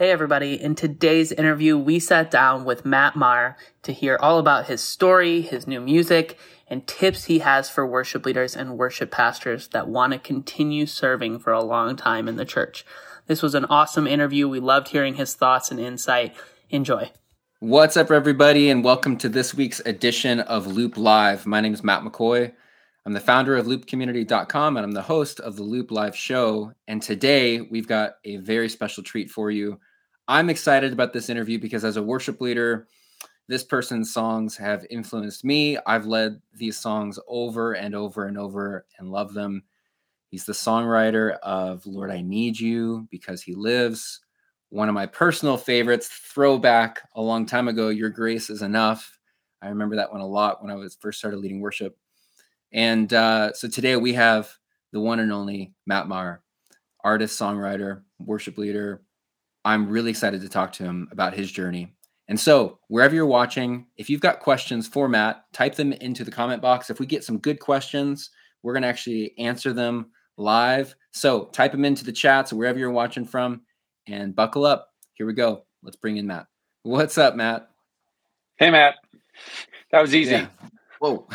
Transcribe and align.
Hey, 0.00 0.12
everybody. 0.12 0.54
In 0.54 0.76
today's 0.76 1.30
interview, 1.30 1.76
we 1.76 1.98
sat 1.98 2.30
down 2.30 2.64
with 2.64 2.86
Matt 2.86 3.16
Maher 3.16 3.54
to 3.82 3.92
hear 3.92 4.16
all 4.18 4.38
about 4.38 4.64
his 4.64 4.80
story, 4.80 5.42
his 5.42 5.66
new 5.66 5.78
music, 5.78 6.38
and 6.68 6.86
tips 6.86 7.26
he 7.26 7.40
has 7.40 7.68
for 7.68 7.86
worship 7.86 8.24
leaders 8.24 8.56
and 8.56 8.78
worship 8.78 9.10
pastors 9.10 9.68
that 9.68 9.88
want 9.88 10.14
to 10.14 10.18
continue 10.18 10.86
serving 10.86 11.38
for 11.38 11.52
a 11.52 11.62
long 11.62 11.96
time 11.96 12.28
in 12.28 12.36
the 12.36 12.46
church. 12.46 12.82
This 13.26 13.42
was 13.42 13.54
an 13.54 13.66
awesome 13.66 14.06
interview. 14.06 14.48
We 14.48 14.58
loved 14.58 14.88
hearing 14.88 15.16
his 15.16 15.34
thoughts 15.34 15.70
and 15.70 15.78
insight. 15.78 16.34
Enjoy. 16.70 17.12
What's 17.58 17.98
up, 17.98 18.10
everybody, 18.10 18.70
and 18.70 18.82
welcome 18.82 19.18
to 19.18 19.28
this 19.28 19.52
week's 19.52 19.80
edition 19.80 20.40
of 20.40 20.66
Loop 20.66 20.96
Live. 20.96 21.44
My 21.44 21.60
name 21.60 21.74
is 21.74 21.84
Matt 21.84 22.04
McCoy. 22.04 22.54
I'm 23.04 23.12
the 23.12 23.20
founder 23.20 23.54
of 23.54 23.66
loopcommunity.com 23.66 24.78
and 24.78 24.84
I'm 24.86 24.92
the 24.92 25.02
host 25.02 25.40
of 25.40 25.56
the 25.56 25.62
Loop 25.62 25.90
Live 25.90 26.16
show. 26.16 26.72
And 26.88 27.02
today 27.02 27.60
we've 27.60 27.86
got 27.86 28.12
a 28.24 28.38
very 28.38 28.70
special 28.70 29.02
treat 29.02 29.30
for 29.30 29.50
you. 29.50 29.78
I'm 30.30 30.48
excited 30.48 30.92
about 30.92 31.12
this 31.12 31.28
interview 31.28 31.58
because 31.58 31.84
as 31.84 31.96
a 31.96 32.02
worship 32.04 32.40
leader, 32.40 32.86
this 33.48 33.64
person's 33.64 34.14
songs 34.14 34.56
have 34.58 34.86
influenced 34.88 35.44
me. 35.44 35.76
I've 35.88 36.06
led 36.06 36.40
these 36.54 36.78
songs 36.78 37.18
over 37.26 37.72
and 37.72 37.96
over 37.96 38.26
and 38.26 38.38
over 38.38 38.86
and 38.96 39.10
love 39.10 39.34
them. 39.34 39.64
He's 40.28 40.44
the 40.44 40.52
songwriter 40.52 41.36
of 41.40 41.84
Lord, 41.84 42.12
I 42.12 42.20
Need 42.20 42.60
You 42.60 43.08
because 43.10 43.42
He 43.42 43.54
Lives. 43.54 44.20
One 44.68 44.88
of 44.88 44.94
my 44.94 45.04
personal 45.04 45.56
favorites, 45.56 46.06
throwback 46.06 47.02
a 47.16 47.20
long 47.20 47.44
time 47.44 47.66
ago, 47.66 47.88
Your 47.88 48.08
Grace 48.08 48.50
is 48.50 48.62
Enough. 48.62 49.18
I 49.60 49.68
remember 49.68 49.96
that 49.96 50.12
one 50.12 50.20
a 50.20 50.26
lot 50.26 50.62
when 50.62 50.70
I 50.70 50.76
was 50.76 50.94
first 50.94 51.18
started 51.18 51.38
leading 51.38 51.58
worship. 51.58 51.98
And 52.70 53.12
uh, 53.12 53.52
so 53.54 53.66
today 53.66 53.96
we 53.96 54.12
have 54.12 54.48
the 54.92 55.00
one 55.00 55.18
and 55.18 55.32
only 55.32 55.74
Matt 55.86 56.06
Maher, 56.06 56.40
artist, 57.02 57.36
songwriter, 57.36 58.02
worship 58.20 58.58
leader, 58.58 59.02
I'm 59.64 59.88
really 59.88 60.10
excited 60.10 60.40
to 60.40 60.48
talk 60.48 60.72
to 60.74 60.84
him 60.84 61.08
about 61.12 61.34
his 61.34 61.50
journey. 61.50 61.94
And 62.28 62.38
so, 62.38 62.78
wherever 62.88 63.14
you're 63.14 63.26
watching, 63.26 63.86
if 63.96 64.08
you've 64.08 64.20
got 64.20 64.40
questions 64.40 64.86
for 64.86 65.08
Matt, 65.08 65.44
type 65.52 65.74
them 65.74 65.92
into 65.92 66.24
the 66.24 66.30
comment 66.30 66.62
box. 66.62 66.88
If 66.88 67.00
we 67.00 67.06
get 67.06 67.24
some 67.24 67.38
good 67.38 67.58
questions, 67.58 68.30
we're 68.62 68.72
going 68.72 68.82
to 68.82 68.88
actually 68.88 69.34
answer 69.38 69.72
them 69.72 70.10
live. 70.36 70.94
So, 71.10 71.46
type 71.46 71.72
them 71.72 71.84
into 71.84 72.04
the 72.04 72.12
chat. 72.12 72.48
So, 72.48 72.56
wherever 72.56 72.78
you're 72.78 72.90
watching 72.90 73.24
from 73.24 73.62
and 74.06 74.34
buckle 74.34 74.64
up. 74.64 74.90
Here 75.14 75.26
we 75.26 75.32
go. 75.32 75.64
Let's 75.82 75.96
bring 75.96 76.18
in 76.18 76.26
Matt. 76.26 76.46
What's 76.82 77.18
up, 77.18 77.34
Matt? 77.34 77.68
Hey, 78.58 78.70
Matt. 78.70 78.94
That 79.90 80.00
was 80.00 80.14
easy. 80.14 80.32
Yeah. 80.32 80.46
Whoa. 81.00 81.26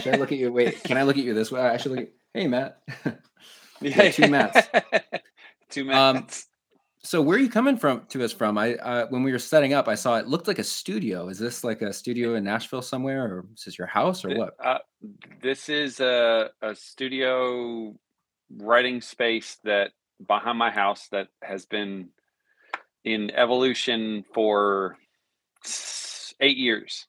Should 0.00 0.14
I 0.14 0.16
look 0.16 0.32
at 0.32 0.38
you? 0.38 0.52
Wait, 0.52 0.82
can 0.82 0.96
I 0.96 1.02
look 1.04 1.16
at 1.16 1.24
you 1.24 1.34
this 1.34 1.52
way? 1.52 1.60
I 1.60 1.76
should 1.76 1.92
look 1.92 2.00
at, 2.00 2.12
hey, 2.34 2.48
Matt. 2.48 2.80
yeah, 3.80 4.10
two 4.10 4.28
Matts. 4.28 4.68
two 5.70 5.84
Matts. 5.84 6.42
Um, 6.42 6.49
so 7.02 7.22
where 7.22 7.38
are 7.38 7.40
you 7.40 7.48
coming 7.48 7.76
from 7.76 8.02
to 8.08 8.22
us 8.22 8.32
from? 8.32 8.58
I 8.58 8.74
uh, 8.74 9.06
when 9.08 9.22
we 9.22 9.32
were 9.32 9.38
setting 9.38 9.72
up, 9.72 9.88
I 9.88 9.94
saw 9.94 10.16
it 10.16 10.28
looked 10.28 10.46
like 10.46 10.58
a 10.58 10.64
studio. 10.64 11.28
Is 11.28 11.38
this 11.38 11.64
like 11.64 11.80
a 11.80 11.92
studio 11.92 12.34
in 12.34 12.44
Nashville 12.44 12.82
somewhere, 12.82 13.24
or 13.24 13.46
is 13.54 13.64
this 13.64 13.78
your 13.78 13.86
house, 13.86 14.24
or 14.24 14.36
what? 14.36 14.54
Uh, 14.62 14.78
this 15.40 15.70
is 15.70 16.00
a, 16.00 16.50
a 16.60 16.74
studio 16.74 17.94
writing 18.58 19.00
space 19.00 19.56
that 19.64 19.92
behind 20.26 20.58
my 20.58 20.70
house 20.70 21.08
that 21.10 21.28
has 21.42 21.64
been 21.64 22.10
in 23.04 23.30
evolution 23.30 24.24
for 24.34 24.98
eight 26.40 26.58
years. 26.58 27.06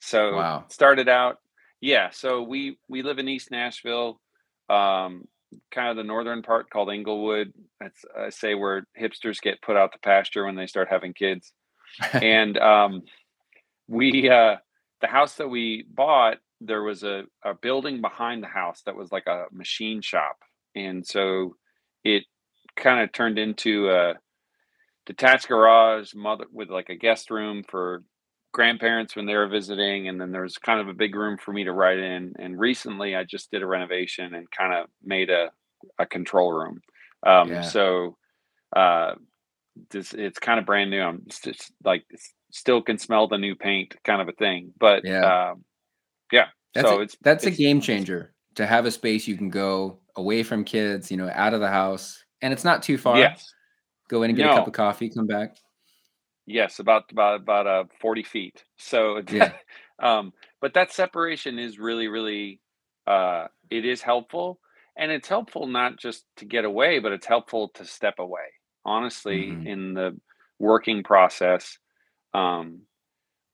So 0.00 0.36
wow. 0.36 0.64
started 0.68 1.08
out, 1.08 1.38
yeah. 1.82 2.08
So 2.10 2.42
we 2.42 2.78
we 2.88 3.02
live 3.02 3.18
in 3.18 3.28
East 3.28 3.50
Nashville. 3.50 4.20
Um, 4.70 5.28
kind 5.72 5.88
of 5.88 5.96
the 5.96 6.04
northern 6.04 6.42
part 6.42 6.70
called 6.70 6.90
Inglewood. 6.92 7.52
That's 7.80 8.04
I 8.18 8.30
say 8.30 8.54
where 8.54 8.86
hipsters 8.98 9.40
get 9.40 9.62
put 9.62 9.76
out 9.76 9.92
the 9.92 9.98
pasture 9.98 10.44
when 10.44 10.56
they 10.56 10.66
start 10.66 10.88
having 10.90 11.14
kids. 11.14 11.52
and 12.12 12.56
um, 12.58 13.02
we 13.86 14.28
uh, 14.28 14.56
the 15.00 15.06
house 15.06 15.36
that 15.36 15.48
we 15.48 15.84
bought, 15.88 16.38
there 16.60 16.82
was 16.82 17.02
a, 17.02 17.24
a 17.44 17.54
building 17.54 18.00
behind 18.00 18.42
the 18.42 18.48
house 18.48 18.82
that 18.86 18.96
was 18.96 19.10
like 19.12 19.26
a 19.26 19.46
machine 19.52 20.02
shop, 20.02 20.38
and 20.74 21.06
so 21.06 21.56
it 22.04 22.24
kind 22.76 23.00
of 23.00 23.12
turned 23.12 23.38
into 23.38 23.90
a 23.90 24.14
detached 25.06 25.48
garage 25.48 26.14
mother 26.14 26.44
with 26.52 26.68
like 26.68 26.90
a 26.90 26.96
guest 26.96 27.30
room 27.30 27.64
for 27.66 28.02
grandparents 28.58 29.14
when 29.14 29.24
they 29.24 29.36
were 29.36 29.46
visiting 29.46 30.08
and 30.08 30.20
then 30.20 30.32
there 30.32 30.42
was 30.42 30.58
kind 30.58 30.80
of 30.80 30.88
a 30.88 30.92
big 30.92 31.14
room 31.14 31.38
for 31.38 31.52
me 31.52 31.62
to 31.62 31.70
write 31.70 32.00
in 32.00 32.32
and 32.40 32.58
recently 32.58 33.14
i 33.14 33.22
just 33.22 33.52
did 33.52 33.62
a 33.62 33.66
renovation 33.66 34.34
and 34.34 34.50
kind 34.50 34.74
of 34.74 34.88
made 35.00 35.30
a, 35.30 35.48
a 36.00 36.06
control 36.06 36.52
room. 36.52 36.80
Um, 37.24 37.50
yeah. 37.50 37.62
so 37.62 38.16
uh, 38.74 39.14
this, 39.90 40.12
it's 40.12 40.40
kind 40.40 40.58
of 40.58 40.66
brand 40.66 40.90
new 40.90 41.00
i'm 41.00 41.22
just 41.28 41.70
like 41.84 42.04
still 42.50 42.82
can 42.82 42.98
smell 42.98 43.28
the 43.28 43.38
new 43.38 43.54
paint 43.54 43.94
kind 44.02 44.20
of 44.20 44.28
a 44.28 44.32
thing 44.32 44.72
but 44.80 45.04
yeah. 45.04 45.50
um, 45.50 45.64
yeah 46.32 46.46
that's 46.74 46.88
so 46.88 46.98
a, 46.98 47.02
it's 47.02 47.16
that's 47.22 47.44
it's, 47.44 47.56
a 47.56 47.62
game 47.62 47.80
changer 47.80 48.34
to 48.56 48.66
have 48.66 48.86
a 48.86 48.90
space 48.90 49.28
you 49.28 49.36
can 49.36 49.50
go 49.50 50.00
away 50.16 50.42
from 50.42 50.64
kids 50.64 51.12
you 51.12 51.16
know 51.16 51.30
out 51.32 51.54
of 51.54 51.60
the 51.60 51.70
house 51.70 52.24
and 52.42 52.52
it's 52.52 52.64
not 52.64 52.82
too 52.82 52.98
far. 52.98 53.18
Yes. 53.18 53.52
Go 54.08 54.24
in 54.24 54.30
and 54.30 54.36
get 54.36 54.46
no. 54.46 54.52
a 54.52 54.56
cup 54.56 54.66
of 54.66 54.72
coffee 54.72 55.10
come 55.10 55.28
back 55.28 55.56
Yes, 56.48 56.78
about 56.78 57.12
about 57.12 57.42
about 57.42 57.66
uh, 57.66 57.84
forty 58.00 58.22
feet. 58.22 58.64
So, 58.78 59.20
yeah. 59.30 59.52
um, 60.02 60.32
but 60.62 60.72
that 60.74 60.92
separation 60.92 61.58
is 61.58 61.78
really, 61.78 62.08
really, 62.08 62.60
uh, 63.06 63.48
it 63.70 63.84
is 63.84 64.00
helpful, 64.00 64.58
and 64.96 65.12
it's 65.12 65.28
helpful 65.28 65.66
not 65.66 65.98
just 65.98 66.24
to 66.38 66.46
get 66.46 66.64
away, 66.64 67.00
but 67.00 67.12
it's 67.12 67.26
helpful 67.26 67.68
to 67.74 67.84
step 67.84 68.14
away. 68.18 68.48
Honestly, 68.82 69.48
mm-hmm. 69.48 69.66
in 69.66 69.92
the 69.92 70.18
working 70.58 71.02
process, 71.02 71.76
um, 72.32 72.80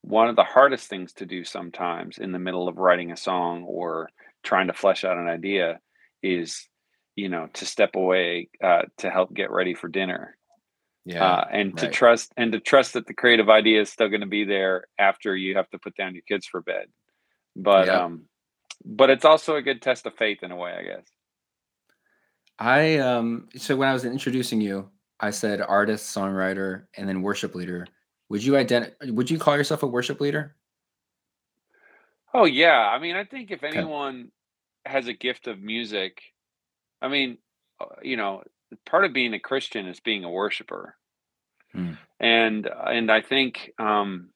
one 0.02 0.28
of 0.28 0.36
the 0.36 0.44
hardest 0.44 0.88
things 0.88 1.12
to 1.14 1.26
do 1.26 1.42
sometimes 1.42 2.18
in 2.18 2.30
the 2.30 2.38
middle 2.38 2.68
of 2.68 2.78
writing 2.78 3.10
a 3.10 3.16
song 3.16 3.64
or 3.64 4.08
trying 4.44 4.68
to 4.68 4.72
flesh 4.72 5.02
out 5.02 5.18
an 5.18 5.26
idea 5.26 5.80
is, 6.22 6.68
you 7.16 7.28
know, 7.28 7.48
to 7.54 7.66
step 7.66 7.96
away 7.96 8.50
uh, 8.62 8.82
to 8.98 9.10
help 9.10 9.34
get 9.34 9.50
ready 9.50 9.74
for 9.74 9.88
dinner 9.88 10.36
yeah 11.04 11.24
uh, 11.24 11.48
and 11.50 11.72
right. 11.72 11.78
to 11.78 11.88
trust 11.88 12.32
and 12.36 12.52
to 12.52 12.60
trust 12.60 12.94
that 12.94 13.06
the 13.06 13.14
creative 13.14 13.50
idea 13.50 13.80
is 13.80 13.90
still 13.90 14.08
going 14.08 14.20
to 14.20 14.26
be 14.26 14.44
there 14.44 14.86
after 14.98 15.36
you 15.36 15.56
have 15.56 15.68
to 15.70 15.78
put 15.78 15.96
down 15.96 16.14
your 16.14 16.22
kids 16.26 16.46
for 16.46 16.60
bed. 16.62 16.86
But 17.56 17.88
um 17.88 18.24
but 18.84 19.10
it's 19.10 19.24
also 19.24 19.56
a 19.56 19.62
good 19.62 19.82
test 19.82 20.06
of 20.06 20.14
faith 20.14 20.42
in 20.42 20.50
a 20.50 20.56
way 20.56 20.72
i 20.72 20.82
guess. 20.82 21.06
I 22.58 22.98
um 22.98 23.48
so 23.56 23.76
when 23.76 23.88
i 23.88 23.92
was 23.92 24.04
introducing 24.04 24.60
you 24.60 24.88
i 25.20 25.30
said 25.30 25.60
artist 25.60 26.14
songwriter 26.14 26.84
and 26.96 27.08
then 27.08 27.22
worship 27.22 27.54
leader. 27.54 27.86
Would 28.30 28.42
you 28.42 28.56
identify 28.56 29.10
would 29.10 29.30
you 29.30 29.38
call 29.38 29.56
yourself 29.56 29.82
a 29.82 29.86
worship 29.86 30.20
leader? 30.20 30.56
Oh 32.32 32.46
yeah. 32.46 32.88
I 32.90 32.98
mean 32.98 33.14
i 33.14 33.24
think 33.24 33.50
if 33.50 33.62
anyone 33.62 34.30
okay. 34.86 34.94
has 34.94 35.06
a 35.06 35.12
gift 35.12 35.46
of 35.46 35.60
music 35.60 36.22
i 37.02 37.08
mean 37.08 37.38
uh, 37.80 37.86
you 38.02 38.16
know 38.16 38.42
part 38.86 39.04
of 39.04 39.12
being 39.12 39.34
a 39.34 39.40
Christian 39.40 39.86
is 39.86 40.00
being 40.00 40.24
a 40.24 40.30
worshiper. 40.30 40.96
Hmm. 41.72 41.92
And 42.20 42.68
and 42.68 43.10
I 43.10 43.20
think 43.20 43.72
um 43.78 44.30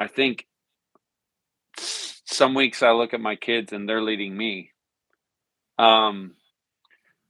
I 0.00 0.08
think 0.08 0.46
some 1.76 2.54
weeks 2.54 2.82
I 2.82 2.90
look 2.92 3.14
at 3.14 3.20
my 3.20 3.36
kids 3.36 3.72
and 3.72 3.88
they're 3.88 4.02
leading 4.02 4.36
me. 4.36 4.72
Um 5.78 6.34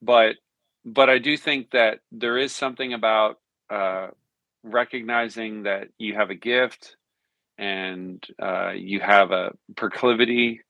but 0.02 0.36
but 0.84 1.08
I 1.08 1.18
do 1.18 1.36
think 1.36 1.70
that 1.70 2.00
there 2.12 2.38
is 2.38 2.52
something 2.52 2.92
about 2.92 3.38
uh 3.70 4.08
recognizing 4.62 5.64
that 5.64 5.88
you 5.98 6.14
have 6.14 6.30
a 6.30 6.34
gift 6.34 6.96
and 7.58 8.24
uh, 8.42 8.70
you 8.70 9.00
have 9.00 9.30
a 9.30 9.52
proclivity 9.76 10.60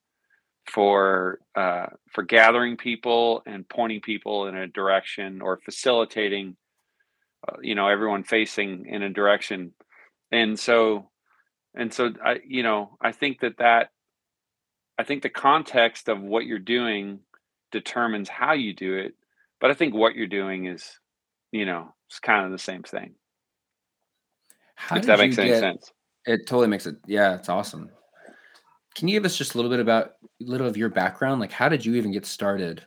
for 0.65 1.39
uh, 1.55 1.87
for 2.11 2.23
gathering 2.23 2.77
people 2.77 3.43
and 3.45 3.67
pointing 3.67 4.01
people 4.01 4.47
in 4.47 4.55
a 4.55 4.67
direction 4.67 5.41
or 5.41 5.57
facilitating 5.57 6.55
uh, 7.47 7.57
you 7.61 7.75
know 7.75 7.87
everyone 7.87 8.23
facing 8.23 8.85
in 8.87 9.03
a 9.03 9.09
direction. 9.09 9.73
And 10.31 10.59
so 10.59 11.09
and 11.75 11.93
so 11.93 12.11
i 12.23 12.39
you 12.47 12.63
know 12.63 12.97
i 13.01 13.11
think 13.11 13.41
that 13.41 13.57
that 13.57 13.89
i 14.97 15.03
think 15.03 15.21
the 15.21 15.29
context 15.29 16.07
of 16.07 16.21
what 16.21 16.45
you're 16.45 16.57
doing 16.57 17.19
determines 17.71 18.29
how 18.29 18.53
you 18.53 18.73
do 18.73 18.95
it 18.95 19.13
but 19.59 19.69
i 19.69 19.73
think 19.73 19.93
what 19.93 20.15
you're 20.15 20.25
doing 20.25 20.65
is 20.67 20.99
you 21.51 21.65
know 21.65 21.93
it's 22.07 22.19
kind 22.19 22.45
of 22.45 22.51
the 22.51 22.59
same 22.59 22.83
thing. 22.83 23.15
How 24.75 24.97
if 24.97 25.05
that 25.05 25.19
makes 25.19 25.37
any 25.37 25.49
get, 25.49 25.59
sense. 25.59 25.91
It 26.25 26.47
totally 26.47 26.67
makes 26.67 26.85
it 26.85 26.95
yeah 27.07 27.35
it's 27.35 27.49
awesome 27.49 27.89
can 28.95 29.07
you 29.07 29.15
give 29.15 29.25
us 29.25 29.37
just 29.37 29.53
a 29.53 29.57
little 29.57 29.69
bit 29.69 29.79
about 29.79 30.13
a 30.41 30.45
little 30.45 30.67
of 30.67 30.77
your 30.77 30.89
background? 30.89 31.41
Like, 31.41 31.51
how 31.51 31.69
did 31.69 31.85
you 31.85 31.95
even 31.95 32.11
get 32.11 32.25
started 32.25 32.83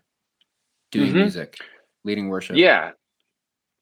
doing 0.91 1.09
mm-hmm. 1.09 1.19
music, 1.19 1.59
leading 2.05 2.29
worship? 2.29 2.57
Yeah. 2.57 2.93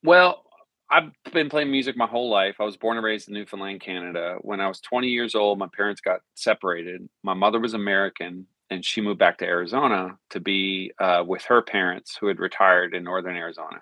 Well, 0.03 0.43
I've 0.89 1.11
been 1.33 1.49
playing 1.49 1.71
music 1.71 1.97
my 1.97 2.05
whole 2.05 2.29
life. 2.29 2.57
I 2.59 2.63
was 2.63 2.77
born 2.77 2.97
and 2.97 3.05
raised 3.05 3.27
in 3.27 3.33
Newfoundland, 3.33 3.81
Canada. 3.81 4.37
When 4.41 4.61
I 4.61 4.67
was 4.67 4.79
20 4.81 5.07
years 5.07 5.35
old, 5.35 5.57
my 5.57 5.67
parents 5.75 6.01
got 6.01 6.21
separated. 6.35 7.07
My 7.23 7.33
mother 7.33 7.59
was 7.59 7.73
American 7.73 8.47
and 8.69 8.83
she 8.83 9.01
moved 9.01 9.19
back 9.19 9.37
to 9.37 9.45
Arizona 9.45 10.17
to 10.29 10.39
be 10.39 10.91
uh, 10.99 11.23
with 11.25 11.43
her 11.43 11.61
parents 11.61 12.17
who 12.19 12.27
had 12.27 12.39
retired 12.39 12.93
in 12.93 13.03
northern 13.03 13.35
Arizona. 13.35 13.79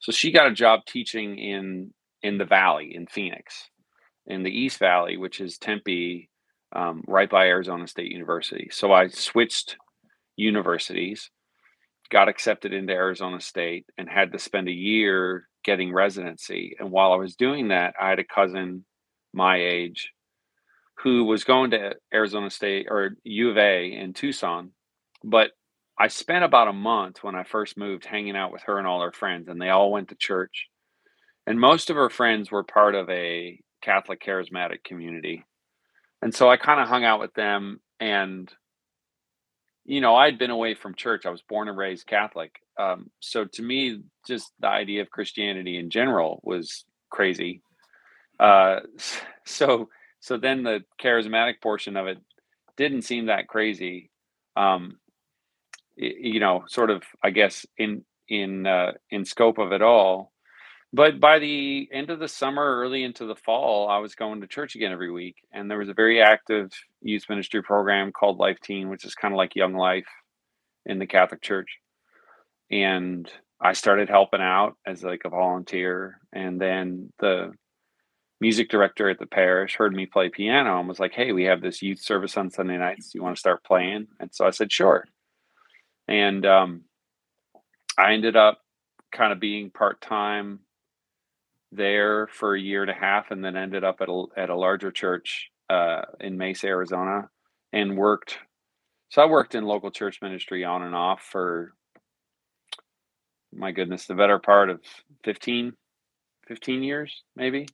So 0.00 0.12
she 0.12 0.32
got 0.32 0.46
a 0.48 0.54
job 0.54 0.80
teaching 0.86 1.38
in 1.38 1.92
in 2.22 2.38
the 2.38 2.44
valley 2.44 2.94
in 2.94 3.06
Phoenix, 3.06 3.68
in 4.26 4.42
the 4.42 4.50
East 4.50 4.78
Valley, 4.78 5.16
which 5.16 5.40
is 5.40 5.56
Tempe, 5.56 6.28
um, 6.72 7.02
right 7.06 7.30
by 7.30 7.46
Arizona 7.46 7.86
State 7.86 8.12
University. 8.12 8.68
So 8.70 8.92
I 8.92 9.08
switched 9.08 9.76
universities, 10.36 11.30
got 12.10 12.28
accepted 12.28 12.72
into 12.72 12.92
Arizona 12.92 13.40
State, 13.40 13.86
and 13.96 14.08
had 14.08 14.32
to 14.32 14.38
spend 14.38 14.68
a 14.68 14.72
year 14.72 15.48
getting 15.64 15.92
residency. 15.92 16.76
And 16.78 16.90
while 16.90 17.12
I 17.12 17.16
was 17.16 17.36
doing 17.36 17.68
that, 17.68 17.94
I 18.00 18.10
had 18.10 18.18
a 18.18 18.24
cousin 18.24 18.84
my 19.32 19.56
age 19.56 20.10
who 21.02 21.24
was 21.24 21.44
going 21.44 21.70
to 21.70 21.94
Arizona 22.12 22.50
State 22.50 22.86
or 22.90 23.10
U 23.24 23.50
of 23.50 23.58
A 23.58 23.92
in 23.92 24.12
Tucson. 24.12 24.72
But 25.22 25.50
I 25.98 26.08
spent 26.08 26.44
about 26.44 26.68
a 26.68 26.72
month 26.72 27.22
when 27.22 27.34
I 27.34 27.44
first 27.44 27.76
moved 27.76 28.04
hanging 28.04 28.36
out 28.36 28.52
with 28.52 28.62
her 28.62 28.78
and 28.78 28.86
all 28.86 29.02
her 29.02 29.12
friends, 29.12 29.48
and 29.48 29.60
they 29.60 29.68
all 29.68 29.90
went 29.90 30.08
to 30.08 30.16
church. 30.16 30.68
And 31.46 31.58
most 31.58 31.90
of 31.90 31.96
her 31.96 32.10
friends 32.10 32.50
were 32.50 32.62
part 32.62 32.94
of 32.94 33.08
a 33.10 33.58
Catholic 33.82 34.20
charismatic 34.22 34.84
community. 34.84 35.44
And 36.22 36.34
so 36.34 36.50
I 36.50 36.56
kind 36.56 36.80
of 36.80 36.88
hung 36.88 37.04
out 37.04 37.20
with 37.20 37.34
them. 37.34 37.80
And, 38.00 38.52
you 39.84 40.00
know, 40.00 40.16
I'd 40.16 40.38
been 40.38 40.50
away 40.50 40.74
from 40.74 40.94
church. 40.94 41.26
I 41.26 41.30
was 41.30 41.42
born 41.42 41.68
and 41.68 41.78
raised 41.78 42.06
Catholic. 42.06 42.60
Um, 42.78 43.10
so 43.20 43.44
to 43.44 43.62
me, 43.62 44.02
just 44.26 44.52
the 44.60 44.68
idea 44.68 45.02
of 45.02 45.10
Christianity 45.10 45.78
in 45.78 45.90
general 45.90 46.40
was 46.42 46.84
crazy. 47.10 47.62
Uh, 48.38 48.80
so 49.44 49.88
so 50.20 50.36
then 50.36 50.62
the 50.62 50.84
charismatic 51.00 51.60
portion 51.60 51.96
of 51.96 52.06
it 52.06 52.18
didn't 52.76 53.02
seem 53.02 53.26
that 53.26 53.48
crazy. 53.48 54.10
Um, 54.56 54.98
you 55.96 56.40
know, 56.40 56.64
sort 56.68 56.90
of, 56.90 57.02
I 57.22 57.30
guess, 57.30 57.66
in 57.76 58.04
in 58.28 58.66
uh, 58.66 58.92
in 59.10 59.24
scope 59.24 59.58
of 59.58 59.72
it 59.72 59.82
all. 59.82 60.32
But 60.92 61.20
by 61.20 61.38
the 61.38 61.88
end 61.92 62.08
of 62.10 62.18
the 62.18 62.28
summer, 62.28 62.80
early 62.80 63.04
into 63.04 63.26
the 63.26 63.36
fall, 63.36 63.88
I 63.88 63.98
was 63.98 64.14
going 64.14 64.40
to 64.40 64.46
church 64.46 64.74
again 64.74 64.92
every 64.92 65.10
week, 65.10 65.36
and 65.52 65.70
there 65.70 65.78
was 65.78 65.90
a 65.90 65.94
very 65.94 66.22
active 66.22 66.70
youth 67.02 67.24
ministry 67.28 67.62
program 67.62 68.10
called 68.10 68.38
Life 68.38 68.58
Teen, 68.62 68.88
which 68.88 69.04
is 69.04 69.14
kind 69.14 69.34
of 69.34 69.36
like 69.38 69.54
Young 69.54 69.74
Life 69.74 70.08
in 70.86 70.98
the 70.98 71.06
Catholic 71.06 71.42
Church. 71.42 71.78
And 72.70 73.30
I 73.60 73.74
started 73.74 74.08
helping 74.08 74.40
out 74.40 74.76
as 74.86 75.02
like 75.02 75.22
a 75.26 75.30
volunteer, 75.30 76.20
and 76.32 76.58
then 76.58 77.12
the 77.18 77.52
music 78.40 78.70
director 78.70 79.10
at 79.10 79.18
the 79.18 79.26
parish 79.26 79.76
heard 79.76 79.92
me 79.92 80.06
play 80.06 80.30
piano 80.30 80.78
and 80.78 80.88
was 80.88 81.00
like, 81.00 81.12
"Hey, 81.12 81.32
we 81.32 81.44
have 81.44 81.60
this 81.60 81.82
youth 81.82 82.00
service 82.00 82.36
on 82.38 82.50
Sunday 82.50 82.78
nights. 82.78 83.14
You 83.14 83.22
want 83.22 83.36
to 83.36 83.40
start 83.40 83.64
playing?" 83.64 84.06
And 84.20 84.34
so 84.34 84.46
I 84.46 84.50
said, 84.50 84.72
"Sure." 84.72 85.04
And 86.06 86.46
um, 86.46 86.84
I 87.98 88.14
ended 88.14 88.36
up 88.36 88.60
kind 89.12 89.32
of 89.32 89.40
being 89.40 89.70
part 89.70 90.00
time 90.00 90.60
there 91.72 92.26
for 92.28 92.54
a 92.54 92.60
year 92.60 92.82
and 92.82 92.90
a 92.90 92.94
half, 92.94 93.30
and 93.30 93.44
then 93.44 93.56
ended 93.56 93.84
up 93.84 94.00
at 94.00 94.08
a 94.08 94.24
at 94.36 94.50
a 94.50 94.56
larger 94.56 94.90
church 94.90 95.50
uh, 95.70 96.02
in 96.20 96.36
Mesa, 96.38 96.66
Arizona, 96.66 97.28
and 97.72 97.96
worked. 97.96 98.38
So 99.10 99.22
I 99.22 99.26
worked 99.26 99.54
in 99.54 99.64
local 99.64 99.90
church 99.90 100.20
ministry 100.22 100.64
on 100.64 100.82
and 100.82 100.94
off 100.94 101.22
for 101.22 101.72
my 103.52 103.72
goodness, 103.72 104.06
the 104.06 104.14
better 104.14 104.38
part 104.38 104.70
of 104.70 104.80
15, 105.24 105.72
15 106.46 106.82
years, 106.82 107.22
maybe 107.34 107.66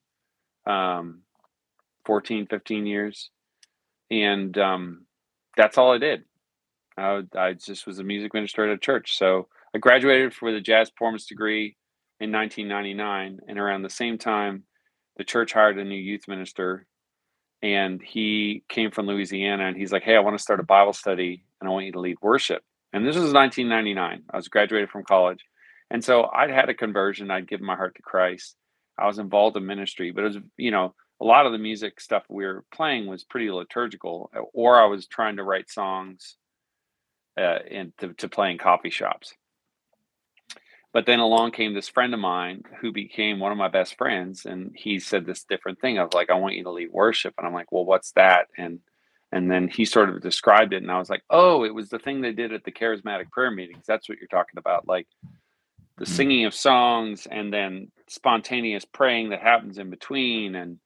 um, 0.66 1.22
14, 2.06 2.46
15 2.46 2.86
years. 2.86 3.30
And 4.10 4.56
um, 4.58 5.06
that's 5.56 5.78
all 5.78 5.92
I 5.92 5.98
did. 5.98 6.24
I, 6.96 7.22
I 7.36 7.52
just 7.54 7.86
was 7.86 7.98
a 7.98 8.04
music 8.04 8.34
minister 8.34 8.64
at 8.64 8.74
a 8.74 8.78
church. 8.78 9.18
So 9.18 9.48
I 9.74 9.78
graduated 9.78 10.32
with 10.40 10.54
a 10.54 10.60
jazz 10.60 10.90
performance 10.90 11.26
degree 11.26 11.76
in 12.20 12.32
1999. 12.32 13.40
And 13.48 13.58
around 13.58 13.82
the 13.82 13.90
same 13.90 14.18
time, 14.18 14.64
the 15.16 15.24
church 15.24 15.52
hired 15.52 15.78
a 15.78 15.84
new 15.84 15.94
youth 15.96 16.28
minister. 16.28 16.86
And 17.62 18.02
he 18.02 18.62
came 18.68 18.90
from 18.90 19.06
Louisiana 19.06 19.66
and 19.66 19.76
he's 19.76 19.92
like, 19.92 20.02
Hey, 20.02 20.16
I 20.16 20.20
want 20.20 20.36
to 20.36 20.42
start 20.42 20.60
a 20.60 20.64
Bible 20.64 20.92
study 20.92 21.44
and 21.60 21.68
I 21.68 21.72
want 21.72 21.86
you 21.86 21.92
to 21.92 22.00
lead 22.00 22.16
worship. 22.20 22.62
And 22.92 23.06
this 23.06 23.16
was 23.16 23.32
1999. 23.32 24.22
I 24.30 24.36
was 24.36 24.48
graduated 24.48 24.90
from 24.90 25.04
college. 25.04 25.40
And 25.90 26.04
so 26.04 26.28
I'd 26.32 26.50
had 26.50 26.68
a 26.68 26.74
conversion. 26.74 27.30
I'd 27.30 27.48
given 27.48 27.66
my 27.66 27.76
heart 27.76 27.96
to 27.96 28.02
Christ. 28.02 28.56
I 28.98 29.06
was 29.06 29.18
involved 29.18 29.56
in 29.56 29.66
ministry, 29.66 30.12
but 30.12 30.24
it 30.24 30.28
was, 30.28 30.38
you 30.56 30.70
know, 30.70 30.94
a 31.20 31.24
lot 31.24 31.46
of 31.46 31.52
the 31.52 31.58
music 31.58 32.00
stuff 32.00 32.24
we 32.28 32.44
were 32.44 32.64
playing 32.72 33.06
was 33.06 33.24
pretty 33.24 33.50
liturgical, 33.50 34.30
or 34.52 34.80
I 34.80 34.86
was 34.86 35.06
trying 35.06 35.36
to 35.36 35.42
write 35.42 35.70
songs 35.70 36.36
uh, 37.38 37.58
and 37.70 37.92
to, 37.98 38.12
to 38.14 38.28
play 38.28 38.50
in 38.50 38.58
coffee 38.58 38.90
shops. 38.90 39.32
But 40.94 41.06
then 41.06 41.18
along 41.18 41.50
came 41.50 41.74
this 41.74 41.88
friend 41.88 42.14
of 42.14 42.20
mine 42.20 42.62
who 42.80 42.92
became 42.92 43.40
one 43.40 43.52
of 43.52 43.58
my 43.58 43.68
best 43.68 43.98
friends, 43.98 44.46
and 44.46 44.72
he 44.74 44.98
said 44.98 45.26
this 45.26 45.44
different 45.44 45.80
thing 45.80 45.98
of 45.98 46.14
like, 46.14 46.30
"I 46.30 46.34
want 46.34 46.54
you 46.54 46.62
to 46.64 46.70
lead 46.70 46.90
worship," 46.92 47.34
and 47.36 47.46
I'm 47.46 47.52
like, 47.52 47.70
"Well, 47.72 47.84
what's 47.84 48.12
that?" 48.12 48.48
and 48.56 48.80
and 49.32 49.50
then 49.50 49.66
he 49.68 49.84
sort 49.84 50.08
of 50.08 50.22
described 50.22 50.72
it, 50.72 50.82
and 50.82 50.90
I 50.92 50.98
was 50.98 51.10
like, 51.10 51.24
"Oh, 51.28 51.64
it 51.64 51.74
was 51.74 51.90
the 51.90 51.98
thing 51.98 52.20
they 52.20 52.32
did 52.32 52.52
at 52.52 52.64
the 52.64 52.72
charismatic 52.72 53.30
prayer 53.32 53.50
meetings. 53.50 53.84
That's 53.86 54.08
what 54.08 54.18
you're 54.18 54.28
talking 54.28 54.58
about, 54.58 54.86
like 54.88 55.08
the 55.96 56.04
mm-hmm. 56.04 56.14
singing 56.14 56.44
of 56.44 56.54
songs 56.54 57.26
and 57.30 57.52
then 57.52 57.90
spontaneous 58.08 58.84
praying 58.84 59.30
that 59.30 59.40
happens 59.40 59.78
in 59.78 59.90
between 59.90 60.54
and 60.54 60.78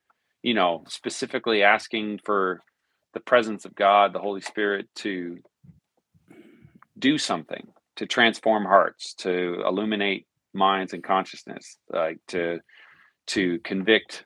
you 0.43 0.55
know 0.55 0.85
specifically 0.89 1.63
asking 1.63 2.21
for 2.25 2.61
the 3.15 3.21
presence 3.21 3.65
of 3.65 3.75
god 3.75 4.13
the 4.13 4.21
holy 4.21 4.41
spirit 4.41 4.89
to 4.95 5.39
do 6.99 7.19
something 7.19 7.67
to 7.99 8.07
transform 8.07 8.65
hearts 8.65 9.15
to 9.15 9.63
illuminate 9.67 10.27
minds 10.55 10.93
and 10.93 11.05
consciousness 11.05 11.79
like 11.93 12.19
to 12.27 12.59
to 13.27 13.59
convict 13.61 14.25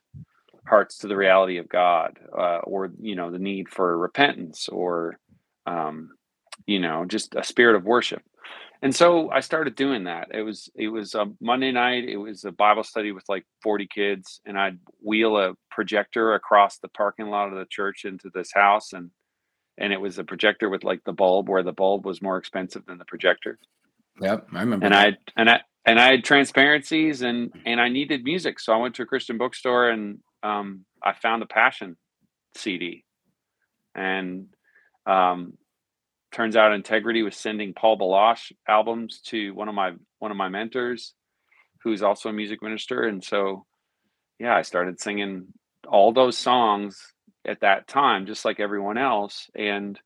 hearts 0.65 0.99
to 0.99 1.07
the 1.07 1.17
reality 1.17 1.57
of 1.57 1.67
god 1.67 2.17
uh, 2.37 2.59
or 2.59 2.91
you 2.99 3.15
know 3.15 3.29
the 3.29 3.39
need 3.39 3.67
for 3.67 3.97
repentance 3.97 4.69
or 4.69 5.19
um, 5.65 6.11
you 6.65 6.79
know 6.79 7.03
just 7.05 7.35
a 7.35 7.43
spirit 7.43 7.75
of 7.75 7.83
worship 7.83 8.21
and 8.83 8.93
so 8.93 9.31
I 9.31 9.39
started 9.39 9.75
doing 9.75 10.03
that. 10.03 10.27
It 10.33 10.41
was 10.41 10.69
it 10.75 10.89
was 10.89 11.15
a 11.15 11.27
Monday 11.39 11.71
night. 11.71 12.03
It 12.03 12.17
was 12.17 12.43
a 12.43 12.51
Bible 12.51 12.83
study 12.83 13.13
with 13.13 13.23
like 13.29 13.45
40 13.61 13.87
kids, 13.87 14.41
and 14.45 14.59
I'd 14.59 14.77
wheel 15.01 15.37
a 15.37 15.53
projector 15.71 16.33
across 16.33 16.79
the 16.79 16.89
parking 16.89 17.29
lot 17.29 17.47
of 17.47 17.57
the 17.57 17.65
church 17.69 18.03
into 18.03 18.29
this 18.33 18.51
house, 18.53 18.91
and 18.91 19.09
and 19.77 19.93
it 19.93 19.99
was 19.99 20.17
a 20.17 20.23
projector 20.23 20.69
with 20.69 20.83
like 20.83 21.03
the 21.03 21.13
bulb, 21.13 21.49
where 21.49 21.63
the 21.63 21.71
bulb 21.71 22.05
was 22.05 22.21
more 22.21 22.37
expensive 22.37 22.85
than 22.85 22.97
the 22.97 23.05
projector. 23.05 23.57
Yep, 24.21 24.47
I 24.53 24.59
remember. 24.59 24.85
And 24.85 24.95
I 24.95 25.17
and 25.35 25.49
I 25.49 25.61
and 25.85 25.99
I 25.99 26.11
had 26.11 26.23
transparencies, 26.23 27.21
and 27.21 27.51
and 27.65 27.81
I 27.81 27.89
needed 27.89 28.23
music, 28.23 28.59
so 28.59 28.73
I 28.73 28.77
went 28.77 28.95
to 28.95 29.03
a 29.03 29.07
Christian 29.07 29.37
bookstore, 29.37 29.89
and 29.89 30.19
um, 30.43 30.85
I 31.03 31.13
found 31.13 31.43
a 31.43 31.47
Passion 31.47 31.97
CD, 32.55 33.03
and 33.95 34.47
um, 35.05 35.53
turns 36.33 36.55
out 36.55 36.73
integrity 36.73 37.21
was 37.21 37.37
sending 37.37 37.73
paul 37.73 37.95
baloche 37.95 38.51
albums 38.67 39.21
to 39.21 39.53
one 39.53 39.69
of 39.69 39.75
my 39.75 39.91
one 40.19 40.31
of 40.31 40.37
my 40.37 40.49
mentors 40.49 41.13
who's 41.83 42.01
also 42.01 42.29
a 42.29 42.33
music 42.33 42.61
minister 42.61 43.03
and 43.03 43.23
so 43.23 43.65
yeah 44.39 44.55
i 44.55 44.63
started 44.63 44.99
singing 44.99 45.45
all 45.87 46.11
those 46.11 46.37
songs 46.37 46.99
at 47.45 47.61
that 47.61 47.87
time 47.87 48.25
just 48.25 48.45
like 48.45 48.59
everyone 48.59 48.97
else 48.97 49.49
and 49.55 49.99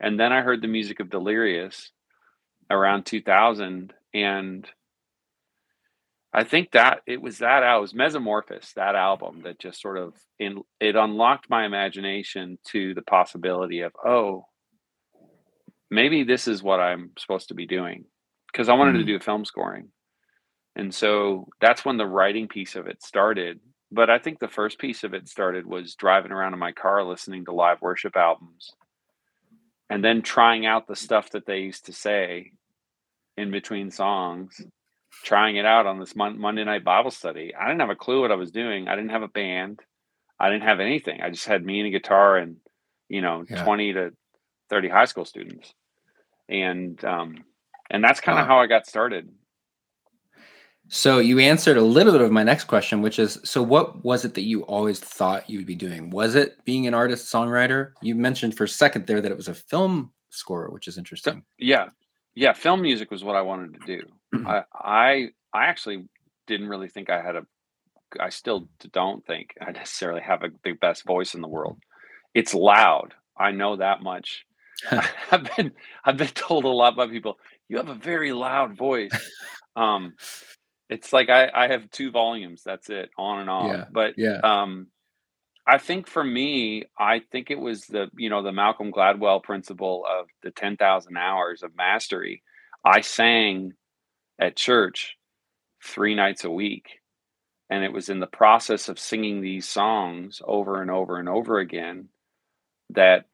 and 0.00 0.18
then 0.18 0.32
i 0.32 0.40
heard 0.40 0.62
the 0.62 0.68
music 0.68 1.00
of 1.00 1.10
delirious 1.10 1.90
around 2.70 3.04
2000 3.04 3.92
and 4.14 4.68
i 6.32 6.44
think 6.44 6.70
that 6.72 7.00
it 7.06 7.20
was 7.20 7.38
that 7.38 7.62
it 7.62 7.80
was 7.80 7.92
Mezzamorphis 7.92 8.74
that 8.74 8.94
album 8.94 9.42
that 9.44 9.58
just 9.58 9.80
sort 9.80 9.98
of 9.98 10.14
in 10.38 10.62
it 10.80 10.96
unlocked 10.96 11.50
my 11.50 11.64
imagination 11.64 12.58
to 12.68 12.94
the 12.94 13.02
possibility 13.02 13.80
of 13.80 13.92
oh 14.04 14.44
maybe 15.90 16.24
this 16.24 16.48
is 16.48 16.62
what 16.62 16.80
I'm 16.80 17.12
supposed 17.18 17.48
to 17.48 17.54
be 17.54 17.66
doing 17.66 18.04
because 18.52 18.68
I 18.68 18.74
wanted 18.74 18.92
mm-hmm. 18.92 19.06
to 19.06 19.18
do 19.18 19.20
film 19.20 19.44
scoring. 19.44 19.88
And 20.76 20.94
so 20.94 21.48
that's 21.60 21.84
when 21.84 21.96
the 21.96 22.06
writing 22.06 22.48
piece 22.48 22.76
of 22.76 22.86
it 22.86 23.02
started. 23.02 23.60
But 23.90 24.10
I 24.10 24.18
think 24.18 24.38
the 24.38 24.48
first 24.48 24.78
piece 24.78 25.04
of 25.04 25.14
it 25.14 25.28
started 25.28 25.66
was 25.66 25.94
driving 25.94 26.32
around 26.32 26.52
in 26.52 26.58
my 26.58 26.72
car 26.72 27.02
listening 27.04 27.46
to 27.46 27.52
live 27.52 27.80
worship 27.80 28.16
albums 28.16 28.72
and 29.88 30.04
then 30.04 30.20
trying 30.20 30.66
out 30.66 30.86
the 30.86 30.96
stuff 30.96 31.30
that 31.30 31.46
they 31.46 31.60
used 31.60 31.86
to 31.86 31.92
say 31.92 32.52
in 33.38 33.50
between 33.50 33.90
songs, 33.90 34.60
trying 35.24 35.56
it 35.56 35.64
out 35.64 35.86
on 35.86 35.98
this 35.98 36.14
mon- 36.14 36.38
Monday 36.38 36.64
night 36.64 36.84
Bible 36.84 37.10
study. 37.10 37.54
I 37.54 37.66
didn't 37.66 37.80
have 37.80 37.90
a 37.90 37.96
clue 37.96 38.20
what 38.20 38.32
I 38.32 38.36
was 38.36 38.50
doing. 38.50 38.88
I 38.88 38.94
didn't 38.94 39.12
have 39.12 39.22
a 39.22 39.28
band. 39.28 39.80
I 40.38 40.50
didn't 40.50 40.64
have 40.64 40.80
anything. 40.80 41.22
I 41.22 41.30
just 41.30 41.46
had 41.46 41.64
me 41.64 41.80
and 41.80 41.88
a 41.88 41.90
guitar 41.90 42.36
and, 42.36 42.56
you 43.08 43.22
know, 43.22 43.44
yeah. 43.48 43.64
20 43.64 43.94
to 43.94 44.10
30 44.68 44.88
high 44.88 45.06
school 45.06 45.24
students 45.24 45.72
and 46.48 47.02
um, 47.04 47.44
and 47.90 48.02
that's 48.02 48.20
kind 48.20 48.38
of 48.38 48.44
wow. 48.44 48.56
how 48.56 48.60
I 48.60 48.66
got 48.66 48.86
started. 48.86 49.28
So 50.88 51.18
you 51.18 51.38
answered 51.38 51.76
a 51.76 51.82
little 51.82 52.12
bit 52.12 52.22
of 52.22 52.32
my 52.32 52.42
next 52.42 52.64
question, 52.64 53.02
which 53.02 53.18
is 53.18 53.38
so 53.44 53.62
what 53.62 54.02
was 54.04 54.24
it 54.24 54.34
that 54.34 54.42
you 54.42 54.62
always 54.62 54.98
thought 54.98 55.48
you 55.48 55.58
would 55.58 55.66
be 55.66 55.74
doing? 55.74 56.08
Was 56.10 56.34
it 56.34 56.64
being 56.64 56.86
an 56.86 56.94
artist 56.94 57.32
songwriter? 57.32 57.92
You 58.00 58.14
mentioned 58.14 58.56
for 58.56 58.64
a 58.64 58.68
second 58.68 59.06
there 59.06 59.20
that 59.20 59.30
it 59.30 59.36
was 59.36 59.48
a 59.48 59.54
film 59.54 60.12
score, 60.30 60.70
which 60.70 60.88
is 60.88 60.96
interesting. 60.96 61.42
Yeah. 61.58 61.88
Yeah, 62.34 62.52
film 62.52 62.82
music 62.82 63.10
was 63.10 63.24
what 63.24 63.36
I 63.36 63.42
wanted 63.42 63.74
to 63.74 63.98
do. 63.98 64.46
I 64.46 64.62
I 64.72 65.28
I 65.52 65.66
actually 65.66 66.04
didn't 66.46 66.68
really 66.68 66.88
think 66.88 67.10
I 67.10 67.20
had 67.20 67.36
a 67.36 67.42
I 68.18 68.30
still 68.30 68.68
don't 68.92 69.24
think 69.26 69.54
I 69.60 69.72
necessarily 69.72 70.22
have 70.22 70.42
a, 70.42 70.48
the 70.64 70.72
best 70.72 71.04
voice 71.04 71.34
in 71.34 71.42
the 71.42 71.48
world. 71.48 71.78
It's 72.34 72.54
loud. 72.54 73.12
I 73.36 73.50
know 73.50 73.76
that 73.76 74.02
much. 74.02 74.46
I've 75.30 75.56
been 75.56 75.72
I've 76.04 76.16
been 76.16 76.28
told 76.28 76.64
a 76.64 76.68
lot 76.68 76.96
by 76.96 77.08
people. 77.08 77.38
You 77.68 77.76
have 77.76 77.90
a 77.90 77.94
very 77.94 78.32
loud 78.32 78.74
voice. 78.74 79.12
Um, 79.76 80.14
it's 80.88 81.12
like 81.12 81.28
I, 81.30 81.50
I 81.54 81.68
have 81.68 81.90
two 81.90 82.10
volumes. 82.10 82.62
That's 82.64 82.90
it, 82.90 83.10
on 83.18 83.40
and 83.40 83.50
on. 83.50 83.68
Yeah, 83.70 83.84
But 83.90 84.14
yeah. 84.16 84.40
um, 84.42 84.88
I 85.66 85.78
think 85.78 86.08
for 86.08 86.24
me, 86.24 86.84
I 86.98 87.20
think 87.32 87.50
it 87.50 87.58
was 87.60 87.86
the 87.86 88.08
you 88.16 88.30
know 88.30 88.42
the 88.42 88.52
Malcolm 88.52 88.92
Gladwell 88.92 89.42
principle 89.42 90.04
of 90.08 90.26
the 90.42 90.50
ten 90.50 90.76
thousand 90.76 91.16
hours 91.16 91.62
of 91.62 91.76
mastery. 91.76 92.42
I 92.84 93.02
sang 93.02 93.72
at 94.40 94.56
church 94.56 95.16
three 95.84 96.14
nights 96.14 96.44
a 96.44 96.50
week, 96.50 97.00
and 97.70 97.84
it 97.84 97.92
was 97.92 98.08
in 98.08 98.20
the 98.20 98.26
process 98.26 98.88
of 98.88 98.98
singing 98.98 99.40
these 99.40 99.68
songs 99.68 100.40
over 100.46 100.82
and 100.82 100.90
over 100.90 101.18
and 101.18 101.28
over 101.28 101.58
again 101.58 102.08
that 102.90 103.26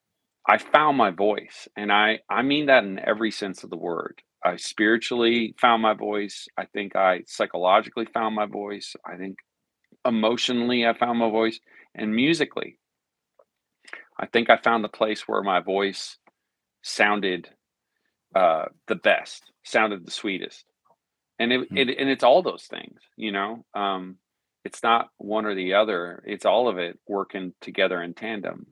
I 0.49 0.59
found 0.59 0.97
my 0.99 1.11
voice, 1.11 1.69
and 1.77 1.93
I 1.93 2.21
I 2.29 2.43
mean 2.43 2.67
that 2.67 2.85
in 2.85 2.99
every 2.99 3.31
sense 3.31 3.65
of 3.65 3.71
the 3.71 3.77
word. 3.77 4.23
I 4.45 4.57
spiritually 4.57 5.55
found 5.61 5.83
my 5.83 5.95
voice. 5.95 6.49
I 6.59 6.67
think 6.67 6.97
I 6.97 7.23
psychologically 7.27 8.07
found 8.07 8.35
my 8.37 8.47
voice. 8.47 8.95
I 9.07 9.17
think 9.17 9.39
emotionally 10.07 10.87
I 10.87 10.95
found 10.95 11.19
my 11.21 11.31
voice 11.31 11.61
and 11.95 12.15
musically. 12.15 12.79
I 14.19 14.27
think 14.27 14.51
I 14.51 14.59
found 14.59 14.85
the 14.85 14.89
place 14.89 15.29
where 15.29 15.43
my 15.43 15.61
voice 15.61 16.19
sounded 16.83 17.49
uh, 18.35 18.67
the 18.89 18.97
best, 18.97 19.45
sounded 19.65 20.07
the 20.07 20.11
sweetest. 20.11 20.65
And 21.39 21.53
it, 21.53 21.69
Hmm. 21.71 21.77
it 21.77 21.91
and 21.99 22.11
it's 22.11 22.25
all 22.25 22.43
those 22.43 22.65
things, 22.65 23.01
you 23.17 23.33
know. 23.33 23.65
Um, 23.75 24.19
it's 24.65 24.83
not 24.83 25.09
one 25.19 25.47
or 25.47 25.55
the 25.55 25.75
other. 25.75 26.23
It's 26.27 26.47
all 26.47 26.69
of 26.69 26.79
it 26.79 26.99
working 27.09 27.55
together 27.61 28.03
in 28.03 28.15
tandem. 28.15 28.67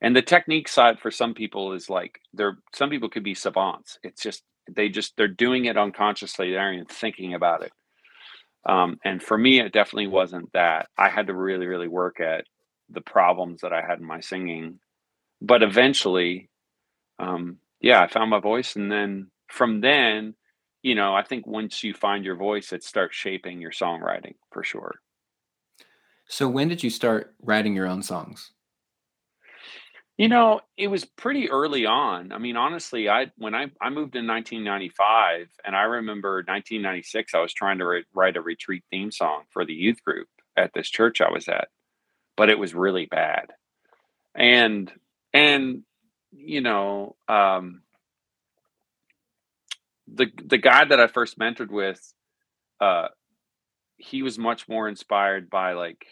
And 0.00 0.16
the 0.16 0.22
technique 0.22 0.68
side 0.68 1.00
for 1.00 1.10
some 1.10 1.34
people 1.34 1.72
is 1.74 1.90
like 1.90 2.20
they're 2.34 2.58
some 2.74 2.90
people 2.90 3.10
could 3.10 3.24
be 3.24 3.34
savants. 3.34 3.98
It's 4.04 4.22
just 4.22 4.44
they 4.74 4.88
just 4.88 5.16
they're 5.16 5.28
doing 5.28 5.66
it 5.66 5.76
unconsciously. 5.76 6.50
They 6.50 6.56
aren't 6.56 6.74
even 6.74 6.86
thinking 6.86 7.34
about 7.34 7.62
it. 7.62 7.72
Um, 8.68 8.98
and 9.04 9.22
for 9.22 9.38
me, 9.38 9.60
it 9.60 9.72
definitely 9.72 10.08
wasn't 10.08 10.52
that. 10.52 10.88
I 10.96 11.08
had 11.08 11.28
to 11.28 11.34
really, 11.34 11.66
really 11.66 11.88
work 11.88 12.20
at 12.20 12.44
the 12.90 13.00
problems 13.00 13.60
that 13.62 13.72
I 13.72 13.82
had 13.82 13.98
in 13.98 14.04
my 14.04 14.20
singing. 14.20 14.80
But 15.40 15.62
eventually, 15.62 16.50
um, 17.18 17.58
yeah, 17.80 18.02
I 18.02 18.08
found 18.08 18.30
my 18.30 18.40
voice, 18.40 18.76
and 18.76 18.90
then 18.90 19.30
from 19.46 19.80
then, 19.80 20.34
you 20.82 20.94
know, 20.94 21.14
I 21.14 21.22
think 21.22 21.46
once 21.46 21.82
you 21.82 21.94
find 21.94 22.24
your 22.24 22.36
voice, 22.36 22.72
it 22.72 22.84
starts 22.84 23.16
shaping 23.16 23.60
your 23.60 23.70
songwriting 23.70 24.34
for 24.52 24.62
sure. 24.62 24.96
So 26.26 26.48
when 26.48 26.68
did 26.68 26.82
you 26.82 26.90
start 26.90 27.34
writing 27.40 27.74
your 27.74 27.86
own 27.86 28.02
songs? 28.02 28.52
You 30.18 30.28
know, 30.28 30.60
it 30.76 30.88
was 30.88 31.04
pretty 31.04 31.48
early 31.48 31.86
on. 31.86 32.32
I 32.32 32.38
mean, 32.38 32.56
honestly, 32.56 33.08
I 33.08 33.30
when 33.36 33.54
I 33.54 33.66
I 33.80 33.88
moved 33.88 34.16
in 34.16 34.26
1995, 34.26 35.48
and 35.64 35.76
I 35.76 35.82
remember 35.82 36.38
1996, 36.38 37.34
I 37.34 37.40
was 37.40 37.52
trying 37.52 37.78
to 37.78 37.84
write, 37.86 38.04
write 38.12 38.36
a 38.36 38.40
retreat 38.42 38.82
theme 38.90 39.12
song 39.12 39.44
for 39.50 39.64
the 39.64 39.74
youth 39.74 40.02
group 40.04 40.26
at 40.56 40.72
this 40.74 40.90
church 40.90 41.20
I 41.20 41.30
was 41.30 41.46
at, 41.46 41.68
but 42.36 42.50
it 42.50 42.58
was 42.58 42.74
really 42.74 43.06
bad. 43.06 43.52
And 44.34 44.92
and 45.32 45.84
you 46.32 46.62
know, 46.62 47.14
um, 47.28 47.82
the 50.12 50.26
the 50.44 50.58
guy 50.58 50.84
that 50.84 50.98
I 50.98 51.06
first 51.06 51.38
mentored 51.38 51.70
with, 51.70 52.00
uh, 52.80 53.08
he 53.98 54.22
was 54.22 54.36
much 54.36 54.68
more 54.68 54.88
inspired 54.88 55.48
by 55.48 55.74
like 55.74 56.04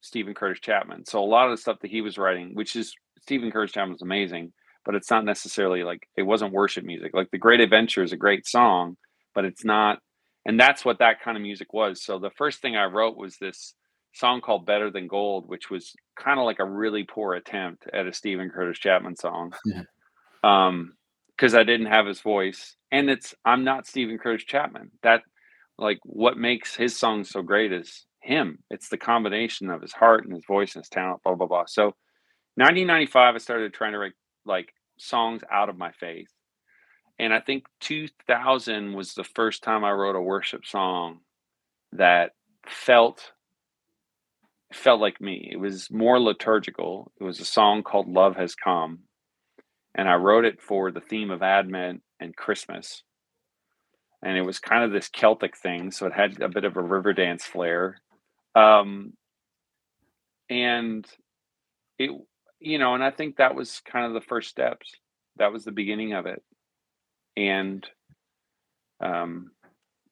Steven 0.00 0.34
Curtis 0.34 0.60
Chapman. 0.60 1.06
So 1.06 1.22
a 1.22 1.26
lot 1.26 1.46
of 1.46 1.52
the 1.52 1.62
stuff 1.62 1.78
that 1.82 1.90
he 1.92 2.00
was 2.00 2.18
writing, 2.18 2.54
which 2.54 2.74
is 2.74 2.94
Steven 3.22 3.50
Curtis 3.50 3.72
Chapman 3.72 3.92
was 3.92 4.02
amazing, 4.02 4.52
but 4.84 4.94
it's 4.94 5.10
not 5.10 5.24
necessarily 5.24 5.84
like 5.84 6.08
it 6.16 6.22
wasn't 6.22 6.52
worship 6.52 6.84
music. 6.84 7.12
Like 7.14 7.30
The 7.30 7.38
Great 7.38 7.60
Adventure 7.60 8.02
is 8.02 8.12
a 8.12 8.16
great 8.16 8.46
song, 8.46 8.96
but 9.34 9.44
it's 9.44 9.64
not 9.64 9.98
and 10.44 10.58
that's 10.58 10.84
what 10.84 10.98
that 10.98 11.20
kind 11.20 11.36
of 11.36 11.42
music 11.42 11.72
was. 11.72 12.02
So 12.02 12.18
the 12.18 12.30
first 12.30 12.60
thing 12.60 12.76
I 12.76 12.86
wrote 12.86 13.16
was 13.16 13.36
this 13.36 13.74
song 14.12 14.40
called 14.40 14.66
Better 14.66 14.90
Than 14.90 15.06
Gold, 15.06 15.48
which 15.48 15.70
was 15.70 15.94
kind 16.18 16.40
of 16.40 16.44
like 16.44 16.58
a 16.58 16.68
really 16.68 17.04
poor 17.04 17.34
attempt 17.34 17.84
at 17.92 18.06
a 18.06 18.12
Steven 18.12 18.50
Curtis 18.50 18.78
Chapman 18.78 19.16
song. 19.16 19.54
Yeah. 19.64 19.82
Um 20.42 20.94
because 21.36 21.54
I 21.54 21.64
didn't 21.64 21.86
have 21.86 22.06
his 22.06 22.20
voice. 22.20 22.76
And 22.90 23.08
it's 23.08 23.34
I'm 23.44 23.64
not 23.64 23.86
Steven 23.86 24.18
Curtis 24.18 24.44
Chapman. 24.44 24.90
That 25.02 25.22
like 25.78 25.98
what 26.04 26.36
makes 26.36 26.74
his 26.74 26.96
songs 26.96 27.30
so 27.30 27.42
great 27.42 27.72
is 27.72 28.04
him. 28.20 28.58
It's 28.70 28.88
the 28.88 28.98
combination 28.98 29.70
of 29.70 29.82
his 29.82 29.92
heart 29.92 30.24
and 30.24 30.34
his 30.34 30.44
voice 30.46 30.74
and 30.74 30.82
his 30.82 30.88
talent, 30.88 31.22
blah 31.22 31.34
blah 31.34 31.46
blah. 31.46 31.64
So 31.66 31.94
1995 32.56 33.34
I 33.34 33.38
started 33.38 33.72
trying 33.72 33.92
to 33.92 33.98
write 33.98 34.12
like 34.44 34.74
songs 34.98 35.42
out 35.50 35.68
of 35.68 35.78
my 35.78 35.92
faith. 35.92 36.28
And 37.18 37.32
I 37.32 37.40
think 37.40 37.66
2000 37.80 38.94
was 38.94 39.14
the 39.14 39.24
first 39.24 39.62
time 39.62 39.84
I 39.84 39.92
wrote 39.92 40.16
a 40.16 40.20
worship 40.20 40.66
song 40.66 41.20
that 41.92 42.32
felt 42.66 43.32
felt 44.72 45.00
like 45.00 45.20
me. 45.20 45.50
It 45.52 45.58
was 45.58 45.90
more 45.90 46.18
liturgical. 46.18 47.12
It 47.20 47.24
was 47.24 47.40
a 47.40 47.44
song 47.44 47.82
called 47.82 48.08
Love 48.08 48.36
Has 48.36 48.54
Come. 48.54 49.00
And 49.94 50.08
I 50.08 50.14
wrote 50.14 50.46
it 50.46 50.62
for 50.62 50.90
the 50.90 51.00
theme 51.00 51.30
of 51.30 51.42
Advent 51.42 52.02
and 52.20 52.34
Christmas. 52.34 53.02
And 54.24 54.38
it 54.38 54.42
was 54.42 54.58
kind 54.58 54.84
of 54.84 54.92
this 54.92 55.10
Celtic 55.10 55.56
thing, 55.58 55.90
so 55.90 56.06
it 56.06 56.14
had 56.14 56.40
a 56.40 56.48
bit 56.48 56.64
of 56.64 56.76
a 56.76 56.82
river 56.82 57.12
dance 57.12 57.44
flair. 57.44 57.98
Um 58.54 59.12
and 60.48 61.06
it 61.98 62.10
you 62.62 62.78
know, 62.78 62.94
and 62.94 63.02
I 63.02 63.10
think 63.10 63.36
that 63.36 63.54
was 63.54 63.80
kind 63.84 64.06
of 64.06 64.14
the 64.14 64.20
first 64.20 64.48
steps. 64.48 64.94
That 65.36 65.52
was 65.52 65.64
the 65.64 65.72
beginning 65.72 66.12
of 66.12 66.26
it. 66.26 66.42
And 67.36 67.86
um 69.00 69.50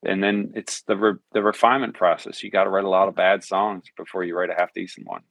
and 0.03 0.23
then 0.23 0.53
it's 0.55 0.83
the 0.83 0.97
re- 0.97 1.19
the 1.33 1.43
refinement 1.43 1.95
process. 1.95 2.43
You 2.43 2.51
got 2.51 2.65
to 2.65 2.71
write 2.71 2.85
a 2.85 2.89
lot 2.89 3.09
of 3.09 3.15
bad 3.15 3.45
songs 3.45 3.85
before 3.97 4.25
you 4.25 4.37
write 4.37 4.51
a 4.51 4.55
half 4.55 4.73
decent 4.73 5.07
one. 5.07 5.23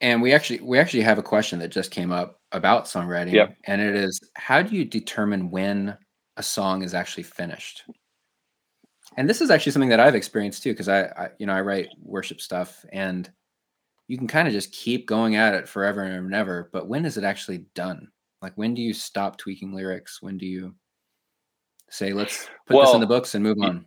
And 0.00 0.22
we 0.22 0.32
actually 0.32 0.60
we 0.60 0.78
actually 0.78 1.02
have 1.02 1.18
a 1.18 1.22
question 1.22 1.58
that 1.58 1.68
just 1.68 1.90
came 1.90 2.10
up 2.10 2.40
about 2.52 2.86
songwriting. 2.86 3.32
Yep. 3.32 3.56
And 3.64 3.82
it 3.82 3.94
is 3.94 4.18
how 4.34 4.62
do 4.62 4.74
you 4.74 4.84
determine 4.84 5.50
when 5.50 5.96
a 6.36 6.42
song 6.42 6.82
is 6.82 6.94
actually 6.94 7.24
finished? 7.24 7.82
And 9.16 9.28
this 9.28 9.42
is 9.42 9.50
actually 9.50 9.72
something 9.72 9.90
that 9.90 10.00
I've 10.00 10.14
experienced 10.14 10.62
too, 10.62 10.72
because 10.72 10.88
I, 10.88 11.02
I 11.02 11.28
you 11.38 11.46
know 11.46 11.52
I 11.52 11.60
write 11.60 11.88
worship 12.02 12.40
stuff 12.40 12.84
and 12.92 13.30
you 14.10 14.18
can 14.18 14.26
kind 14.26 14.48
of 14.48 14.52
just 14.52 14.72
keep 14.72 15.06
going 15.06 15.36
at 15.36 15.54
it 15.54 15.68
forever 15.68 16.02
and 16.02 16.34
ever. 16.34 16.68
But 16.72 16.88
when 16.88 17.04
is 17.04 17.16
it 17.16 17.22
actually 17.22 17.58
done? 17.76 18.08
Like 18.42 18.52
when 18.56 18.74
do 18.74 18.82
you 18.82 18.92
stop 18.92 19.38
tweaking 19.38 19.72
lyrics? 19.72 20.20
When 20.20 20.36
do 20.36 20.46
you 20.46 20.74
say 21.90 22.12
let's 22.12 22.48
put 22.66 22.80
this 22.80 22.92
in 22.92 23.00
the 23.00 23.06
books 23.06 23.36
and 23.36 23.44
move 23.44 23.58
on? 23.62 23.86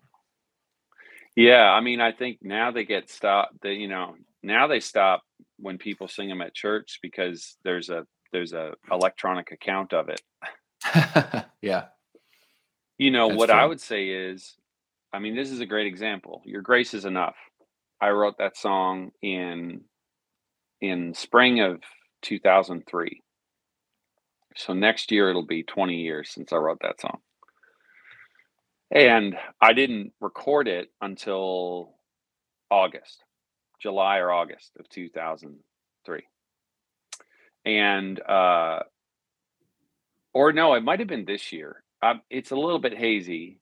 Yeah, 1.36 1.70
I 1.70 1.82
mean, 1.82 2.00
I 2.00 2.14
think 2.14 2.38
now 2.42 2.72
they 2.72 2.86
get 2.86 3.10
stopped. 3.10 3.56
They, 3.62 3.74
you 3.74 3.90
know, 3.90 4.16
now 4.42 4.66
they 4.68 4.80
stop 4.80 5.24
when 5.58 5.78
people 5.78 6.08
sing 6.08 6.30
them 6.30 6.42
at 6.42 6.54
church 6.54 7.00
because 7.02 7.58
there's 7.66 7.90
a 7.90 8.08
there's 8.32 8.54
a 8.54 8.76
electronic 8.90 9.52
account 9.52 9.92
of 9.92 10.08
it. 10.08 10.22
yeah. 11.62 11.88
You 12.98 13.12
know, 13.12 13.28
That's 13.28 13.40
what 13.40 13.50
I 13.50 13.66
would 13.66 13.82
say 13.82 14.08
is, 14.08 14.56
I 15.12 15.20
mean, 15.20 15.36
this 15.36 15.52
is 15.52 15.60
a 15.60 15.66
great 15.66 15.88
example. 15.88 16.42
Your 16.46 16.62
grace 16.62 16.94
is 16.94 17.04
enough. 17.04 17.36
I 18.00 18.12
wrote 18.12 18.38
that 18.38 18.56
song 18.56 19.12
in 19.22 19.82
in 20.84 21.14
spring 21.14 21.62
of 21.62 21.82
2003. 22.24 23.22
So 24.58 24.74
next 24.74 25.12
year 25.12 25.30
it'll 25.30 25.46
be 25.46 25.64
20 25.64 25.96
years 25.96 26.30
since 26.30 26.52
I 26.52 26.58
wrote 26.58 26.80
that 26.82 27.00
song. 27.00 27.20
And 28.92 29.36
I 29.62 29.72
didn't 29.72 30.12
record 30.20 30.68
it 30.68 30.90
until 31.02 31.96
August, 32.70 33.24
July 33.82 34.18
or 34.18 34.32
August 34.32 34.72
of 34.78 34.90
2003. 34.90 36.24
And, 37.66 38.20
uh, 38.20 38.80
or 40.34 40.52
no, 40.52 40.74
it 40.74 40.84
might 40.84 41.00
have 41.00 41.08
been 41.08 41.26
this 41.26 41.54
year. 41.54 41.82
Uh, 42.02 42.16
it's 42.30 42.52
a 42.52 42.58
little 42.58 42.80
bit 42.80 42.98
hazy. 42.98 43.62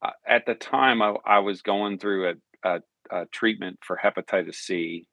Uh, 0.00 0.10
at 0.26 0.46
the 0.46 0.54
time, 0.54 1.02
I, 1.02 1.16
I 1.26 1.38
was 1.40 1.62
going 1.62 1.98
through 1.98 2.30
a, 2.30 2.34
a, 2.68 2.80
a 3.10 3.26
treatment 3.26 3.80
for 3.82 4.00
hepatitis 4.02 4.54
C. 4.54 5.08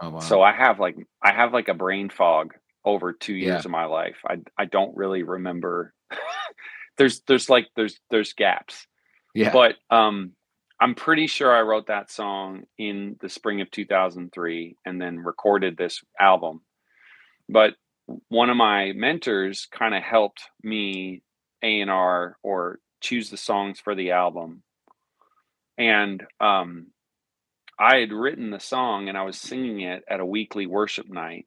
Oh 0.00 0.10
wow. 0.10 0.20
So 0.20 0.42
I 0.42 0.52
have 0.52 0.78
like 0.80 0.96
I 1.22 1.32
have 1.32 1.52
like 1.52 1.68
a 1.68 1.74
brain 1.74 2.08
fog 2.10 2.54
over 2.84 3.12
two 3.12 3.34
years 3.34 3.48
Yeah. 3.48 3.58
of 3.66 3.70
my 3.70 3.84
life. 3.86 4.16
I 4.26 4.38
I 4.56 4.64
don't 4.66 4.96
really 4.96 5.22
remember. 5.22 5.92
there's 6.98 7.20
there's 7.26 7.48
like 7.50 7.68
there's 7.76 7.98
there's 8.10 8.32
gaps. 8.32 8.86
yeah. 9.34 9.52
But 9.52 9.76
um 9.90 10.32
I'm 10.80 10.94
pretty 10.94 11.26
sure 11.26 11.52
I 11.54 11.62
wrote 11.62 11.88
that 11.88 12.10
song 12.10 12.62
in 12.78 13.16
the 13.20 13.28
spring 13.28 13.60
of 13.60 13.70
2003 13.72 14.76
and 14.84 15.00
then 15.02 15.18
recorded 15.18 15.76
this 15.76 16.00
album. 16.20 16.60
But 17.48 17.74
one 18.28 18.48
of 18.50 18.56
my 18.56 18.92
mentors 18.92 19.66
kind 19.70 19.94
of 19.94 20.02
helped 20.04 20.42
me 20.62 21.22
A&R 21.64 22.36
or 22.44 22.78
choose 23.00 23.28
the 23.30 23.36
songs 23.36 23.80
for 23.80 23.94
the 23.96 24.12
album. 24.12 24.62
And 25.76 26.24
um 26.40 26.88
I 27.78 27.98
had 27.98 28.12
written 28.12 28.50
the 28.50 28.60
song 28.60 29.08
and 29.08 29.18
I 29.18 29.24
was 29.24 29.38
singing 29.38 29.82
it 29.82 30.04
at 30.10 30.20
a 30.20 30.26
weekly 30.26 30.66
worship 30.66 31.08
night. 31.08 31.46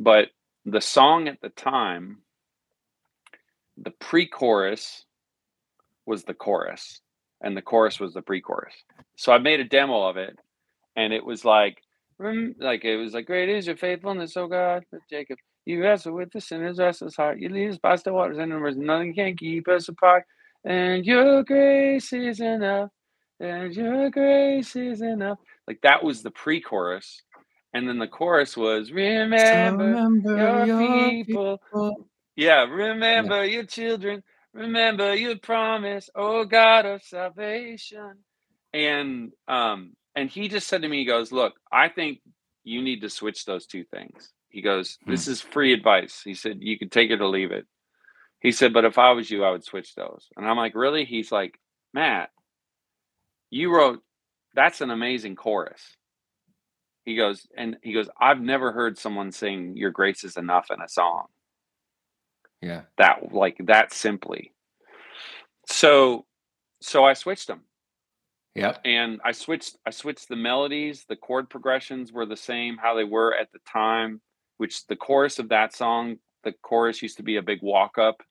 But 0.00 0.28
the 0.64 0.80
song 0.80 1.28
at 1.28 1.40
the 1.42 1.50
time, 1.50 2.18
the 3.78 3.92
pre 3.92 4.26
chorus 4.28 5.04
was 6.06 6.24
the 6.24 6.34
chorus, 6.34 7.00
and 7.42 7.56
the 7.56 7.62
chorus 7.62 8.00
was 8.00 8.14
the 8.14 8.22
pre 8.22 8.40
chorus. 8.40 8.74
So 9.16 9.32
I 9.32 9.38
made 9.38 9.60
a 9.60 9.64
demo 9.64 10.08
of 10.08 10.16
it, 10.16 10.38
and 10.96 11.12
it 11.12 11.24
was 11.24 11.44
like, 11.44 11.78
like 12.60 12.84
it 12.84 12.96
was 12.96 13.14
like, 13.14 13.26
"Great 13.26 13.48
is 13.50 13.66
your 13.66 13.76
faithfulness, 13.76 14.36
O 14.36 14.48
God, 14.48 14.84
Jacob. 15.10 15.38
You 15.66 15.82
wrestle 15.82 16.14
with 16.14 16.32
the 16.32 16.40
sinner's 16.40 16.78
restless 16.78 17.16
heart. 17.16 17.40
You 17.40 17.48
lead 17.50 17.70
us 17.70 17.78
by 17.78 17.96
the 17.96 18.12
waters 18.12 18.38
and 18.38 18.50
numbers. 18.50 18.76
Nothing 18.76 19.14
can 19.14 19.36
keep 19.36 19.68
us 19.68 19.88
apart. 19.88 20.24
And 20.64 21.06
your 21.06 21.44
grace 21.44 22.12
is 22.12 22.40
enough. 22.40 22.90
And 23.40 23.74
your 23.74 24.10
grace 24.10 24.76
is 24.76 25.02
enough." 25.02 25.38
Like 25.66 25.80
that 25.82 26.02
was 26.02 26.22
the 26.22 26.30
pre-chorus, 26.30 27.22
and 27.74 27.88
then 27.88 27.98
the 27.98 28.08
chorus 28.08 28.56
was, 28.56 28.92
"Remember, 28.92 29.84
remember 29.84 30.36
your, 30.36 30.66
your 30.66 31.10
people. 31.10 31.58
people. 31.58 32.08
Yeah, 32.36 32.64
remember 32.64 33.44
yeah. 33.44 33.52
your 33.52 33.64
children. 33.64 34.22
Remember 34.56 35.14
your 35.14 35.36
promise, 35.36 36.08
oh 36.14 36.46
God 36.46 36.86
of 36.86 37.02
salvation. 37.02 38.14
And 38.72 39.32
um, 39.46 39.92
and 40.14 40.30
he 40.30 40.48
just 40.48 40.66
said 40.66 40.82
to 40.82 40.88
me, 40.88 41.00
he 41.00 41.04
goes, 41.04 41.30
Look, 41.30 41.54
I 41.70 41.90
think 41.90 42.20
you 42.64 42.82
need 42.82 43.02
to 43.02 43.10
switch 43.10 43.44
those 43.44 43.66
two 43.66 43.84
things. 43.84 44.32
He 44.48 44.62
goes, 44.62 44.98
hmm. 45.04 45.10
This 45.10 45.28
is 45.28 45.42
free 45.42 45.74
advice. 45.74 46.22
He 46.24 46.34
said, 46.34 46.58
You 46.60 46.78
can 46.78 46.88
take 46.88 47.10
it 47.10 47.20
or 47.20 47.28
leave 47.28 47.52
it. 47.52 47.66
He 48.40 48.50
said, 48.50 48.72
But 48.72 48.86
if 48.86 48.96
I 48.98 49.12
was 49.12 49.30
you, 49.30 49.44
I 49.44 49.50
would 49.50 49.64
switch 49.64 49.94
those. 49.94 50.26
And 50.36 50.46
I'm 50.46 50.56
like, 50.56 50.74
Really? 50.74 51.04
He's 51.04 51.30
like, 51.30 51.58
Matt, 51.92 52.30
you 53.50 53.74
wrote 53.74 54.02
that's 54.54 54.80
an 54.80 54.90
amazing 54.90 55.36
chorus. 55.36 55.82
He 57.04 57.14
goes, 57.14 57.46
and 57.56 57.76
he 57.82 57.92
goes, 57.92 58.08
I've 58.20 58.40
never 58.40 58.72
heard 58.72 58.98
someone 58.98 59.30
sing 59.30 59.76
Your 59.76 59.90
Grace 59.90 60.24
is 60.24 60.36
Enough 60.36 60.70
in 60.72 60.80
a 60.80 60.88
song. 60.88 61.26
Yeah. 62.60 62.82
That 62.98 63.32
like 63.32 63.58
that 63.66 63.92
simply. 63.92 64.52
So 65.68 66.24
so 66.80 67.04
I 67.04 67.12
switched 67.12 67.46
them. 67.46 67.60
yeah 68.54 68.76
And 68.84 69.20
I 69.24 69.32
switched 69.32 69.76
I 69.86 69.90
switched 69.90 70.28
the 70.28 70.36
melodies, 70.36 71.04
the 71.08 71.16
chord 71.16 71.48
progressions 71.48 72.12
were 72.12 72.26
the 72.26 72.36
same 72.36 72.76
how 72.76 72.94
they 72.94 73.04
were 73.04 73.34
at 73.34 73.52
the 73.52 73.60
time, 73.70 74.20
which 74.56 74.86
the 74.86 74.96
chorus 74.96 75.38
of 75.38 75.50
that 75.50 75.76
song, 75.76 76.16
the 76.44 76.54
chorus 76.62 77.02
used 77.02 77.18
to 77.18 77.22
be 77.22 77.36
a 77.36 77.42
big 77.42 77.60
walk 77.62 77.98
up. 77.98 78.22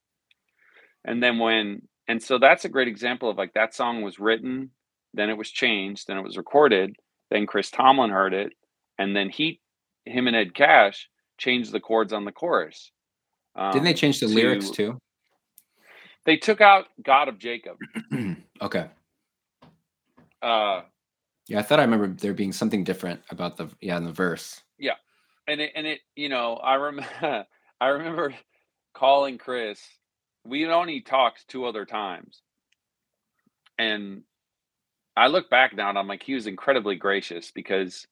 And 1.05 1.22
then 1.22 1.38
when 1.39 1.84
and 2.07 2.22
so 2.22 2.38
that's 2.39 2.65
a 2.65 2.69
great 2.69 2.88
example 2.88 3.29
of 3.29 3.38
like 3.38 3.53
that 3.53 3.74
song 3.74 4.01
was 4.01 4.19
written, 4.19 4.72
then 5.15 5.29
it 5.29 5.38
was 5.38 5.50
changed, 5.50 6.07
then 6.07 6.17
it 6.17 6.24
was 6.24 6.38
recorded, 6.38 6.95
then 7.31 7.45
Chris 7.45 7.72
Tomlin 7.72 8.10
heard 8.10 8.34
it, 8.34 8.53
and 8.98 9.15
then 9.15 9.29
he 9.29 9.60
him 10.05 10.27
and 10.27 10.36
Ed 10.36 10.53
Cash 10.53 11.10
changed 11.38 11.72
the 11.72 11.79
chords 11.79 12.13
on 12.13 12.25
the 12.25 12.31
chorus. 12.31 12.91
Um, 13.55 13.72
Didn't 13.72 13.86
they 13.86 13.91
um, 13.91 13.98
change 13.98 14.19
the 14.19 14.27
to, 14.27 14.34
lyrics 14.34 14.69
too? 14.69 15.00
They 16.25 16.38
took 16.38 16.62
out 16.62 16.88
God 17.01 17.27
of 17.27 17.39
Jacob. 17.39 17.77
okay. 18.62 18.89
Uh, 20.41 20.81
yeah, 21.48 21.60
I 21.60 21.62
thought 21.62 21.79
I 21.79 21.84
remember 21.84 22.07
there 22.07 22.34
being 22.34 22.51
something 22.51 22.84
different 22.84 23.22
about 23.29 23.57
the 23.57 23.69
yeah 23.81 23.98
in 23.98 24.05
the 24.05 24.12
verse. 24.12 24.62
Yeah, 24.77 24.95
and 25.48 25.62
it 25.62 25.72
and 25.75 25.88
it 25.88 26.00
you 26.15 26.29
know 26.29 26.55
I 26.55 26.75
remember 26.75 27.45
I 27.81 27.88
remember 27.88 28.34
calling 28.93 29.38
Chris. 29.38 29.79
We 30.45 30.67
only 30.67 31.01
talked 31.01 31.48
two 31.48 31.65
other 31.65 31.86
times, 31.86 32.41
and 33.79 34.22
I 35.17 35.27
look 35.27 35.50
back 35.50 35.75
now 35.75 35.89
and 35.89 35.98
I'm 35.98 36.07
like 36.07 36.24
he 36.24 36.34
was 36.34 36.48
incredibly 36.48 36.95
gracious 36.95 37.51
because, 37.51 38.05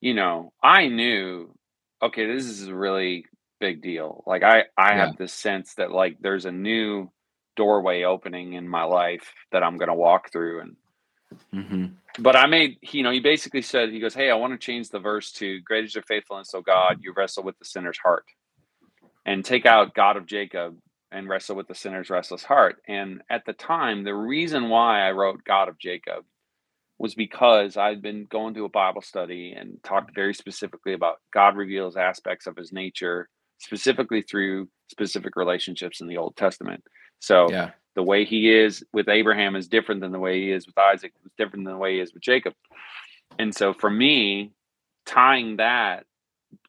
you 0.00 0.14
know, 0.14 0.52
I 0.62 0.88
knew 0.88 1.54
okay 2.02 2.26
this 2.26 2.46
is 2.46 2.66
a 2.66 2.74
really 2.74 3.26
big 3.60 3.82
deal. 3.82 4.24
Like 4.26 4.42
I 4.42 4.64
I 4.76 4.90
yeah. 4.90 5.06
have 5.06 5.16
this 5.16 5.32
sense 5.32 5.74
that 5.74 5.92
like 5.92 6.16
there's 6.20 6.46
a 6.46 6.52
new 6.52 7.10
doorway 7.56 8.02
opening 8.04 8.54
in 8.54 8.68
my 8.68 8.84
life 8.84 9.32
that 9.52 9.62
I'm 9.62 9.76
going 9.76 9.88
to 9.88 9.94
walk 9.94 10.32
through 10.32 10.60
and 10.60 10.76
mm-hmm. 11.54 11.86
but 12.18 12.34
I 12.34 12.46
made 12.46 12.78
you 12.82 13.02
know 13.02 13.10
he 13.10 13.20
basically 13.20 13.62
said 13.62 13.90
he 13.90 14.00
goes 14.00 14.14
hey 14.14 14.30
I 14.30 14.36
want 14.36 14.52
to 14.54 14.58
change 14.58 14.88
the 14.88 14.98
verse 14.98 15.32
to 15.32 15.60
great 15.60 15.84
is 15.84 15.94
your 15.94 16.04
faithfulness 16.04 16.54
O 16.54 16.62
God 16.62 17.00
you 17.02 17.12
wrestle 17.14 17.42
with 17.42 17.58
the 17.58 17.66
sinner's 17.66 17.98
heart 17.98 18.24
and 19.26 19.44
take 19.44 19.66
out 19.66 19.94
God 19.94 20.16
of 20.16 20.26
Jacob 20.26 20.78
and 21.12 21.28
wrestle 21.28 21.56
with 21.56 21.68
the 21.68 21.74
sinner's 21.74 22.10
restless 22.10 22.42
heart 22.42 22.76
and 22.88 23.22
at 23.30 23.44
the 23.44 23.52
time 23.52 24.04
the 24.04 24.14
reason 24.14 24.68
why 24.68 25.06
I 25.06 25.12
wrote 25.12 25.44
God 25.44 25.68
of 25.68 25.78
Jacob 25.78 26.24
was 26.98 27.14
because 27.16 27.76
I'd 27.76 28.00
been 28.00 28.26
going 28.30 28.54
to 28.54 28.64
a 28.64 28.68
Bible 28.68 29.02
study 29.02 29.54
and 29.58 29.82
talked 29.82 30.14
very 30.14 30.32
specifically 30.32 30.92
about 30.92 31.16
God 31.34 31.56
reveals 31.56 31.96
aspects 31.96 32.46
of 32.46 32.56
his 32.56 32.72
nature 32.72 33.28
specifically 33.58 34.22
through 34.22 34.68
specific 34.88 35.34
relationships 35.36 36.00
in 36.00 36.06
the 36.06 36.16
Old 36.16 36.36
Testament. 36.36 36.84
So 37.18 37.50
yeah. 37.50 37.70
the 37.96 38.04
way 38.04 38.24
he 38.24 38.52
is 38.52 38.84
with 38.92 39.08
Abraham 39.08 39.56
is 39.56 39.66
different 39.68 40.00
than 40.00 40.12
the 40.12 40.20
way 40.20 40.40
he 40.40 40.52
is 40.52 40.66
with 40.66 40.78
Isaac, 40.78 41.12
is 41.24 41.32
different 41.36 41.64
than 41.64 41.74
the 41.74 41.80
way 41.80 41.94
he 41.94 42.00
is 42.00 42.14
with 42.14 42.22
Jacob. 42.22 42.54
And 43.36 43.54
so 43.54 43.72
for 43.72 43.90
me, 43.90 44.52
tying 45.06 45.56
that 45.56 46.04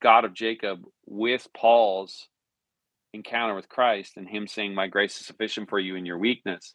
God 0.01 0.25
of 0.25 0.33
Jacob 0.33 0.83
with 1.05 1.47
Paul's 1.55 2.27
encounter 3.13 3.55
with 3.55 3.69
Christ 3.69 4.13
and 4.17 4.27
him 4.27 4.47
saying, 4.47 4.73
My 4.73 4.87
grace 4.87 5.19
is 5.19 5.25
sufficient 5.25 5.69
for 5.69 5.79
you 5.79 5.95
in 5.95 6.05
your 6.05 6.17
weakness, 6.17 6.73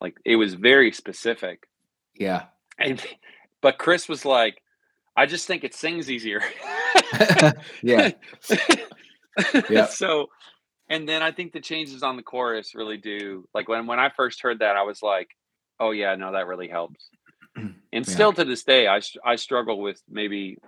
like 0.00 0.16
it 0.24 0.36
was 0.36 0.54
very 0.54 0.92
specific. 0.92 1.68
Yeah. 2.14 2.44
And 2.78 3.04
but 3.60 3.78
Chris 3.78 4.08
was 4.08 4.24
like, 4.24 4.60
I 5.16 5.26
just 5.26 5.46
think 5.46 5.64
it 5.64 5.74
sings 5.74 6.10
easier. 6.10 6.42
yeah. 7.82 8.10
yeah. 9.70 9.86
so, 9.86 10.26
and 10.88 11.08
then 11.08 11.22
I 11.22 11.32
think 11.32 11.52
the 11.52 11.60
changes 11.60 12.02
on 12.02 12.16
the 12.16 12.22
chorus 12.22 12.74
really 12.74 12.96
do. 12.96 13.46
Like 13.54 13.68
when 13.68 13.86
when 13.86 14.00
I 14.00 14.10
first 14.16 14.42
heard 14.42 14.58
that, 14.60 14.76
I 14.76 14.82
was 14.82 15.02
like, 15.02 15.28
"Oh 15.78 15.90
yeah, 15.90 16.14
no, 16.16 16.32
that 16.32 16.46
really 16.46 16.68
helps." 16.68 17.08
and 17.56 17.74
yeah. 17.92 18.02
still 18.02 18.32
to 18.32 18.44
this 18.44 18.64
day, 18.64 18.88
I 18.88 19.00
I 19.24 19.36
struggle 19.36 19.80
with 19.80 20.02
maybe 20.08 20.58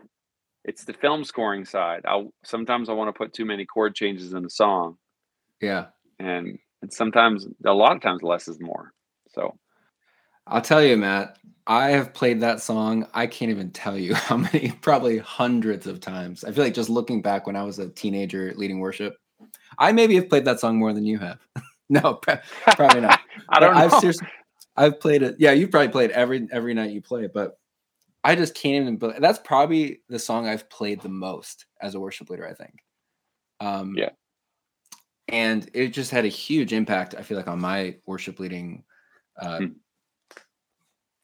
it's 0.64 0.84
the 0.84 0.92
film 0.92 1.24
scoring 1.24 1.64
side. 1.64 2.02
I 2.06 2.24
sometimes 2.44 2.88
I 2.88 2.92
want 2.92 3.08
to 3.08 3.18
put 3.18 3.32
too 3.32 3.44
many 3.44 3.64
chord 3.66 3.94
changes 3.94 4.32
in 4.32 4.42
the 4.42 4.50
song. 4.50 4.96
Yeah, 5.60 5.86
and 6.18 6.58
and 6.82 6.92
sometimes 6.92 7.46
a 7.64 7.72
lot 7.72 7.96
of 7.96 8.02
times 8.02 8.22
less 8.22 8.48
is 8.48 8.60
more. 8.60 8.92
So 9.28 9.56
I'll 10.46 10.60
tell 10.60 10.82
you, 10.82 10.96
Matt, 10.96 11.38
I 11.66 11.90
have 11.90 12.12
played 12.12 12.40
that 12.40 12.60
song. 12.60 13.06
I 13.14 13.26
can't 13.26 13.50
even 13.50 13.70
tell 13.70 13.98
you 13.98 14.14
how 14.14 14.36
many, 14.36 14.72
probably 14.80 15.18
hundreds 15.18 15.86
of 15.86 16.00
times. 16.00 16.44
I 16.44 16.52
feel 16.52 16.64
like 16.64 16.74
just 16.74 16.90
looking 16.90 17.22
back 17.22 17.46
when 17.46 17.56
I 17.56 17.62
was 17.62 17.78
a 17.78 17.88
teenager 17.88 18.52
leading 18.56 18.80
worship, 18.80 19.16
I 19.78 19.92
maybe 19.92 20.14
have 20.16 20.28
played 20.28 20.44
that 20.44 20.60
song 20.60 20.78
more 20.78 20.92
than 20.92 21.04
you 21.04 21.18
have. 21.18 21.38
no, 21.88 22.14
probably 22.66 23.00
not. 23.00 23.20
I 23.48 23.60
don't. 23.60 23.76
I've 23.76 23.92
seriously, 24.00 24.28
I've 24.76 25.00
played 25.00 25.22
it. 25.22 25.36
Yeah, 25.38 25.52
you 25.52 25.68
probably 25.68 25.88
played 25.88 26.10
every 26.10 26.46
every 26.52 26.74
night 26.74 26.90
you 26.90 27.00
play 27.00 27.24
it, 27.24 27.32
but 27.32 27.58
I 28.24 28.34
just 28.34 28.54
can't 28.54 28.82
even. 28.82 28.96
Believe, 28.96 29.20
that's 29.20 29.38
probably 29.38 30.00
the 30.08 30.18
song 30.18 30.48
I've 30.48 30.68
played 30.70 31.00
the 31.00 31.08
most 31.08 31.66
as 31.80 31.94
a 31.94 32.00
worship 32.00 32.30
leader. 32.30 32.48
I 32.48 32.54
think. 32.54 32.82
Um, 33.60 33.94
yeah. 33.96 34.10
And 35.28 35.68
it 35.72 35.88
just 35.88 36.10
had 36.10 36.24
a 36.24 36.28
huge 36.28 36.72
impact. 36.72 37.14
I 37.16 37.22
feel 37.22 37.36
like 37.36 37.48
on 37.48 37.60
my 37.60 37.96
worship 38.06 38.38
leading 38.38 38.84
uh, 39.40 39.58
hmm 39.58 39.66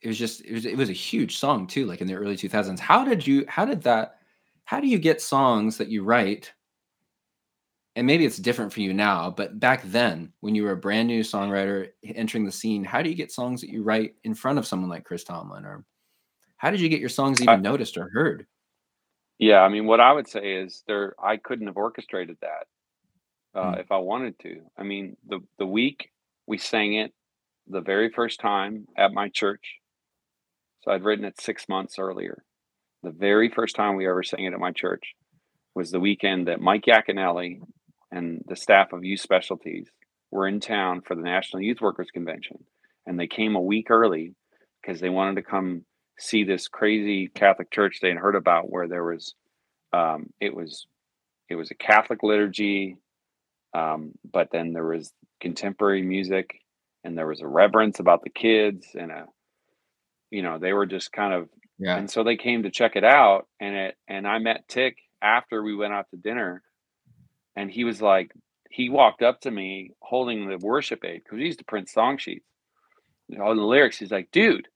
it 0.03 0.09
was 0.09 0.19
just 0.19 0.45
it 0.45 0.53
was 0.53 0.65
it 0.65 0.77
was 0.77 0.89
a 0.89 0.95
huge 0.95 1.37
song 1.37 1.67
too 1.67 1.87
like 1.87 2.01
in 2.01 2.07
the 2.07 2.15
early 2.15 2.37
2000s 2.37 2.79
how 2.79 3.05
did 3.05 3.27
you 3.27 3.45
how 3.49 3.65
did 3.65 3.83
that 3.83 4.17
how 4.65 4.81
do 4.81 4.87
you 4.87 4.99
get 4.99 5.21
songs 5.21 5.77
that 5.77 5.89
you 5.89 6.03
write 6.03 6.53
and 7.97 8.07
maybe 8.07 8.25
it's 8.25 8.39
different 8.39 8.73
for 8.73 8.81
you 8.81 8.95
now 8.95 9.31
but 9.31 9.61
back 9.61 9.83
then 9.85 10.33
when 10.41 10.55
you 10.55 10.63
were 10.63 10.73
a 10.73 10.77
brand 10.77 11.07
new 11.07 11.23
songwriter 11.23 11.89
entering 12.15 12.45
the 12.45 12.53
scene 12.53 12.83
how 12.85 13.03
do 13.03 13.11
you 13.11 13.17
get 13.17 13.33
songs 13.33 13.61
that 13.61 13.71
you 13.71 13.83
write 13.83 14.15
in 14.25 14.35
front 14.35 14.59
of 14.59 14.67
someone 14.67 14.91
like 14.91 15.05
chris 15.05 15.25
tomlin 15.25 15.65
or 15.65 15.85
how 16.61 16.71
did 16.71 16.81
you 16.81 16.89
get 16.89 17.01
your 17.01 17.09
songs 17.09 17.41
even 17.41 17.63
noticed 17.63 17.97
or 17.97 18.09
heard 18.13 18.47
yeah 19.39 19.61
i 19.61 19.69
mean 19.69 19.87
what 19.87 20.01
i 20.01 20.13
would 20.13 20.29
say 20.29 20.55
is 20.55 20.83
there 20.87 21.15
i 21.23 21.37
couldn't 21.37 21.67
have 21.67 21.77
orchestrated 21.77 22.37
that 22.41 22.67
uh, 23.59 23.73
hmm. 23.73 23.81
if 23.81 23.91
i 23.91 23.97
wanted 23.97 24.39
to 24.39 24.61
i 24.79 24.83
mean 24.83 25.17
the 25.29 25.41
the 25.59 25.67
week 25.67 26.11
we 26.47 26.59
sang 26.59 26.95
it 26.95 27.13
the 27.67 27.81
very 27.81 28.11
first 28.11 28.41
time 28.41 28.87
at 28.97 29.13
my 29.13 29.29
church 29.29 29.81
so 30.83 30.91
I'd 30.91 31.05
written 31.05 31.25
it 31.25 31.41
six 31.41 31.69
months 31.69 31.99
earlier. 31.99 32.43
The 33.03 33.11
very 33.11 33.51
first 33.51 33.77
time 33.77 33.97
we 33.97 34.09
ever 34.09 34.23
sang 34.23 34.45
it 34.45 34.55
at 34.55 34.59
my 34.59 34.73
church 34.73 35.15
was 35.75 35.91
the 35.91 36.01
weekend 36.01 36.49
that 36.49 36.61
Mike 36.61 36.85
Yaconelli 36.87 37.61
and 38.11 38.43
the 38.49 38.57
staff 38.57 38.93
of 38.93 39.05
Youth 39.05 39.21
Specialties 39.21 39.89
were 40.31 40.49
in 40.49 40.61
town 40.61 41.03
for 41.03 41.15
the 41.15 41.23
National 41.23 41.63
Youth 41.63 41.81
Workers 41.81 42.11
Convention. 42.13 42.65
And 43.07 43.19
they 43.19 43.27
came 43.27 43.57
a 43.57 43.61
week 43.61 43.91
early 43.91 44.35
because 44.81 45.01
they 45.01 45.09
wanted 45.09 45.37
to 45.37 45.43
come 45.43 45.85
see 46.21 46.45
this 46.45 46.69
crazy 46.69 47.29
Catholic 47.29 47.71
church 47.71 47.99
they 48.01 48.11
had 48.11 48.19
heard 48.19 48.37
about 48.37 48.71
where 48.71 48.87
there 48.87 49.05
was 49.05 49.35
um, 49.93 50.31
it 50.41 50.55
was 50.55 50.87
it 51.49 51.57
was 51.57 51.71
a 51.71 51.75
Catholic 51.75 52.23
liturgy, 52.23 52.97
um, 53.75 54.13
but 54.31 54.51
then 54.53 54.73
there 54.73 54.87
was 54.87 55.13
contemporary 55.41 56.03
music 56.03 56.61
and 57.03 57.17
there 57.17 57.27
was 57.27 57.41
a 57.41 57.47
reverence 57.47 57.99
about 57.99 58.23
the 58.23 58.31
kids 58.31 58.87
and 58.95 59.11
a 59.11 59.25
you 60.31 60.43
know 60.43 60.59
they 60.59 60.73
were 60.73 60.87
just 60.87 61.13
kind 61.13 61.33
of 61.33 61.49
Yeah. 61.79 61.97
And 61.97 62.11
so 62.11 62.23
they 62.23 62.37
came 62.37 62.63
to 62.65 62.71
check 62.71 62.95
it 62.95 63.05
out 63.05 63.49
and 63.59 63.75
it 63.75 63.97
and 64.07 64.29
I 64.29 64.39
met 64.39 64.69
Tic 64.69 64.99
after 65.23 65.63
we 65.63 65.75
went 65.75 65.95
out 65.95 66.07
to 66.11 66.17
dinner 66.17 66.63
and 67.57 67.71
he 67.71 67.85
was 67.85 68.01
like 68.03 68.33
he 68.71 68.89
walked 68.89 69.23
up 69.23 69.41
to 69.41 69.51
me 69.51 69.93
holding 70.01 70.49
the 70.49 70.59
worship 70.59 71.05
aid 71.05 71.23
because 71.25 71.39
we 71.39 71.47
used 71.47 71.59
to 71.59 71.65
print 71.65 71.89
song 71.89 72.19
sheets. 72.19 72.47
All 73.41 73.55
the 73.55 73.63
lyrics, 73.63 73.99
he's 73.99 74.11
like, 74.11 74.31
dude, 74.33 74.69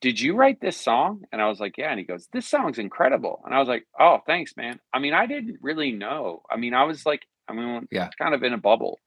did 0.00 0.20
you 0.20 0.34
write 0.34 0.60
this 0.60 0.76
song? 0.76 1.22
And 1.30 1.42
I 1.42 1.48
was 1.48 1.60
like, 1.60 1.76
yeah. 1.76 1.90
And 1.90 1.98
he 1.98 2.04
goes, 2.06 2.26
this 2.32 2.48
song's 2.48 2.78
incredible. 2.78 3.42
And 3.44 3.54
I 3.54 3.58
was 3.58 3.68
like, 3.68 3.86
oh, 3.98 4.18
thanks, 4.26 4.56
man. 4.56 4.80
I 4.94 4.98
mean, 4.98 5.12
I 5.12 5.26
didn't 5.26 5.58
really 5.60 5.92
know. 5.92 6.42
I 6.50 6.56
mean, 6.56 6.74
I 6.74 6.84
was 6.84 7.04
like, 7.04 7.22
I 7.48 7.52
mean, 7.52 7.86
Yeah. 7.90 8.08
kind 8.18 8.34
of 8.34 8.42
in 8.42 8.52
a 8.52 8.58
bubble. 8.58 8.98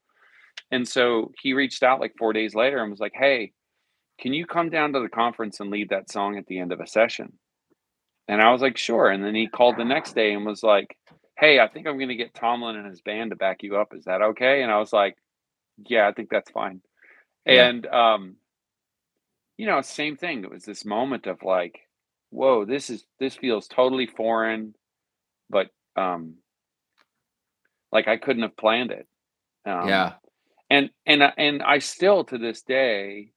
And 0.72 0.88
so 0.88 1.32
he 1.42 1.54
reached 1.54 1.84
out 1.84 2.00
like 2.00 2.14
four 2.18 2.34
days 2.34 2.54
later 2.56 2.82
and 2.82 2.92
was 2.92 3.00
like, 3.00 3.14
hey, 3.16 3.54
can 4.20 4.34
you 4.34 4.46
come 4.46 4.70
down 4.70 4.94
to 4.94 5.00
the 5.00 5.10
conference 5.10 5.60
and 5.60 5.72
lead 5.72 5.90
that 5.90 6.12
song 6.12 6.38
at 6.38 6.46
the 6.46 6.60
end 6.60 6.72
of 6.72 6.80
a 6.80 6.88
session? 6.88 7.34
And 8.28 8.42
I 8.42 8.52
was 8.52 8.62
like, 8.62 8.78
sure. 8.78 9.10
And 9.10 9.24
then 9.24 9.36
he 9.36 9.48
called 9.48 9.78
the 9.78 9.86
next 9.86 10.14
day 10.14 10.34
and 10.34 10.46
was 10.46 10.64
like, 10.64 10.96
hey, 11.38 11.60
I 11.60 11.68
think 11.68 11.88
I'm 11.88 11.98
going 11.98 12.10
to 12.10 12.16
get 12.16 12.34
Tomlin 12.34 12.76
and 12.76 12.88
his 12.88 13.02
band 13.02 13.32
to 13.32 13.36
back 13.36 13.64
you 13.64 13.78
up. 13.78 13.94
Is 13.96 14.06
that 14.06 14.22
okay? 14.22 14.62
And 14.62 14.72
I 14.72 14.78
was 14.78 14.94
like, 14.94 15.16
yeah, 15.88 16.08
I 16.08 16.12
think 16.14 16.30
that's 16.30 16.52
fine. 16.52 16.82
Yeah. 17.46 17.68
And, 17.68 17.86
um, 17.88 18.36
you 19.58 19.66
know, 19.68 19.82
same 19.82 20.18
thing. 20.18 20.44
It 20.44 20.52
was 20.52 20.66
this 20.66 20.86
moment 20.86 21.28
of 21.28 21.44
like, 21.44 21.80
whoa, 22.30 22.66
this 22.66 22.90
is, 22.90 23.06
this 23.20 23.36
feels 23.36 23.68
totally 23.68 24.08
foreign, 24.08 24.74
but, 25.50 25.68
um, 25.96 26.36
like 27.92 28.08
I 28.08 28.18
couldn't 28.18 28.44
have 28.44 28.58
planned 28.58 28.92
it. 28.92 29.08
Um, 29.66 29.88
yeah. 29.88 30.14
and 30.70 30.90
and 31.06 31.24
I- 31.24 31.34
and 31.38 31.62
I 31.64 31.80
still 31.80 32.24
to 32.26 32.38
this 32.38 32.62
day 32.64 33.32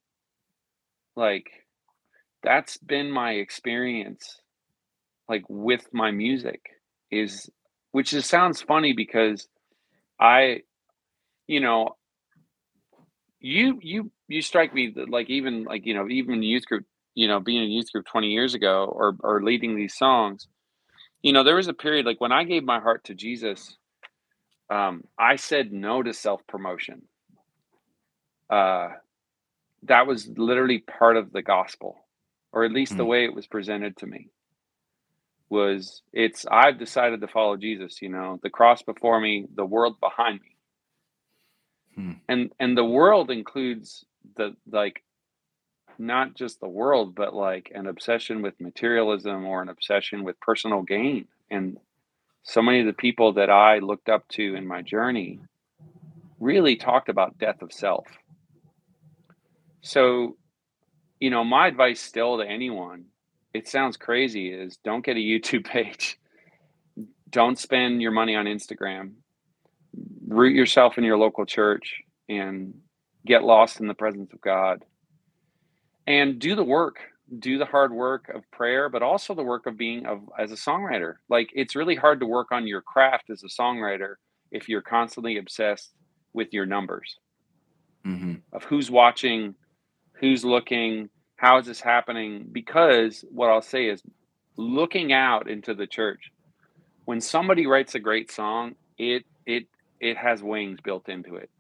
like 1.15 1.47
that's 2.43 2.77
been 2.79 3.11
my 3.11 3.33
experience 3.33 4.41
like 5.29 5.45
with 5.49 5.87
my 5.93 6.11
music 6.11 6.61
is 7.11 7.49
which 7.93 8.13
is 8.13 8.27
sounds 8.27 8.61
funny 8.63 8.93
because 8.93 9.49
I 10.21 10.63
you 11.47 11.61
know 11.61 11.97
you 13.41 13.79
you 13.83 14.11
you 14.29 14.43
strike 14.43 14.75
me 14.75 14.93
that 14.97 15.11
like 15.11 15.31
even 15.31 15.65
like 15.65 15.87
you 15.87 15.95
know 15.95 16.09
even 16.09 16.43
youth 16.43 16.67
group 16.67 16.87
you 17.15 17.29
know 17.29 17.41
being 17.41 17.65
in 17.65 17.71
youth 17.71 17.93
group 17.93 18.07
20 18.07 18.29
years 18.29 18.55
ago 18.55 18.85
or 18.87 19.17
or 19.23 19.43
leading 19.43 19.77
these 19.77 19.95
songs 19.97 20.49
you 21.23 21.33
know 21.33 21.45
there 21.45 21.57
was 21.57 21.69
a 21.69 21.75
period 21.75 22.07
like 22.07 22.21
when 22.21 22.33
I 22.33 22.45
gave 22.45 22.65
my 22.65 22.81
heart 22.81 23.05
to 23.05 23.15
Jesus 23.15 23.77
um 24.71 25.05
I 25.19 25.37
said 25.37 25.73
no 25.73 26.03
to 26.03 26.15
self 26.15 26.47
promotion 26.49 27.03
uh, 28.51 28.89
that 29.85 30.07
was 30.09 30.29
literally 30.37 30.79
part 30.81 31.17
of 31.19 31.33
the 31.33 31.43
gospel, 31.43 31.97
or 32.53 32.65
at 32.65 32.73
least 32.73 32.97
the 32.97 33.05
Mm. 33.05 33.07
way 33.07 33.25
it 33.25 33.35
was 33.35 33.49
presented 33.49 33.97
to 33.99 34.07
me. 34.07 34.31
Was 35.51 36.03
it's 36.13 36.47
I've 36.51 36.79
decided 36.79 37.21
to 37.23 37.29
follow 37.29 37.57
Jesus. 37.57 38.03
You 38.03 38.11
know, 38.11 38.41
the 38.43 38.51
cross 38.51 38.83
before 38.83 39.21
me, 39.21 39.47
the 39.55 39.67
world 39.67 40.01
behind 40.01 40.41
me, 40.41 40.56
Hmm. 41.97 42.13
and 42.29 42.53
and 42.61 42.77
the 42.77 42.85
world 42.85 43.31
includes 43.31 44.05
the 44.37 44.55
like 44.71 45.03
not 45.99 46.35
just 46.35 46.61
the 46.61 46.69
world, 46.69 47.15
but 47.15 47.35
like 47.35 47.73
an 47.75 47.87
obsession 47.87 48.43
with 48.43 48.61
materialism 48.61 49.47
or 49.47 49.63
an 49.63 49.69
obsession 49.69 50.25
with 50.25 50.39
personal 50.41 50.83
gain. 50.83 51.27
And 51.51 51.79
so 52.43 52.63
many 52.63 52.81
of 52.81 52.87
the 52.87 52.93
people 52.93 53.35
that 53.35 53.51
I 53.51 53.79
looked 53.79 54.09
up 54.09 54.27
to 54.31 54.55
in 54.55 54.67
my 54.67 54.83
journey 54.83 55.41
really 56.39 56.77
talked 56.77 57.09
about 57.09 57.39
death 57.39 57.63
of 57.63 57.73
self. 57.73 58.07
So, 59.81 60.37
you 61.21 61.31
know, 61.31 61.45
my 61.45 61.67
advice 61.69 62.01
still 62.01 62.39
to 62.39 62.47
anyone, 62.47 63.07
it 63.55 63.69
sounds 63.69 63.97
crazy, 63.97 64.51
is 64.51 64.77
don't 64.85 65.05
get 65.05 65.17
a 65.17 65.21
YouTube 65.21 65.65
page. 65.65 66.19
Don't 67.31 67.59
spend 67.59 68.01
your 68.01 68.13
money 68.13 68.37
on 68.37 68.47
Instagram. 68.47 69.13
Root 70.27 70.55
yourself 70.55 70.99
in 70.99 71.05
your 71.05 71.19
local 71.19 71.47
church 71.47 71.97
and 72.29 72.75
get 73.27 73.45
lost 73.45 73.81
in 73.81 73.89
the 73.89 73.95
presence 73.95 74.33
of 74.33 74.41
God. 74.41 74.85
And 76.07 76.39
do 76.41 76.57
the 76.57 76.65
work. 76.65 76.99
Do 77.39 77.59
the 77.59 77.67
hard 77.67 77.93
work 77.93 78.31
of 78.35 78.43
prayer, 78.53 78.89
but 78.89 79.03
also 79.03 79.35
the 79.35 79.45
work 79.45 79.67
of 79.67 79.79
being 79.79 80.07
of 80.07 80.23
as 80.39 80.53
a 80.53 80.57
songwriter. 80.57 81.15
Like 81.31 81.51
it's 81.55 81.77
really 81.77 81.97
hard 81.97 82.21
to 82.21 82.27
work 82.27 82.49
on 82.53 82.67
your 82.69 82.83
craft 82.83 83.31
as 83.31 83.45
a 83.45 83.63
songwriter 83.63 84.15
if 84.53 84.69
you're 84.69 84.83
constantly 84.83 85.39
obsessed 85.39 85.93
with 86.35 86.49
your 86.53 86.67
numbers 86.67 87.17
hmm 88.05 88.35
of 88.53 88.65
who's 88.65 88.91
watching, 88.91 89.55
who's 90.21 90.45
looking, 90.45 91.11
how 91.37 91.59
is 91.59 91.67
this 91.67 91.81
happening? 91.81 92.49
Because 92.53 93.25
what 93.31 93.51
I'll 93.51 93.63
say 93.63 93.89
is 93.89 94.03
looking 94.57 95.13
out 95.13 95.51
into 95.51 95.75
the 95.75 95.87
church, 95.87 96.33
when 97.07 97.21
somebody 97.21 97.67
writes 97.67 97.95
a 97.95 98.01
great 98.01 98.33
song, 98.33 98.75
it 98.99 99.25
it 99.47 99.67
it 100.01 100.17
has 100.17 100.43
wings 100.43 100.81
built 100.83 101.09
into 101.09 101.37
it. 101.37 101.51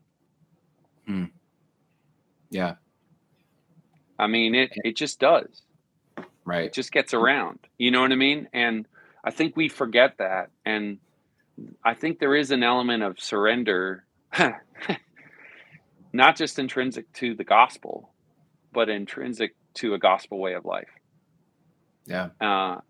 Hmm. 1.06 1.24
Yeah. 2.50 2.74
I 4.18 4.26
mean 4.26 4.54
it 4.54 4.70
it 4.76 4.96
just 4.96 5.20
does. 5.20 5.62
Right. 6.44 6.64
It 6.66 6.72
just 6.72 6.92
gets 6.92 7.12
around. 7.12 7.58
You 7.76 7.90
know 7.90 8.00
what 8.00 8.12
I 8.12 8.16
mean? 8.16 8.48
And 8.52 8.86
I 9.24 9.30
think 9.30 9.56
we 9.56 9.68
forget 9.68 10.18
that. 10.18 10.50
And 10.64 10.98
I 11.84 11.94
think 11.94 12.20
there 12.20 12.34
is 12.36 12.52
an 12.52 12.62
element 12.62 13.02
of 13.02 13.18
surrender, 13.18 14.04
not 16.12 16.36
just 16.36 16.58
intrinsic 16.58 17.12
to 17.14 17.34
the 17.34 17.42
gospel, 17.42 18.10
but 18.72 18.88
intrinsic 18.88 19.56
to 19.74 19.94
a 19.94 19.98
gospel 19.98 20.38
way 20.38 20.54
of 20.54 20.64
life. 20.64 20.88
Yeah. 22.06 22.28
uh, 22.40 22.80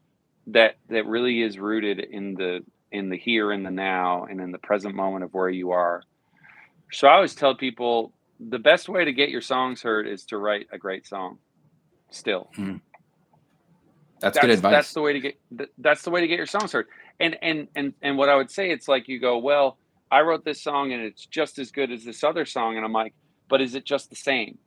that 0.49 0.77
that 0.89 1.07
really 1.07 1.43
is 1.43 1.59
rooted 1.59 1.99
in 2.01 2.35
the 2.35 2.61
in 2.93 3.11
the 3.11 3.19
here 3.19 3.53
and 3.53 3.67
the 3.67 3.71
now 3.71 4.25
and 4.25 4.41
in 4.41 4.53
the 4.53 4.59
present 4.59 4.95
moment 4.95 5.25
of 5.25 5.35
where 5.35 5.51
you 5.51 5.73
are. 5.73 6.03
So 6.93 7.09
I 7.09 7.15
always 7.15 7.35
tell 7.35 7.55
people 7.57 8.15
the 8.41 8.59
best 8.59 8.89
way 8.89 9.05
to 9.05 9.13
get 9.13 9.31
your 9.31 9.41
songs 9.43 9.83
heard 9.83 10.07
is 10.09 10.25
to 10.27 10.39
write 10.39 10.69
a 10.73 10.79
great 10.79 11.07
song. 11.07 11.39
Still, 12.11 12.55
That's, 14.21 14.39
good 14.39 14.51
advice. 14.51 14.73
That's 14.73 14.93
the 14.95 15.03
way 15.03 15.15
to 15.15 15.21
get. 15.21 15.37
th- 15.57 15.71
That's 15.79 16.03
the 16.03 16.11
way 16.11 16.23
to 16.23 16.29
get 16.29 16.39
your 16.39 16.47
songs 16.47 16.73
heard. 16.73 16.87
And 17.21 17.37
and 17.43 17.69
and 17.77 17.95
and 18.03 18.19
what 18.19 18.29
I 18.31 18.37
would 18.37 18.51
say, 18.51 18.71
it's 18.71 18.89
like 18.89 19.09
you 19.09 19.21
go, 19.21 19.39
well, 19.39 19.79
I 20.11 20.23
wrote 20.23 20.45
this 20.45 20.63
song 20.63 20.93
and 20.93 21.03
it's 21.03 21.27
just 21.27 21.59
as 21.59 21.71
good 21.73 21.93
as 21.93 22.05
this 22.05 22.25
other 22.25 22.47
song, 22.47 22.77
and 22.77 22.85
I'm 22.85 22.93
like, 22.93 23.15
but 23.49 23.61
is 23.63 23.75
it 23.75 23.85
just 23.87 24.11
the 24.11 24.17
same? 24.17 24.59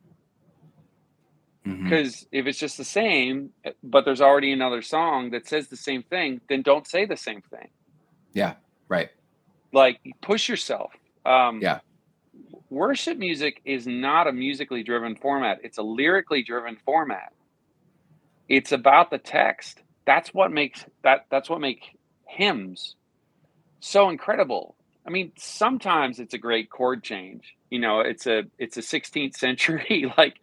Mhm. 1.66 1.84
Because 1.84 2.26
if 2.32 2.46
it's 2.46 2.58
just 2.58 2.78
the 2.78 2.84
same, 2.84 3.50
but 3.82 4.04
there's 4.04 4.20
already 4.22 4.52
another 4.52 4.82
song 4.82 5.30
that 5.30 5.48
says 5.48 5.68
the 5.68 5.76
same 5.76 6.02
thing, 6.04 6.40
then 6.48 6.62
don't 6.62 6.86
say 6.86 7.06
the 7.06 7.16
same 7.16 7.42
thing. 7.50 7.68
Yeah. 8.32 8.54
Right. 8.88 9.10
Like 9.72 10.00
push 10.22 10.48
yourself. 10.48 10.92
Um, 11.24 11.60
Yeah. 11.62 11.80
Worship 12.70 13.18
music 13.18 13.60
is 13.64 13.86
not 13.86 14.26
a 14.28 14.32
musically 14.32 14.82
driven 14.82 15.16
format. 15.16 15.60
It's 15.64 15.78
a 15.78 15.82
lyrically 15.82 16.42
driven 16.42 16.76
format. 16.86 17.32
It's 18.48 18.72
about 18.72 19.10
the 19.10 19.18
text. 19.18 19.82
That's 20.06 20.34
what 20.34 20.52
makes 20.52 20.84
that. 21.04 21.26
That's 21.30 21.50
what 21.50 21.60
make 21.60 21.82
hymns 22.28 22.94
so 23.80 24.08
incredible. 24.10 24.76
I 25.06 25.10
mean, 25.10 25.32
sometimes 25.38 26.20
it's 26.20 26.34
a 26.34 26.38
great 26.38 26.70
chord 26.70 27.02
change. 27.02 27.54
You 27.70 27.80
know, 27.80 28.00
it's 28.00 28.26
a 28.26 28.44
it's 28.58 28.76
a 28.76 28.80
16th 28.82 29.36
century 29.36 30.12
like 30.18 30.36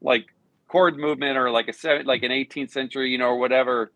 like 0.00 0.26
chord 0.68 0.96
movement 0.96 1.36
or 1.38 1.50
like 1.50 1.68
a 1.68 1.72
seven, 1.72 2.06
like 2.06 2.22
an 2.22 2.30
18th 2.30 2.70
century, 2.70 3.10
you 3.10 3.18
know, 3.18 3.26
or 3.28 3.38
whatever, 3.38 3.92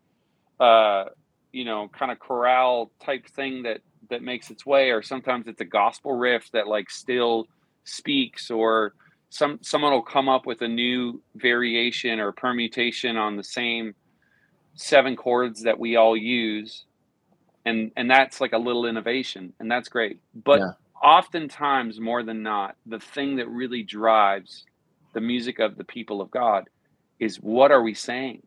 uh, 0.59 1.05
you 1.53 1.65
know, 1.65 1.89
kind 1.97 2.11
of 2.11 2.19
chorale 2.19 2.91
type 3.03 3.27
thing 3.35 3.63
that 3.63 3.81
that 4.09 4.23
makes 4.23 4.49
its 4.51 4.65
way. 4.65 4.91
Or 4.91 5.01
sometimes 5.01 5.47
it's 5.47 5.61
a 5.61 5.65
gospel 5.65 6.13
riff 6.13 6.49
that 6.53 6.67
like 6.67 6.89
still 6.89 7.47
speaks, 7.85 8.51
or 8.51 8.93
some 9.29 9.59
someone 9.63 9.93
will 9.93 10.03
come 10.03 10.29
up 10.29 10.45
with 10.45 10.61
a 10.61 10.67
new 10.67 11.21
variation 11.35 12.19
or 12.19 12.31
permutation 12.33 13.17
on 13.17 13.37
the 13.37 13.43
same 13.43 13.93
seven 14.75 15.15
chords 15.15 15.63
that 15.63 15.79
we 15.79 15.95
all 15.97 16.17
use 16.17 16.85
and 17.65 17.91
and 17.95 18.09
that's 18.09 18.41
like 18.41 18.53
a 18.53 18.57
little 18.57 18.85
innovation 18.85 19.53
and 19.59 19.69
that's 19.71 19.89
great 19.89 20.19
but 20.33 20.61
Yeah. 20.61 20.71
oftentimes 21.03 21.99
more 21.99 22.23
than 22.23 22.43
not 22.43 22.75
the 22.85 22.99
thing 22.99 23.37
that 23.37 23.49
really 23.49 23.83
drives 23.83 24.65
the 25.13 25.21
music 25.21 25.59
of 25.59 25.77
the 25.77 25.83
people 25.83 26.21
of 26.21 26.31
god 26.31 26.65
is 27.19 27.37
what 27.37 27.71
are 27.71 27.81
we 27.83 27.93
saying 27.93 28.41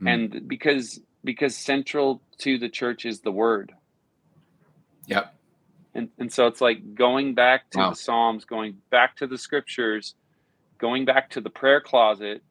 Hmm. 0.00 0.06
and 0.08 0.48
because 0.48 1.00
because 1.26 1.56
central 1.58 2.22
to 2.40 2.58
the 2.58 2.70
church 2.70 3.06
is 3.06 3.22
the 3.22 3.32
word 3.32 3.72
Yep. 5.06 5.34
and, 5.94 6.10
and 6.18 6.32
so 6.32 6.46
it's 6.48 6.60
like 6.62 6.94
going 6.94 7.34
back 7.34 7.70
to 7.72 7.78
Wow. 7.78 7.90
the 7.90 7.96
psalms 7.96 8.44
going 8.46 8.78
back 8.90 9.16
to 9.18 9.28
the 9.28 9.38
scriptures 9.38 10.14
going 10.80 11.04
back 11.06 11.30
to 11.30 11.40
the 11.42 11.50
prayer 11.50 11.80
closet 11.82 12.42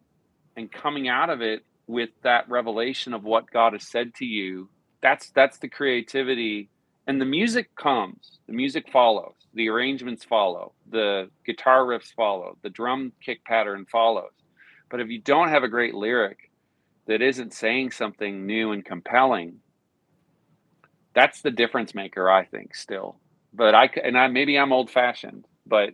and 0.57 0.71
coming 0.71 1.09
out 1.09 1.31
of 1.31 1.41
it 1.41 1.61
with 1.87 2.11
that 2.23 2.49
revelation 2.49 3.13
of 3.13 3.23
what 3.23 3.51
god 3.51 3.73
has 3.73 3.87
said 3.89 4.13
to 4.15 4.25
you 4.25 4.69
that's 5.01 5.31
that's 5.31 5.59
the 5.59 5.69
creativity 5.69 6.69
and 7.07 7.21
the 7.21 7.25
music 7.25 7.69
comes 7.81 8.39
the 8.47 8.53
music 8.53 8.85
follows 8.91 9.35
the 9.55 9.69
arrangements 9.69 10.25
follow 10.25 10.73
the 10.91 11.29
guitar 11.45 11.83
riffs 11.85 12.13
follow 12.15 12.57
the 12.63 12.71
drum 12.71 13.13
kick 13.25 13.43
pattern 13.45 13.85
follows 13.91 14.31
but 14.91 15.01
if 15.01 15.09
you 15.09 15.21
don't 15.21 15.49
have 15.49 15.63
a 15.63 15.69
great 15.69 15.95
lyric 15.95 16.44
that 17.07 17.21
isn't 17.21 17.53
saying 17.53 17.91
something 17.91 18.45
new 18.45 18.71
and 18.71 18.83
compelling, 18.83 19.59
that's 21.13 21.41
the 21.41 21.51
difference 21.51 21.93
maker, 21.95 22.29
I 22.29 22.45
think, 22.45 22.75
still. 22.75 23.17
But 23.53 23.73
I 23.75 23.89
and 24.03 24.17
I 24.17 24.27
maybe 24.27 24.57
I'm 24.57 24.73
old 24.73 24.89
fashioned, 24.89 25.47
but 25.65 25.93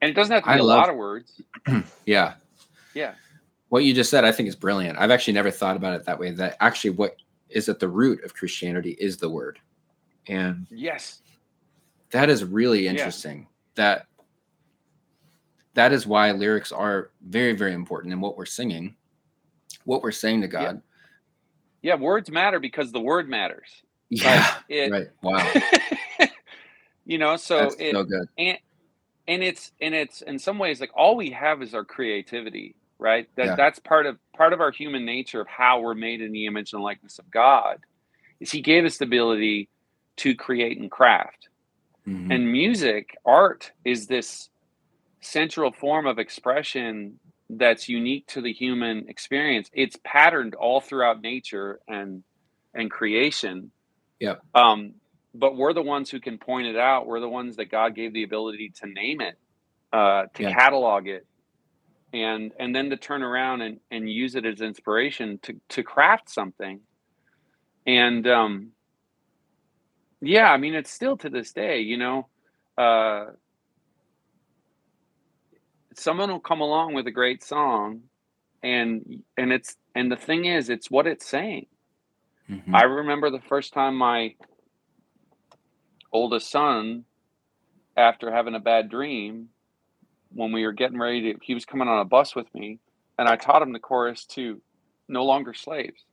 and 0.00 0.10
it 0.10 0.14
doesn't 0.14 0.32
have 0.32 0.44
to 0.44 0.48
be 0.48 0.54
I 0.54 0.58
a 0.58 0.62
love, 0.62 0.78
lot 0.78 0.90
of 0.90 0.96
words. 0.96 1.40
yeah. 2.06 2.34
Yeah. 2.94 3.14
What 3.68 3.84
you 3.84 3.92
just 3.94 4.10
said, 4.10 4.24
I 4.24 4.32
think 4.32 4.48
is 4.48 4.56
brilliant. 4.56 4.98
I've 4.98 5.10
actually 5.10 5.32
never 5.32 5.50
thought 5.50 5.76
about 5.76 5.94
it 5.94 6.04
that 6.04 6.18
way. 6.18 6.30
That 6.30 6.56
actually 6.60 6.90
what 6.90 7.16
is 7.48 7.68
at 7.68 7.80
the 7.80 7.88
root 7.88 8.22
of 8.24 8.34
Christianity 8.34 8.96
is 9.00 9.16
the 9.16 9.28
word. 9.28 9.58
And 10.28 10.66
yes. 10.70 11.22
That 12.10 12.28
is 12.30 12.44
really 12.44 12.86
interesting. 12.86 13.40
Yeah. 13.40 13.46
That 13.74 14.06
that 15.74 15.92
is 15.92 16.06
why 16.06 16.32
lyrics 16.32 16.72
are 16.72 17.10
very, 17.26 17.52
very 17.52 17.74
important 17.74 18.12
in 18.12 18.20
what 18.20 18.36
we're 18.36 18.46
singing, 18.46 18.96
what 19.86 20.02
we're 20.02 20.12
saying 20.12 20.42
to 20.42 20.48
God. 20.48 20.82
Yeah, 21.80 21.94
yeah 21.94 22.00
words 22.00 22.30
matter 22.30 22.60
because 22.60 22.92
the 22.92 23.00
word 23.00 23.28
matters. 23.28 23.68
Yeah. 24.10 24.54
It, 24.68 24.92
right. 24.92 25.08
Wow. 25.22 25.52
you 27.06 27.18
know, 27.18 27.36
so 27.36 27.60
That's 27.60 27.76
it, 27.78 27.92
so 27.92 28.04
good. 28.04 28.28
And 28.36 28.58
and 29.28 29.42
it's 29.42 29.72
and 29.80 29.94
it's 29.94 30.22
in 30.22 30.38
some 30.38 30.58
ways 30.58 30.80
like 30.80 30.90
all 30.94 31.16
we 31.16 31.30
have 31.30 31.62
is 31.62 31.74
our 31.74 31.84
creativity 31.84 32.74
right 32.98 33.28
that 33.36 33.46
yeah. 33.46 33.56
that's 33.56 33.78
part 33.78 34.06
of 34.06 34.18
part 34.34 34.52
of 34.52 34.60
our 34.60 34.70
human 34.70 35.04
nature 35.04 35.40
of 35.40 35.48
how 35.48 35.80
we're 35.80 35.94
made 35.94 36.20
in 36.20 36.32
the 36.32 36.46
image 36.46 36.72
and 36.72 36.82
likeness 36.82 37.18
of 37.18 37.30
god 37.30 37.80
is 38.40 38.50
he 38.50 38.60
gave 38.60 38.84
us 38.84 38.98
the 38.98 39.04
ability 39.04 39.68
to 40.16 40.34
create 40.34 40.78
and 40.78 40.90
craft 40.90 41.48
mm-hmm. 42.06 42.30
and 42.30 42.50
music 42.50 43.16
art 43.24 43.72
is 43.84 44.06
this 44.06 44.48
central 45.20 45.72
form 45.72 46.06
of 46.06 46.18
expression 46.18 47.18
that's 47.48 47.88
unique 47.88 48.26
to 48.26 48.40
the 48.40 48.52
human 48.52 49.08
experience 49.08 49.70
it's 49.72 49.96
patterned 50.04 50.54
all 50.54 50.80
throughout 50.80 51.20
nature 51.22 51.80
and 51.86 52.22
and 52.74 52.90
creation 52.90 53.70
yeah 54.18 54.34
um 54.54 54.94
but 55.38 55.56
we're 55.56 55.72
the 55.72 55.82
ones 55.82 56.10
who 56.10 56.20
can 56.20 56.38
point 56.38 56.66
it 56.66 56.76
out. 56.76 57.06
We're 57.06 57.20
the 57.20 57.28
ones 57.28 57.56
that 57.56 57.70
God 57.70 57.94
gave 57.94 58.12
the 58.12 58.22
ability 58.22 58.72
to 58.80 58.86
name 58.86 59.20
it, 59.20 59.38
uh, 59.92 60.24
to 60.34 60.42
yeah. 60.44 60.52
catalog 60.52 61.06
it, 61.06 61.26
and 62.12 62.52
and 62.58 62.74
then 62.74 62.90
to 62.90 62.96
turn 62.96 63.22
around 63.22 63.62
and, 63.62 63.80
and 63.90 64.10
use 64.10 64.34
it 64.34 64.46
as 64.46 64.60
inspiration 64.60 65.38
to 65.42 65.60
to 65.70 65.82
craft 65.82 66.30
something. 66.30 66.80
And 67.86 68.26
um, 68.26 68.68
yeah, 70.20 70.50
I 70.50 70.56
mean, 70.56 70.74
it's 70.74 70.90
still 70.90 71.16
to 71.18 71.28
this 71.28 71.52
day, 71.52 71.80
you 71.80 71.98
know, 71.98 72.28
uh, 72.78 73.26
someone 75.96 76.30
will 76.30 76.40
come 76.40 76.60
along 76.60 76.94
with 76.94 77.06
a 77.06 77.12
great 77.12 77.42
song, 77.42 78.02
and 78.62 79.22
and 79.36 79.52
it's 79.52 79.76
and 79.94 80.10
the 80.10 80.16
thing 80.16 80.44
is, 80.44 80.70
it's 80.70 80.90
what 80.90 81.06
it's 81.06 81.26
saying. 81.26 81.66
Mm-hmm. 82.50 82.74
I 82.74 82.82
remember 82.82 83.30
the 83.30 83.40
first 83.48 83.72
time 83.72 83.96
my 83.96 84.34
oldest 86.12 86.50
son, 86.50 87.04
after 87.96 88.32
having 88.32 88.54
a 88.54 88.60
bad 88.60 88.88
dream, 88.88 89.48
when 90.30 90.52
we 90.52 90.64
were 90.64 90.72
getting 90.72 90.98
ready 90.98 91.32
to, 91.32 91.38
he 91.42 91.54
was 91.54 91.64
coming 91.64 91.88
on 91.88 92.00
a 92.00 92.04
bus 92.04 92.36
with 92.36 92.52
me, 92.54 92.78
and 93.18 93.28
I 93.28 93.36
taught 93.36 93.62
him 93.62 93.72
the 93.72 93.78
chorus 93.78 94.24
to 94.26 94.60
No 95.08 95.24
Longer 95.24 95.54
Slaves. 95.54 96.04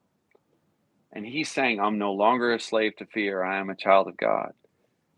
And 1.11 1.25
he 1.25 1.43
sang, 1.43 1.79
I'm 1.79 1.99
no 1.99 2.13
longer 2.13 2.53
a 2.53 2.59
slave 2.59 2.95
to 2.97 3.05
fear, 3.05 3.43
I 3.43 3.59
am 3.59 3.69
a 3.69 3.75
child 3.75 4.07
of 4.07 4.17
God. 4.17 4.53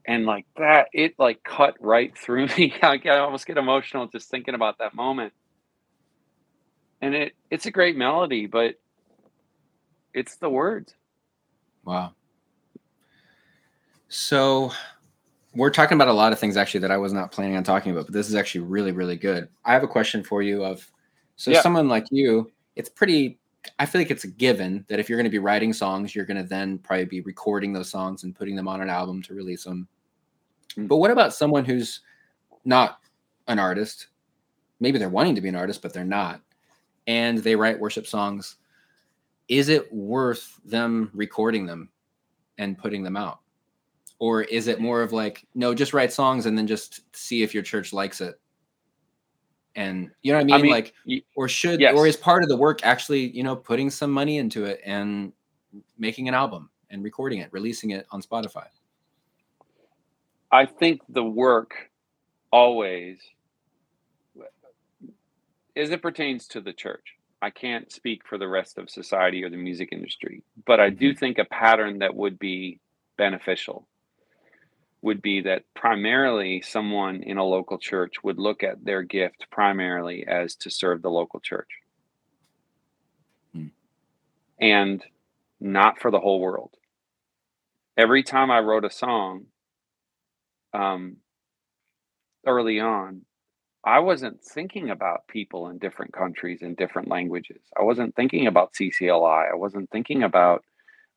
And 0.07 0.25
like 0.25 0.45
that, 0.57 0.87
it 0.93 1.15
like 1.17 1.43
cut 1.43 1.75
right 1.79 2.15
through 2.17 2.47
me. 2.57 2.73
I 2.81 2.99
almost 3.17 3.45
get 3.45 3.57
emotional 3.57 4.07
just 4.07 4.29
thinking 4.29 4.53
about 4.53 4.77
that 4.79 4.93
moment. 4.93 5.33
And 7.01 7.13
it 7.13 7.33
it's 7.49 7.65
a 7.65 7.71
great 7.71 7.97
melody, 7.97 8.45
but 8.45 8.75
it's 10.13 10.37
the 10.37 10.49
words. 10.49 10.95
Wow. 11.83 12.13
So 14.07 14.71
we're 15.53 15.71
talking 15.71 15.95
about 15.95 16.07
a 16.07 16.13
lot 16.13 16.31
of 16.31 16.39
things 16.39 16.57
actually 16.57 16.81
that 16.81 16.91
I 16.91 16.97
was 16.97 17.13
not 17.13 17.31
planning 17.31 17.57
on 17.57 17.63
talking 17.63 17.91
about, 17.91 18.05
but 18.05 18.13
this 18.13 18.29
is 18.29 18.35
actually 18.35 18.61
really, 18.61 18.91
really 18.91 19.15
good. 19.15 19.49
I 19.63 19.73
have 19.73 19.83
a 19.83 19.87
question 19.87 20.23
for 20.23 20.41
you 20.41 20.63
of 20.63 20.89
so 21.35 21.51
yeah. 21.51 21.61
someone 21.61 21.89
like 21.89 22.05
you, 22.11 22.51
it's 22.75 22.89
pretty 22.89 23.39
I 23.79 23.85
feel 23.85 24.01
like 24.01 24.11
it's 24.11 24.23
a 24.23 24.29
given 24.29 24.85
that 24.87 24.99
if 24.99 25.09
you're 25.09 25.17
going 25.17 25.25
to 25.25 25.31
be 25.31 25.39
writing 25.39 25.73
songs, 25.73 26.15
you're 26.15 26.25
going 26.25 26.41
to 26.41 26.47
then 26.47 26.77
probably 26.77 27.05
be 27.05 27.21
recording 27.21 27.73
those 27.73 27.89
songs 27.89 28.23
and 28.23 28.35
putting 28.35 28.55
them 28.55 28.67
on 28.67 28.81
an 28.81 28.89
album 28.89 29.21
to 29.23 29.33
release 29.33 29.63
them. 29.63 29.87
But 30.77 30.97
what 30.97 31.11
about 31.11 31.33
someone 31.33 31.65
who's 31.65 32.01
not 32.63 32.99
an 33.47 33.59
artist? 33.59 34.07
Maybe 34.79 34.97
they're 34.97 35.09
wanting 35.09 35.35
to 35.35 35.41
be 35.41 35.49
an 35.49 35.55
artist, 35.55 35.81
but 35.81 35.93
they're 35.93 36.03
not. 36.03 36.41
And 37.07 37.37
they 37.37 37.55
write 37.55 37.79
worship 37.79 38.07
songs. 38.07 38.57
Is 39.47 39.69
it 39.69 39.91
worth 39.93 40.59
them 40.65 41.11
recording 41.13 41.65
them 41.65 41.89
and 42.57 42.77
putting 42.77 43.03
them 43.03 43.15
out? 43.15 43.39
or 44.19 44.43
is 44.43 44.67
it 44.67 44.79
more 44.79 45.01
of 45.01 45.11
like 45.11 45.45
no 45.55 45.73
just 45.73 45.93
write 45.93 46.11
songs 46.11 46.45
and 46.45 46.57
then 46.57 46.67
just 46.67 47.01
see 47.15 47.43
if 47.43 47.53
your 47.53 47.63
church 47.63 47.93
likes 47.93 48.21
it 48.21 48.39
and 49.75 50.09
you 50.21 50.31
know 50.31 50.37
what 50.37 50.43
i 50.43 50.45
mean, 50.45 50.55
I 50.55 50.61
mean 50.61 50.71
like 50.71 50.93
or 51.35 51.47
should 51.47 51.79
yes. 51.79 51.95
or 51.95 52.07
is 52.07 52.15
part 52.15 52.43
of 52.43 52.49
the 52.49 52.57
work 52.57 52.85
actually 52.85 53.29
you 53.31 53.43
know 53.43 53.55
putting 53.55 53.89
some 53.89 54.11
money 54.11 54.37
into 54.37 54.65
it 54.65 54.81
and 54.85 55.33
making 55.97 56.27
an 56.27 56.33
album 56.33 56.69
and 56.89 57.03
recording 57.03 57.39
it 57.39 57.49
releasing 57.51 57.91
it 57.91 58.05
on 58.11 58.21
spotify 58.21 58.67
i 60.51 60.65
think 60.65 61.01
the 61.09 61.23
work 61.23 61.73
always 62.51 63.19
as 65.75 65.89
it 65.89 66.01
pertains 66.01 66.47
to 66.47 66.61
the 66.61 66.73
church 66.73 67.15
i 67.41 67.49
can't 67.49 67.91
speak 67.91 68.21
for 68.27 68.37
the 68.37 68.47
rest 68.47 68.77
of 68.77 68.89
society 68.89 69.43
or 69.43 69.49
the 69.49 69.57
music 69.57 69.89
industry 69.91 70.43
but 70.65 70.79
i 70.79 70.89
do 70.89 71.09
mm-hmm. 71.09 71.19
think 71.19 71.37
a 71.37 71.45
pattern 71.45 71.99
that 71.99 72.15
would 72.15 72.39
be 72.39 72.79
beneficial 73.17 73.87
would 75.05 75.21
be 75.21 75.41
that 75.41 75.61
primarily 75.75 76.61
someone 76.61 77.21
in 77.21 77.37
a 77.37 77.43
local 77.43 77.77
church 77.77 78.23
would 78.23 78.39
look 78.39 78.63
at 78.63 78.83
their 78.83 79.03
gift 79.03 79.45
primarily 79.51 80.25
as 80.27 80.55
to 80.55 80.71
serve 80.71 81.03
the 81.03 81.11
local 81.11 81.39
church 81.39 81.69
hmm. 83.53 83.67
and 84.59 85.05
not 85.59 85.99
for 85.99 86.09
the 86.09 86.19
whole 86.19 86.39
world. 86.39 86.71
Every 87.97 88.23
time 88.23 88.51
I 88.51 88.59
wrote 88.59 88.83
a 88.83 88.89
song 88.89 89.45
um, 90.75 91.17
early 92.45 92.79
on, 92.79 93.21
I 93.83 93.99
wasn't 93.99 94.43
thinking 94.43 94.89
about 94.89 95.27
people 95.27 95.69
in 95.69 95.77
different 95.77 96.13
countries 96.13 96.61
and 96.61 96.75
different 96.75 97.07
languages. 97.07 97.61
I 97.79 97.83
wasn't 97.83 98.15
thinking 98.15 98.47
about 98.47 98.73
CCLI. 98.73 99.51
I 99.51 99.55
wasn't 99.55 99.89
thinking 99.91 100.23
about 100.23 100.63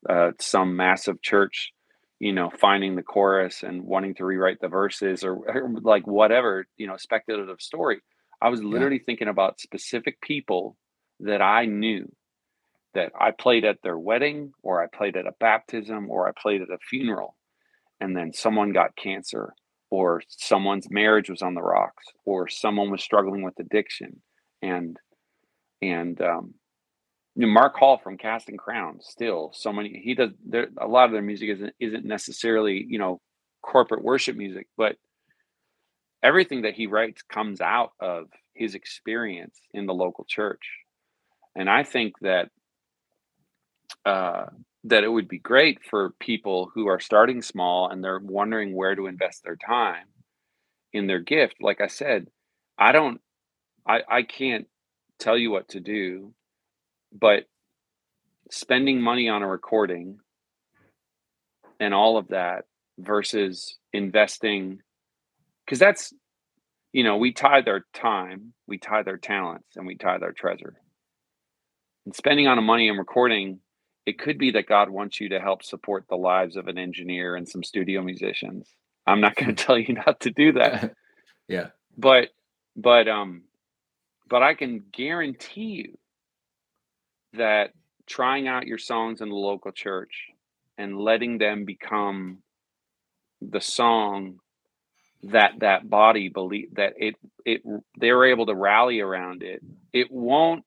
uh, 0.07 0.31
some 0.39 0.75
massive 0.75 1.21
church 1.21 1.73
you 2.19 2.33
know 2.33 2.51
finding 2.59 2.95
the 2.95 3.03
chorus 3.03 3.63
and 3.63 3.83
wanting 3.83 4.13
to 4.15 4.25
rewrite 4.25 4.59
the 4.61 4.67
verses 4.67 5.23
or, 5.23 5.33
or 5.33 5.73
like 5.81 6.05
whatever 6.05 6.67
you 6.77 6.85
know 6.85 6.97
speculative 6.97 7.61
story 7.61 7.99
i 8.41 8.49
was 8.49 8.61
literally 8.61 8.97
yeah. 8.97 9.03
thinking 9.05 9.27
about 9.27 9.59
specific 9.59 10.21
people 10.21 10.77
that 11.21 11.41
i 11.41 11.65
knew 11.65 12.09
that 12.93 13.11
i 13.19 13.31
played 13.31 13.65
at 13.65 13.81
their 13.81 13.97
wedding 13.97 14.51
or 14.61 14.83
i 14.83 14.87
played 14.87 15.15
at 15.15 15.27
a 15.27 15.33
baptism 15.39 16.09
or 16.09 16.27
i 16.27 16.31
played 16.39 16.61
at 16.61 16.69
a 16.69 16.77
funeral 16.89 17.35
and 18.01 18.15
then 18.15 18.33
someone 18.33 18.71
got 18.71 18.95
cancer 18.95 19.53
or 19.89 20.21
someone's 20.27 20.89
marriage 20.89 21.29
was 21.29 21.41
on 21.41 21.53
the 21.53 21.61
rocks 21.61 22.05
or 22.25 22.47
someone 22.47 22.91
was 22.91 23.03
struggling 23.03 23.41
with 23.41 23.59
addiction 23.59 24.21
and 24.61 24.97
and 25.81 26.21
um, 26.21 26.53
Mark 27.35 27.75
Hall 27.75 27.97
from 27.97 28.17
Casting 28.17 28.57
Crowns 28.57 29.05
still 29.09 29.51
so 29.53 29.71
many 29.71 30.01
he 30.03 30.13
does 30.13 30.31
there 30.45 30.67
a 30.77 30.87
lot 30.87 31.05
of 31.05 31.11
their 31.11 31.21
music 31.21 31.49
isn't 31.49 31.73
isn't 31.79 32.05
necessarily 32.05 32.85
you 32.87 32.99
know 32.99 33.19
corporate 33.61 34.03
worship 34.03 34.35
music 34.35 34.67
but 34.77 34.95
everything 36.23 36.63
that 36.63 36.73
he 36.73 36.87
writes 36.87 37.21
comes 37.21 37.61
out 37.61 37.91
of 37.99 38.27
his 38.53 38.75
experience 38.75 39.57
in 39.73 39.85
the 39.85 39.93
local 39.93 40.25
church. 40.27 40.69
And 41.55 41.69
I 41.69 41.83
think 41.83 42.13
that 42.21 42.49
uh, 44.05 44.47
that 44.85 45.03
it 45.03 45.09
would 45.09 45.27
be 45.27 45.39
great 45.39 45.79
for 45.89 46.11
people 46.19 46.71
who 46.73 46.87
are 46.87 46.99
starting 46.99 47.41
small 47.41 47.89
and 47.89 48.03
they're 48.03 48.19
wondering 48.19 48.75
where 48.75 48.95
to 48.95 49.07
invest 49.07 49.43
their 49.43 49.57
time 49.57 50.05
in 50.93 51.07
their 51.07 51.19
gift. 51.19 51.55
Like 51.61 51.81
I 51.81 51.87
said 51.87 52.27
I 52.77 52.91
don't 52.91 53.19
I 53.87 53.99
I 54.09 54.23
can't 54.23 54.67
tell 55.19 55.37
you 55.37 55.51
what 55.51 55.69
to 55.69 55.79
do 55.79 56.33
but 57.11 57.43
spending 58.51 59.01
money 59.01 59.27
on 59.29 59.43
a 59.43 59.47
recording 59.47 60.19
and 61.79 61.93
all 61.93 62.17
of 62.17 62.29
that 62.29 62.65
versus 62.97 63.77
investing 63.93 64.79
because 65.65 65.79
that's 65.79 66.13
you 66.93 67.03
know 67.03 67.17
we 67.17 67.33
tithe 67.33 67.67
our 67.67 67.83
time 67.93 68.53
we 68.69 68.77
tithe 68.77 69.07
our 69.07 69.17
talents 69.17 69.75
and 69.75 69.85
we 69.85 69.95
tithe 69.95 70.23
our 70.23 70.31
treasure. 70.31 70.75
And 72.05 72.15
spending 72.15 72.47
on 72.47 72.57
a 72.57 72.61
money 72.61 72.87
and 72.87 72.97
recording 72.97 73.59
it 74.09 74.19
could 74.19 74.37
be 74.37 74.51
that 74.51 74.67
god 74.67 74.89
wants 74.89 75.19
you 75.21 75.29
to 75.29 75.39
help 75.39 75.63
support 75.63 76.05
the 76.09 76.15
lives 76.15 76.55
of 76.55 76.67
an 76.67 76.77
engineer 76.77 77.35
and 77.35 77.47
some 77.47 77.63
studio 77.63 78.01
musicians. 78.01 78.67
I'm 79.07 79.21
not 79.21 79.35
going 79.35 79.55
to 79.55 79.65
tell 79.65 79.77
you 79.77 79.93
not 79.93 80.21
to 80.21 80.31
do 80.31 80.53
that. 80.53 80.93
Yeah. 81.47 81.69
But 81.97 82.29
but 82.75 83.07
um 83.07 83.43
but 84.29 84.43
i 84.43 84.53
can 84.53 84.83
guarantee 84.91 85.85
you 85.85 85.97
that 87.33 87.71
trying 88.07 88.47
out 88.47 88.67
your 88.67 88.77
songs 88.77 89.21
in 89.21 89.29
the 89.29 89.35
local 89.35 89.71
church 89.71 90.27
and 90.77 90.99
letting 90.99 91.37
them 91.37 91.65
become 91.65 92.39
the 93.41 93.61
song 93.61 94.39
that 95.23 95.51
that 95.59 95.89
body 95.89 96.29
believe 96.29 96.73
that 96.75 96.93
it 96.97 97.15
it 97.45 97.61
they're 97.97 98.25
able 98.25 98.45
to 98.45 98.55
rally 98.55 98.99
around 98.99 99.43
it 99.43 99.61
it 99.93 100.09
won't 100.09 100.63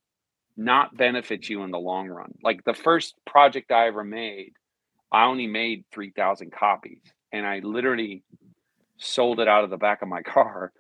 not 0.57 0.97
benefit 0.97 1.49
you 1.49 1.63
in 1.63 1.71
the 1.71 1.79
long 1.79 2.09
run 2.09 2.33
like 2.43 2.65
the 2.65 2.75
first 2.75 3.15
project 3.27 3.71
i 3.73 3.87
ever 3.87 4.05
made 4.05 4.53
i 5.11 5.25
only 5.25 5.47
made 5.47 5.85
3000 5.93 6.53
copies 6.53 7.03
and 7.33 7.47
i 7.47 7.61
literally 7.61 8.23
sold 8.99 9.41
it 9.41 9.49
out 9.49 9.65
of 9.65 9.71
the 9.71 9.77
back 9.77 10.03
of 10.03 10.09
my 10.09 10.23
car 10.35 10.73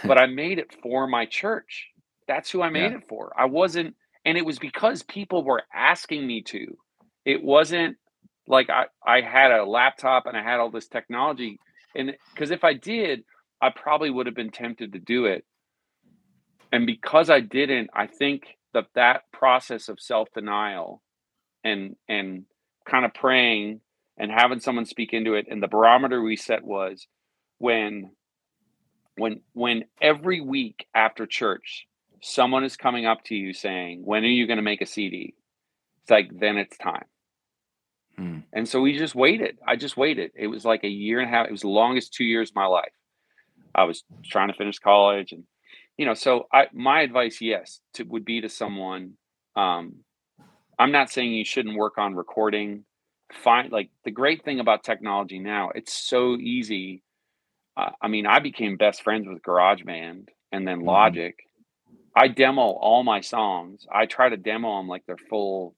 hmm. 0.00 0.08
but 0.08 0.18
i 0.18 0.26
made 0.26 0.58
it 0.58 0.74
for 0.82 1.06
my 1.06 1.26
church 1.26 1.88
that's 2.28 2.50
who 2.50 2.62
i 2.62 2.68
made 2.68 2.92
yeah. 2.92 2.98
it 2.98 3.08
for 3.08 3.32
i 3.36 3.44
wasn't 3.44 3.94
and 4.24 4.36
it 4.36 4.44
was 4.44 4.58
because 4.58 5.02
people 5.02 5.44
were 5.44 5.62
asking 5.74 6.26
me 6.26 6.42
to 6.42 6.76
it 7.24 7.42
wasn't 7.42 7.96
like 8.48 8.70
I, 8.70 8.86
I 9.04 9.20
had 9.20 9.50
a 9.50 9.64
laptop 9.64 10.26
and 10.26 10.36
I 10.36 10.42
had 10.42 10.60
all 10.60 10.70
this 10.70 10.88
technology. 10.88 11.58
And 11.94 12.16
because 12.32 12.50
if 12.50 12.64
I 12.64 12.74
did, 12.74 13.24
I 13.60 13.70
probably 13.70 14.10
would 14.10 14.26
have 14.26 14.34
been 14.34 14.50
tempted 14.50 14.92
to 14.92 14.98
do 14.98 15.26
it. 15.26 15.44
And 16.72 16.86
because 16.86 17.30
I 17.30 17.40
didn't, 17.40 17.90
I 17.94 18.06
think 18.06 18.44
that 18.76 18.86
that 18.94 19.22
process 19.32 19.88
of 19.88 19.98
self 19.98 20.28
denial 20.34 21.02
and 21.64 21.96
and 22.08 22.44
kind 22.88 23.04
of 23.04 23.14
praying 23.14 23.80
and 24.18 24.30
having 24.30 24.60
someone 24.60 24.84
speak 24.84 25.12
into 25.12 25.34
it 25.34 25.46
and 25.50 25.62
the 25.62 25.68
barometer 25.68 26.22
we 26.22 26.36
set 26.36 26.62
was 26.64 27.06
when 27.58 28.10
when 29.16 29.40
when 29.54 29.84
every 30.00 30.40
week 30.40 30.86
after 30.94 31.26
church 31.26 31.86
someone 32.22 32.64
is 32.64 32.76
coming 32.76 33.06
up 33.06 33.24
to 33.24 33.34
you 33.34 33.52
saying 33.52 34.02
when 34.04 34.22
are 34.22 34.26
you 34.26 34.46
going 34.46 34.58
to 34.58 34.62
make 34.62 34.82
a 34.82 34.86
cd 34.86 35.34
it's 36.02 36.10
like 36.10 36.28
then 36.38 36.56
it's 36.56 36.76
time 36.76 37.06
Mm. 38.18 38.44
And 38.52 38.68
so 38.68 38.80
we 38.80 38.96
just 38.96 39.14
waited. 39.14 39.58
I 39.66 39.76
just 39.76 39.96
waited. 39.96 40.32
It 40.34 40.46
was 40.46 40.64
like 40.64 40.84
a 40.84 40.88
year 40.88 41.20
and 41.20 41.28
a 41.28 41.32
half. 41.32 41.46
It 41.46 41.52
was 41.52 41.60
the 41.62 41.68
longest 41.68 42.14
two 42.14 42.24
years 42.24 42.50
of 42.50 42.56
my 42.56 42.66
life. 42.66 42.92
I 43.74 43.84
was 43.84 44.04
trying 44.24 44.48
to 44.48 44.54
finish 44.54 44.78
college 44.78 45.32
and 45.32 45.44
you 45.96 46.06
know, 46.06 46.14
so 46.14 46.46
I 46.52 46.66
my 46.72 47.00
advice, 47.02 47.40
yes, 47.40 47.80
to, 47.94 48.04
would 48.04 48.24
be 48.24 48.40
to 48.40 48.48
someone. 48.48 49.14
Um, 49.54 49.96
I'm 50.78 50.92
not 50.92 51.10
saying 51.10 51.32
you 51.32 51.44
shouldn't 51.44 51.76
work 51.76 51.98
on 51.98 52.14
recording. 52.14 52.84
Find 53.32 53.72
like 53.72 53.90
the 54.04 54.10
great 54.10 54.44
thing 54.44 54.60
about 54.60 54.84
technology 54.84 55.38
now, 55.38 55.70
it's 55.74 55.94
so 55.94 56.36
easy. 56.36 57.02
Uh, 57.76 57.90
I 58.00 58.08
mean, 58.08 58.26
I 58.26 58.38
became 58.38 58.76
best 58.76 59.02
friends 59.02 59.26
with 59.26 59.42
GarageBand 59.42 60.28
and 60.52 60.66
then 60.66 60.78
mm-hmm. 60.78 60.88
Logic. 60.88 61.34
I 62.14 62.28
demo 62.28 62.62
all 62.62 63.04
my 63.04 63.20
songs. 63.20 63.86
I 63.92 64.06
try 64.06 64.28
to 64.30 64.36
demo 64.38 64.78
them 64.78 64.88
like 64.88 65.02
they're 65.06 65.16
full 65.28 65.74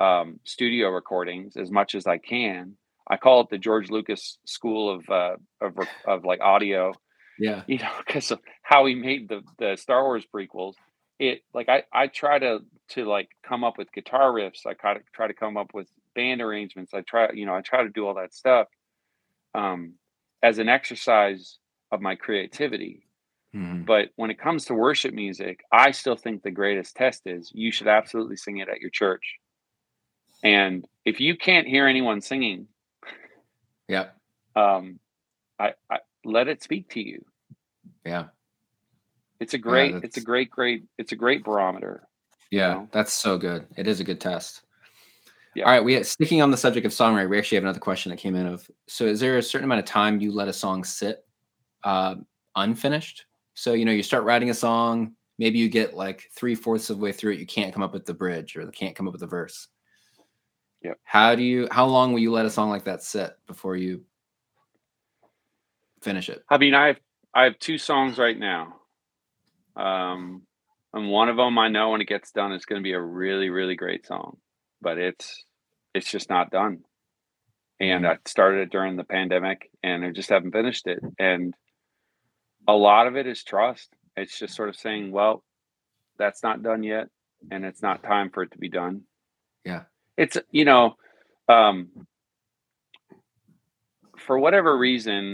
um, 0.00 0.40
studio 0.44 0.88
recordings 0.88 1.56
as 1.56 1.70
much 1.70 1.94
as 1.94 2.06
I 2.06 2.18
can. 2.18 2.76
I 3.08 3.16
call 3.16 3.42
it 3.42 3.50
the 3.50 3.58
George 3.58 3.90
Lucas 3.90 4.38
School 4.46 4.94
of 4.94 5.08
uh, 5.08 5.36
of, 5.60 5.78
of 6.06 6.24
like 6.24 6.40
audio. 6.40 6.92
Yeah, 7.38 7.62
you 7.66 7.78
know, 7.78 7.90
because 8.06 8.30
of 8.30 8.40
how 8.62 8.86
he 8.86 8.94
made 8.94 9.28
the 9.28 9.42
the 9.58 9.76
Star 9.76 10.04
Wars 10.04 10.24
prequels. 10.32 10.74
It 11.18 11.42
like 11.54 11.68
I 11.68 11.84
I 11.92 12.08
try 12.08 12.38
to 12.38 12.60
to 12.90 13.04
like 13.04 13.30
come 13.46 13.64
up 13.64 13.78
with 13.78 13.92
guitar 13.92 14.30
riffs. 14.32 14.66
I 14.66 14.74
try 14.74 15.26
to 15.26 15.34
come 15.34 15.56
up 15.56 15.72
with 15.72 15.88
band 16.14 16.42
arrangements. 16.42 16.92
I 16.94 17.00
try 17.02 17.32
you 17.32 17.46
know 17.46 17.54
I 17.54 17.62
try 17.62 17.82
to 17.82 17.88
do 17.88 18.06
all 18.06 18.14
that 18.14 18.34
stuff 18.34 18.68
um, 19.54 19.94
as 20.42 20.58
an 20.58 20.68
exercise 20.68 21.58
of 21.90 22.00
my 22.00 22.14
creativity. 22.14 23.06
Mm-hmm. 23.54 23.84
But 23.84 24.10
when 24.16 24.30
it 24.30 24.38
comes 24.38 24.66
to 24.66 24.74
worship 24.74 25.14
music, 25.14 25.60
I 25.72 25.92
still 25.92 26.16
think 26.16 26.42
the 26.42 26.50
greatest 26.50 26.94
test 26.94 27.22
is 27.24 27.50
you 27.54 27.72
should 27.72 27.88
absolutely 27.88 28.36
sing 28.36 28.58
it 28.58 28.68
at 28.68 28.80
your 28.80 28.90
church. 28.90 29.36
And 30.44 30.86
if 31.04 31.20
you 31.20 31.36
can't 31.36 31.66
hear 31.66 31.86
anyone 31.86 32.20
singing, 32.20 32.68
yeah, 33.88 34.08
um, 34.54 35.00
I, 35.58 35.72
I 35.90 35.98
let 36.26 36.48
it 36.48 36.62
speak 36.62 36.90
to 36.90 37.00
you. 37.00 37.24
Yeah, 38.04 38.26
it's 39.40 39.54
a 39.54 39.58
great, 39.58 39.92
yeah, 39.92 40.00
it's 40.02 40.16
a 40.16 40.20
great, 40.20 40.50
great, 40.50 40.84
it's 40.98 41.12
a 41.12 41.16
great 41.16 41.44
barometer. 41.44 42.06
Yeah, 42.50 42.68
you 42.68 42.74
know? 42.80 42.88
that's 42.92 43.12
so 43.12 43.38
good. 43.38 43.66
It 43.76 43.86
is 43.86 44.00
a 44.00 44.04
good 44.04 44.20
test. 44.20 44.62
Yeah. 45.54 45.64
All 45.64 45.72
right, 45.72 45.84
we 45.84 45.96
are 45.96 46.04
sticking 46.04 46.42
on 46.42 46.50
the 46.50 46.56
subject 46.56 46.84
of 46.84 46.92
songwriting. 46.92 47.30
We 47.30 47.38
actually 47.38 47.56
have 47.56 47.64
another 47.64 47.80
question 47.80 48.10
that 48.10 48.18
came 48.18 48.34
in. 48.34 48.46
Of 48.46 48.70
so, 48.86 49.06
is 49.06 49.20
there 49.20 49.38
a 49.38 49.42
certain 49.42 49.64
amount 49.64 49.78
of 49.78 49.86
time 49.86 50.20
you 50.20 50.32
let 50.32 50.48
a 50.48 50.52
song 50.52 50.84
sit 50.84 51.24
uh, 51.84 52.16
unfinished? 52.56 53.24
So 53.54 53.72
you 53.72 53.84
know, 53.84 53.92
you 53.92 54.02
start 54.02 54.24
writing 54.24 54.50
a 54.50 54.54
song, 54.54 55.12
maybe 55.38 55.58
you 55.58 55.68
get 55.68 55.94
like 55.94 56.28
three 56.34 56.54
fourths 56.54 56.90
of 56.90 56.98
the 56.98 57.02
way 57.02 57.12
through 57.12 57.32
it, 57.32 57.38
you 57.38 57.46
can't 57.46 57.72
come 57.72 57.82
up 57.82 57.92
with 57.92 58.04
the 58.04 58.14
bridge 58.14 58.56
or 58.56 58.66
can't 58.70 58.94
come 58.94 59.08
up 59.08 59.12
with 59.12 59.20
the 59.20 59.26
verse. 59.26 59.68
Yeah. 60.82 60.92
How 61.04 61.34
do 61.34 61.42
you? 61.42 61.68
How 61.70 61.86
long 61.86 62.12
will 62.12 62.20
you 62.20 62.32
let 62.32 62.46
a 62.46 62.50
song 62.50 62.68
like 62.68 62.84
that 62.84 63.02
sit 63.02 63.36
before 63.46 63.76
you 63.76 64.02
finish 66.06 66.28
it? 66.28 66.42
I 66.48 66.58
mean, 66.58 66.74
I 66.74 66.88
have 66.88 67.00
I 67.34 67.44
have 67.44 67.58
two 67.58 67.78
songs 67.78 68.18
right 68.18 68.38
now, 68.38 68.76
um, 69.76 70.42
and 70.92 71.10
one 71.10 71.28
of 71.28 71.36
them 71.36 71.58
I 71.58 71.68
know 71.68 71.90
when 71.90 72.00
it 72.00 72.08
gets 72.08 72.30
done, 72.32 72.52
it's 72.52 72.64
going 72.64 72.80
to 72.80 72.84
be 72.84 72.92
a 72.92 73.00
really 73.00 73.50
really 73.50 73.76
great 73.76 74.06
song, 74.06 74.38
but 74.80 74.98
it's 74.98 75.44
it's 75.94 76.10
just 76.10 76.30
not 76.30 76.50
done. 76.50 76.80
And 77.78 78.04
mm-hmm. 78.04 78.12
I 78.12 78.18
started 78.26 78.62
it 78.62 78.70
during 78.70 78.96
the 78.96 79.04
pandemic, 79.04 79.70
and 79.82 80.04
I 80.04 80.10
just 80.10 80.30
haven't 80.30 80.52
finished 80.52 80.86
it. 80.86 81.00
And 81.18 81.54
a 82.66 82.72
lot 82.72 83.06
of 83.06 83.16
it 83.16 83.26
is 83.26 83.44
trust. 83.44 83.90
It's 84.16 84.38
just 84.38 84.56
sort 84.56 84.70
of 84.70 84.76
saying, 84.76 85.12
well, 85.12 85.44
that's 86.18 86.42
not 86.42 86.62
done 86.62 86.82
yet, 86.82 87.08
and 87.50 87.64
it's 87.66 87.82
not 87.82 88.02
time 88.02 88.30
for 88.30 88.42
it 88.42 88.52
to 88.52 88.58
be 88.58 88.70
done. 88.70 89.02
Yeah 89.64 89.82
it's 90.16 90.36
you 90.50 90.64
know 90.64 90.96
um, 91.48 91.88
for 94.18 94.38
whatever 94.38 94.76
reason 94.76 95.32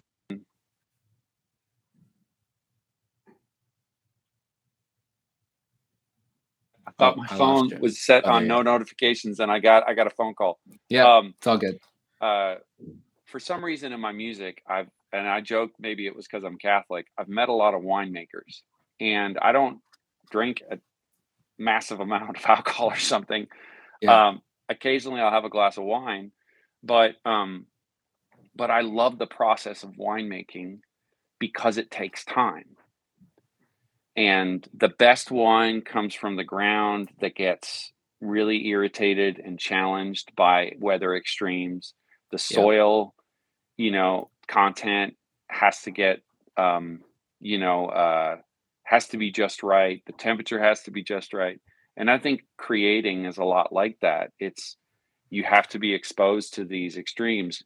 I 6.98 7.04
thought 7.04 7.14
oh, 7.16 7.20
my 7.20 7.26
iPhone 7.26 7.80
was 7.80 8.00
set 8.00 8.26
oh, 8.26 8.32
on 8.32 8.42
yeah. 8.42 8.48
no 8.48 8.62
notifications 8.62 9.40
and 9.40 9.50
I 9.50 9.58
got 9.58 9.88
I 9.88 9.94
got 9.94 10.06
a 10.06 10.10
phone 10.10 10.34
call. 10.34 10.58
Yeah, 10.88 11.16
um, 11.16 11.34
it's 11.36 11.46
all 11.46 11.58
good. 11.58 11.78
Uh, 12.20 12.56
for 13.26 13.40
some 13.40 13.64
reason 13.64 13.92
in 13.92 14.00
my 14.00 14.12
music, 14.12 14.62
I've 14.66 14.88
and 15.12 15.28
I 15.28 15.40
joke 15.40 15.72
maybe 15.78 16.06
it 16.06 16.16
was 16.16 16.26
because 16.26 16.44
I'm 16.44 16.58
Catholic. 16.58 17.06
I've 17.18 17.28
met 17.28 17.48
a 17.48 17.52
lot 17.52 17.74
of 17.74 17.82
winemakers, 17.82 18.62
and 19.00 19.38
I 19.38 19.52
don't 19.52 19.80
drink 20.30 20.62
a 20.70 20.78
massive 21.58 22.00
amount 22.00 22.36
of 22.36 22.44
alcohol 22.46 22.88
or 22.88 22.96
something. 22.96 23.46
Yeah. 24.00 24.28
Um, 24.28 24.42
occasionally 24.68 25.20
I'll 25.20 25.30
have 25.30 25.44
a 25.44 25.50
glass 25.50 25.76
of 25.76 25.84
wine, 25.84 26.32
but 26.82 27.16
um, 27.24 27.66
but 28.54 28.70
I 28.70 28.82
love 28.82 29.18
the 29.18 29.26
process 29.26 29.82
of 29.82 29.90
winemaking 29.90 30.80
because 31.38 31.78
it 31.78 31.90
takes 31.90 32.24
time. 32.24 32.76
And 34.16 34.66
the 34.74 34.90
best 34.90 35.30
wine 35.30 35.80
comes 35.80 36.14
from 36.14 36.36
the 36.36 36.44
ground 36.44 37.10
that 37.20 37.34
gets 37.34 37.92
really 38.20 38.66
irritated 38.68 39.40
and 39.44 39.58
challenged 39.58 40.34
by 40.36 40.72
weather 40.78 41.14
extremes. 41.16 41.94
The 42.30 42.38
soil, 42.38 43.14
yeah. 43.76 43.84
you 43.84 43.90
know, 43.92 44.30
content 44.46 45.16
has 45.48 45.82
to 45.82 45.90
get, 45.90 46.20
um, 46.56 47.00
you 47.40 47.58
know, 47.58 47.86
uh, 47.86 48.36
has 48.84 49.08
to 49.08 49.16
be 49.16 49.30
just 49.30 49.62
right. 49.62 50.02
The 50.06 50.12
temperature 50.12 50.62
has 50.62 50.82
to 50.82 50.90
be 50.90 51.02
just 51.02 51.32
right. 51.32 51.60
And 51.96 52.10
I 52.10 52.18
think 52.18 52.44
creating 52.56 53.24
is 53.26 53.38
a 53.38 53.44
lot 53.44 53.72
like 53.72 53.98
that. 54.00 54.30
It's 54.38 54.76
you 55.30 55.44
have 55.44 55.68
to 55.68 55.78
be 55.78 55.94
exposed 55.94 56.54
to 56.54 56.64
these 56.64 56.96
extremes. 56.96 57.62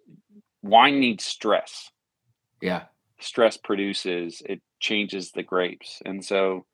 Wine 0.63 1.01
needs 1.01 1.25
stress. 1.25 1.91
Yeah. 2.63 2.85
Stress 3.21 3.57
produces, 3.57 4.43
it 4.45 4.61
changes 4.81 5.33
the 5.33 5.43
grapes. 5.43 6.03
And 6.05 6.25
so 6.25 6.67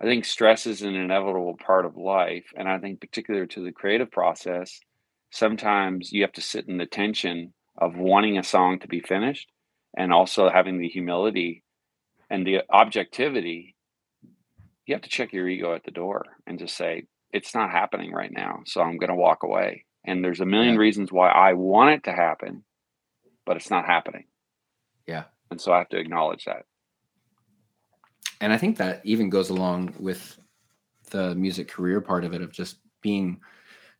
I 0.00 0.04
think 0.04 0.24
stress 0.24 0.66
is 0.66 0.82
an 0.82 0.94
inevitable 0.94 1.56
part 1.56 1.86
of 1.86 1.96
life. 1.96 2.46
And 2.56 2.68
I 2.68 2.78
think, 2.78 3.00
particular 3.00 3.46
to 3.46 3.64
the 3.64 3.72
creative 3.72 4.10
process, 4.10 4.80
sometimes 5.30 6.12
you 6.12 6.22
have 6.22 6.32
to 6.32 6.40
sit 6.40 6.68
in 6.68 6.78
the 6.78 6.86
tension 6.86 7.52
of 7.78 7.96
wanting 7.96 8.38
a 8.38 8.42
song 8.42 8.78
to 8.80 8.88
be 8.88 9.00
finished 9.00 9.50
and 9.96 10.12
also 10.12 10.48
having 10.48 10.78
the 10.78 10.88
humility 10.88 11.62
and 12.30 12.46
the 12.46 12.62
objectivity 12.70 13.74
you 14.86 14.94
have 14.94 15.02
to 15.02 15.10
check 15.10 15.32
your 15.32 15.48
ego 15.48 15.74
at 15.74 15.84
the 15.84 15.90
door 15.90 16.24
and 16.46 16.58
just 16.58 16.76
say 16.76 17.06
it's 17.32 17.54
not 17.54 17.70
happening 17.70 18.12
right 18.12 18.32
now 18.32 18.60
so 18.66 18.80
i'm 18.80 18.98
going 18.98 19.10
to 19.10 19.16
walk 19.16 19.42
away 19.42 19.84
and 20.04 20.24
there's 20.24 20.40
a 20.40 20.46
million 20.46 20.74
yeah. 20.74 20.80
reasons 20.80 21.12
why 21.12 21.28
i 21.28 21.52
want 21.52 21.90
it 21.90 22.04
to 22.04 22.12
happen 22.12 22.64
but 23.44 23.56
it's 23.56 23.70
not 23.70 23.84
happening 23.84 24.24
yeah 25.06 25.24
and 25.50 25.60
so 25.60 25.72
i 25.72 25.78
have 25.78 25.88
to 25.88 25.98
acknowledge 25.98 26.44
that 26.44 26.64
and 28.40 28.52
i 28.52 28.56
think 28.56 28.76
that 28.76 29.00
even 29.04 29.30
goes 29.30 29.50
along 29.50 29.92
with 29.98 30.38
the 31.10 31.34
music 31.34 31.68
career 31.68 32.00
part 32.00 32.24
of 32.24 32.34
it 32.34 32.42
of 32.42 32.52
just 32.52 32.78
being 33.00 33.40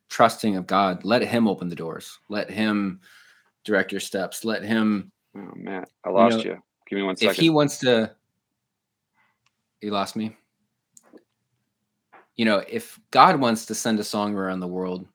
trusting 0.09 0.55
of 0.55 0.67
god 0.67 1.03
let 1.03 1.21
him 1.21 1.47
open 1.47 1.69
the 1.69 1.75
doors 1.75 2.19
let 2.29 2.49
him 2.49 2.99
direct 3.63 3.91
your 3.91 4.01
steps 4.01 4.45
let 4.45 4.63
him 4.63 5.11
oh 5.35 5.51
man 5.55 5.83
i 6.05 6.09
lost 6.09 6.37
you, 6.39 6.51
know, 6.51 6.55
you. 6.55 6.63
give 6.87 6.97
me 6.97 7.03
one 7.03 7.15
second 7.15 7.31
if 7.31 7.37
he 7.37 7.49
wants 7.49 7.77
to 7.79 8.11
he 9.81 9.89
lost 9.89 10.15
me 10.15 10.35
you 12.37 12.45
know, 12.45 12.63
if 12.69 12.99
God 13.09 13.39
wants 13.39 13.65
to 13.65 13.75
send 13.75 13.99
a 13.99 14.03
song 14.03 14.35
around 14.35 14.59
the 14.59 14.67
world, 14.67 15.07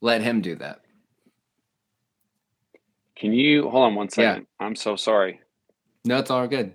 let 0.00 0.22
him 0.22 0.40
do 0.40 0.56
that. 0.56 0.80
Can 3.16 3.32
you 3.32 3.68
hold 3.68 3.84
on 3.84 3.94
one 3.94 4.08
second? 4.08 4.46
Yeah. 4.58 4.66
I'm 4.66 4.74
so 4.74 4.96
sorry. 4.96 5.40
No, 6.04 6.18
it's 6.18 6.30
all 6.30 6.48
good. 6.48 6.72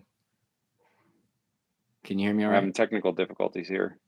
Can 2.10 2.18
you 2.18 2.26
hear 2.26 2.34
me 2.34 2.44
all 2.44 2.50
right? 2.50 2.56
having 2.56 2.74
technical 2.74 3.12
difficulties 3.12 3.68
here. 3.68 4.00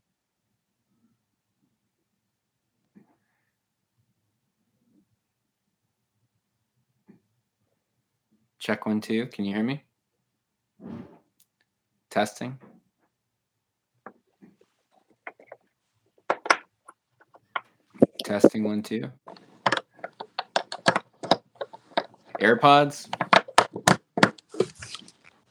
Check 8.57 8.87
one, 8.87 9.01
two. 9.01 9.27
Can 9.27 9.45
you 9.45 9.53
hear 9.53 9.63
me? 9.63 9.83
Testing. 12.09 12.57
Testing 18.25 18.63
one, 18.63 18.81
two. 18.81 19.11
AirPods. 22.39 23.13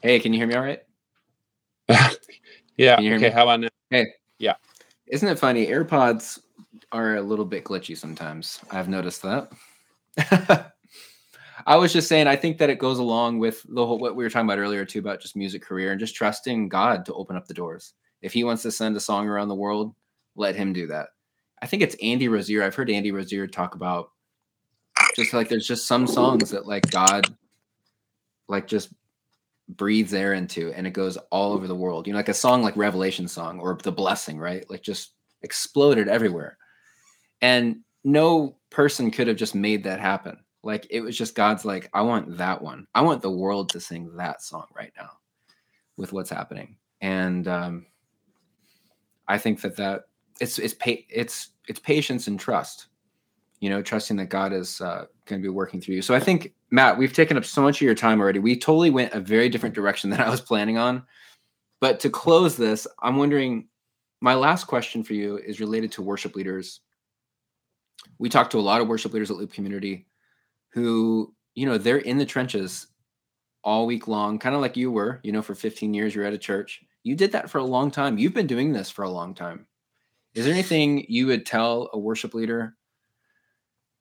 Hey, 0.00 0.18
can 0.18 0.32
you 0.32 0.40
hear 0.40 0.48
me 0.48 0.56
all 0.56 0.64
right? 0.64 0.82
Yeah. 2.80 2.94
Okay. 2.94 3.18
Me? 3.18 3.28
How 3.30 3.42
about 3.42 3.60
now? 3.60 3.68
Hey. 3.90 4.06
Yeah. 4.38 4.54
Isn't 5.06 5.28
it 5.28 5.38
funny? 5.38 5.66
AirPods 5.66 6.40
are 6.92 7.16
a 7.16 7.22
little 7.22 7.44
bit 7.44 7.64
glitchy 7.64 7.96
sometimes. 7.96 8.60
I've 8.70 8.88
noticed 8.88 9.22
that. 9.22 9.52
I 11.66 11.76
was 11.76 11.92
just 11.92 12.08
saying, 12.08 12.26
I 12.26 12.36
think 12.36 12.58
that 12.58 12.70
it 12.70 12.78
goes 12.78 12.98
along 12.98 13.38
with 13.38 13.64
the 13.68 13.84
whole 13.84 13.98
what 13.98 14.16
we 14.16 14.24
were 14.24 14.30
talking 14.30 14.48
about 14.48 14.58
earlier 14.58 14.84
too 14.84 14.98
about 14.98 15.20
just 15.20 15.36
music 15.36 15.62
career 15.62 15.90
and 15.90 16.00
just 16.00 16.14
trusting 16.14 16.68
God 16.68 17.04
to 17.04 17.14
open 17.14 17.36
up 17.36 17.46
the 17.46 17.54
doors. 17.54 17.92
If 18.22 18.32
He 18.32 18.44
wants 18.44 18.62
to 18.62 18.72
send 18.72 18.96
a 18.96 19.00
song 19.00 19.28
around 19.28 19.48
the 19.48 19.54
world, 19.54 19.94
let 20.36 20.56
Him 20.56 20.72
do 20.72 20.86
that. 20.86 21.08
I 21.62 21.66
think 21.66 21.82
it's 21.82 21.96
Andy 22.02 22.28
Rozier. 22.28 22.62
I've 22.62 22.74
heard 22.74 22.90
Andy 22.90 23.12
Rozier 23.12 23.46
talk 23.46 23.74
about 23.74 24.10
just 25.16 25.32
like 25.32 25.48
there's 25.48 25.66
just 25.66 25.86
some 25.86 26.06
songs 26.06 26.50
that 26.50 26.66
like 26.66 26.90
God 26.90 27.26
like 28.48 28.66
just 28.66 28.92
breathes 29.76 30.14
air 30.14 30.34
into 30.34 30.72
and 30.72 30.86
it 30.86 30.92
goes 30.92 31.16
all 31.30 31.52
over 31.52 31.66
the 31.66 31.74
world. 31.74 32.06
You 32.06 32.12
know, 32.12 32.18
like 32.18 32.28
a 32.28 32.34
song 32.34 32.62
like 32.62 32.76
Revelation 32.76 33.28
song 33.28 33.60
or 33.60 33.78
The 33.82 33.92
Blessing, 33.92 34.38
right? 34.38 34.68
Like 34.70 34.82
just 34.82 35.12
exploded 35.42 36.08
everywhere. 36.08 36.58
And 37.42 37.80
no 38.04 38.56
person 38.70 39.10
could 39.10 39.28
have 39.28 39.36
just 39.36 39.54
made 39.54 39.84
that 39.84 40.00
happen. 40.00 40.38
Like 40.62 40.86
it 40.90 41.00
was 41.00 41.16
just 41.16 41.34
God's 41.34 41.64
like, 41.64 41.88
I 41.94 42.02
want 42.02 42.36
that 42.38 42.60
one. 42.60 42.86
I 42.94 43.00
want 43.00 43.22
the 43.22 43.30
world 43.30 43.70
to 43.70 43.80
sing 43.80 44.14
that 44.16 44.42
song 44.42 44.66
right 44.74 44.92
now 44.96 45.10
with 45.96 46.12
what's 46.12 46.30
happening. 46.30 46.76
And 47.00 47.48
um 47.48 47.86
I 49.28 49.38
think 49.38 49.60
that 49.62 49.76
that 49.76 50.02
it's 50.40 50.58
it's 50.58 50.74
pa- 50.74 51.06
it's 51.08 51.50
it's 51.68 51.80
patience 51.80 52.26
and 52.26 52.38
trust 52.38 52.88
you 53.60 53.68
know, 53.68 53.82
trusting 53.82 54.16
that 54.16 54.30
God 54.30 54.52
is 54.52 54.80
uh, 54.80 55.04
going 55.26 55.40
to 55.40 55.46
be 55.46 55.52
working 55.52 55.80
through 55.80 55.94
you. 55.94 56.02
So 56.02 56.14
I 56.14 56.20
think, 56.20 56.54
Matt, 56.70 56.96
we've 56.96 57.12
taken 57.12 57.36
up 57.36 57.44
so 57.44 57.62
much 57.62 57.76
of 57.76 57.82
your 57.82 57.94
time 57.94 58.20
already. 58.20 58.38
We 58.38 58.56
totally 58.56 58.90
went 58.90 59.12
a 59.12 59.20
very 59.20 59.48
different 59.48 59.74
direction 59.74 60.10
than 60.10 60.20
I 60.20 60.30
was 60.30 60.40
planning 60.40 60.78
on. 60.78 61.02
But 61.80 62.00
to 62.00 62.10
close 62.10 62.56
this, 62.56 62.86
I'm 63.02 63.16
wondering 63.16 63.68
my 64.20 64.34
last 64.34 64.64
question 64.64 65.02
for 65.02 65.14
you 65.14 65.38
is 65.38 65.60
related 65.60 65.92
to 65.92 66.02
worship 66.02 66.36
leaders. 66.36 66.80
We 68.18 68.28
talked 68.28 68.52
to 68.52 68.58
a 68.58 68.60
lot 68.60 68.80
of 68.80 68.88
worship 68.88 69.12
leaders 69.12 69.30
at 69.30 69.36
Loop 69.36 69.52
Community 69.52 70.06
who, 70.72 71.34
you 71.54 71.66
know, 71.66 71.78
they're 71.78 71.98
in 71.98 72.18
the 72.18 72.26
trenches 72.26 72.86
all 73.62 73.86
week 73.86 74.08
long, 74.08 74.38
kind 74.38 74.54
of 74.54 74.60
like 74.60 74.76
you 74.76 74.90
were, 74.90 75.20
you 75.22 75.32
know, 75.32 75.42
for 75.42 75.54
15 75.54 75.92
years, 75.92 76.14
you're 76.14 76.24
at 76.24 76.32
a 76.32 76.38
church. 76.38 76.82
You 77.02 77.14
did 77.14 77.32
that 77.32 77.50
for 77.50 77.58
a 77.58 77.64
long 77.64 77.90
time. 77.90 78.18
You've 78.18 78.34
been 78.34 78.46
doing 78.46 78.72
this 78.72 78.90
for 78.90 79.02
a 79.02 79.10
long 79.10 79.34
time. 79.34 79.66
Is 80.34 80.44
there 80.44 80.54
anything 80.54 81.04
you 81.08 81.26
would 81.26 81.44
tell 81.44 81.90
a 81.92 81.98
worship 81.98 82.34
leader 82.34 82.76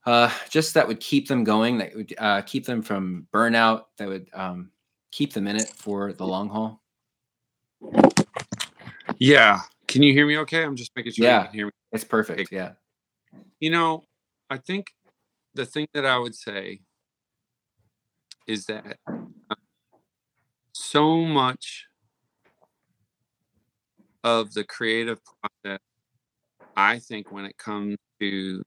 uh, 0.06 0.32
just 0.50 0.74
that 0.74 0.88
would 0.88 1.00
keep 1.00 1.28
them 1.28 1.43
going, 1.43 1.78
that 1.80 1.95
would 1.95 2.14
uh, 2.18 2.41
keep 2.41 2.66
them 2.66 2.82
from 2.82 3.28
burnout, 3.34 3.86
that 3.97 4.08
would 4.08 4.28
um, 4.34 4.72
keep 5.12 5.34
them 5.34 5.47
in 5.47 5.56
it 5.56 5.70
for 5.70 6.14
the 6.14 6.26
long 6.26 6.50
haul. 6.50 6.82
Yeah. 9.18 9.62
Can 9.88 10.04
you 10.04 10.14
hear 10.14 10.28
me 10.28 10.38
okay? 10.39 10.64
I'm 10.64 10.76
just 10.76 10.91
making 10.95 11.14
sure 11.14 11.26
yeah, 11.26 11.41
you 11.41 11.45
can 11.47 11.54
hear 11.54 11.66
me. 11.68 11.72
It's 11.91 12.04
perfect. 12.04 12.52
Yeah. 12.52 12.74
You 13.60 13.72
know, 13.72 14.06
I 14.50 14.58
think 14.58 14.88
the 15.54 15.66
thing 15.66 15.88
that 15.93 16.06
I 16.06 16.18
would 16.18 16.36
say 16.36 16.82
is 18.47 18.66
that 18.66 18.97
uh, 19.08 19.56
so 20.74 21.18
much 21.18 21.86
of 24.24 24.54
the 24.54 24.64
creative 24.64 25.20
process, 25.24 25.80
I 26.76 27.00
think, 27.00 27.32
when 27.32 27.45
it 27.45 27.58
comes 27.58 27.97
to 28.20 28.64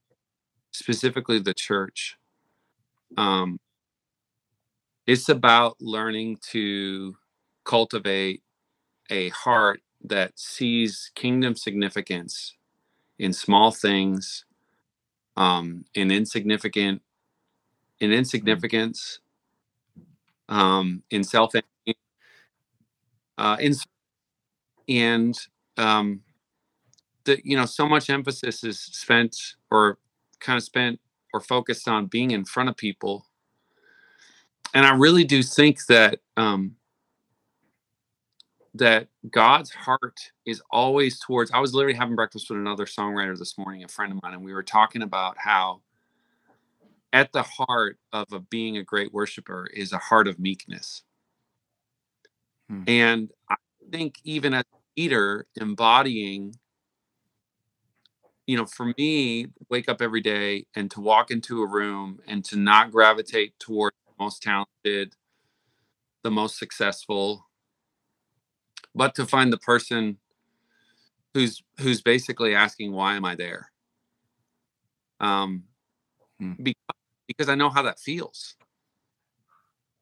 specifically 0.72 1.38
the 1.38 1.54
church 1.54 2.16
um, 3.16 3.58
it's 5.06 5.28
about 5.28 5.76
learning 5.80 6.38
to 6.50 7.16
cultivate 7.64 8.42
a 9.10 9.28
heart 9.30 9.80
that 10.04 10.38
sees 10.38 11.10
kingdom 11.14 11.54
significance 11.54 12.54
in 13.18 13.32
small 13.32 13.70
things 13.70 14.44
um, 15.36 15.84
in 15.94 16.10
insignificant 16.10 17.02
in 18.00 18.12
insignificance 18.12 19.20
um, 20.48 21.02
in 21.10 21.24
self 21.24 21.54
uh, 23.38 23.56
in 23.60 23.74
and 24.88 25.38
um, 25.76 26.20
that 27.24 27.44
you 27.44 27.56
know 27.56 27.66
so 27.66 27.86
much 27.88 28.10
emphasis 28.10 28.64
is 28.64 28.80
spent 28.80 29.54
or 29.70 29.98
kind 30.42 30.56
of 30.56 30.62
spent 30.62 31.00
or 31.32 31.40
focused 31.40 31.88
on 31.88 32.06
being 32.06 32.30
in 32.30 32.44
front 32.44 32.68
of 32.68 32.76
people. 32.76 33.26
And 34.74 34.86
I 34.86 34.94
really 34.94 35.24
do 35.24 35.42
think 35.42 35.86
that 35.86 36.20
um, 36.36 36.76
that 38.74 39.08
God's 39.30 39.70
heart 39.70 40.18
is 40.46 40.62
always 40.70 41.18
towards. 41.20 41.50
I 41.50 41.58
was 41.58 41.74
literally 41.74 41.96
having 41.96 42.16
breakfast 42.16 42.48
with 42.48 42.58
another 42.58 42.86
songwriter 42.86 43.38
this 43.38 43.58
morning, 43.58 43.84
a 43.84 43.88
friend 43.88 44.12
of 44.12 44.22
mine, 44.22 44.34
and 44.34 44.44
we 44.44 44.54
were 44.54 44.62
talking 44.62 45.02
about 45.02 45.36
how 45.38 45.82
at 47.12 47.32
the 47.32 47.42
heart 47.42 47.98
of 48.12 48.32
a, 48.32 48.40
being 48.40 48.78
a 48.78 48.82
great 48.82 49.12
worshiper 49.12 49.68
is 49.74 49.92
a 49.92 49.98
heart 49.98 50.26
of 50.26 50.38
meekness. 50.38 51.02
Hmm. 52.70 52.84
And 52.86 53.30
I 53.50 53.56
think 53.90 54.16
even 54.24 54.54
as 54.54 54.64
a 54.72 55.00
leader, 55.00 55.46
embodying 55.60 56.54
you 58.46 58.56
know, 58.56 58.66
for 58.66 58.92
me, 58.98 59.46
wake 59.70 59.88
up 59.88 60.02
every 60.02 60.20
day 60.20 60.66
and 60.74 60.90
to 60.90 61.00
walk 61.00 61.30
into 61.30 61.62
a 61.62 61.66
room 61.66 62.20
and 62.26 62.44
to 62.46 62.56
not 62.56 62.90
gravitate 62.90 63.58
toward 63.58 63.92
the 64.06 64.24
most 64.24 64.42
talented, 64.42 65.14
the 66.24 66.30
most 66.30 66.58
successful, 66.58 67.46
but 68.94 69.14
to 69.14 69.26
find 69.26 69.52
the 69.52 69.58
person 69.58 70.18
who's 71.34 71.62
who's 71.80 72.00
basically 72.02 72.54
asking, 72.54 72.92
"Why 72.92 73.16
am 73.16 73.24
I 73.24 73.34
there?" 73.34 73.70
Um, 75.20 75.64
hmm. 76.40 76.54
because, 76.62 76.82
because 77.28 77.48
I 77.48 77.54
know 77.56 77.70
how 77.70 77.82
that 77.82 78.00
feels. 78.00 78.56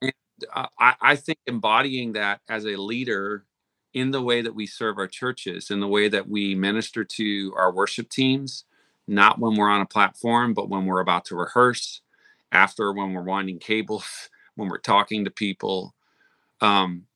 And 0.02 0.12
uh, 0.52 0.66
I, 0.78 0.94
I 1.00 1.16
think 1.16 1.38
embodying 1.46 2.12
that 2.12 2.40
as 2.48 2.64
a 2.64 2.76
leader 2.76 3.44
in 3.92 4.10
the 4.10 4.22
way 4.22 4.40
that 4.42 4.54
we 4.54 4.66
serve 4.66 4.98
our 4.98 5.06
churches, 5.06 5.70
in 5.70 5.80
the 5.80 5.88
way 5.88 6.08
that 6.08 6.28
we 6.28 6.54
minister 6.54 7.04
to 7.04 7.52
our 7.56 7.72
worship 7.72 8.08
teams, 8.08 8.64
not 9.08 9.38
when 9.38 9.56
we're 9.56 9.70
on 9.70 9.80
a 9.80 9.86
platform, 9.86 10.54
but 10.54 10.68
when 10.68 10.86
we're 10.86 11.00
about 11.00 11.24
to 11.26 11.36
rehearse, 11.36 12.02
after 12.52 12.92
when 12.92 13.12
we're 13.12 13.22
winding 13.22 13.58
cables, 13.58 14.30
when 14.54 14.68
we're 14.68 14.78
talking 14.78 15.24
to 15.24 15.30
people. 15.30 15.94
Um, 16.60 17.06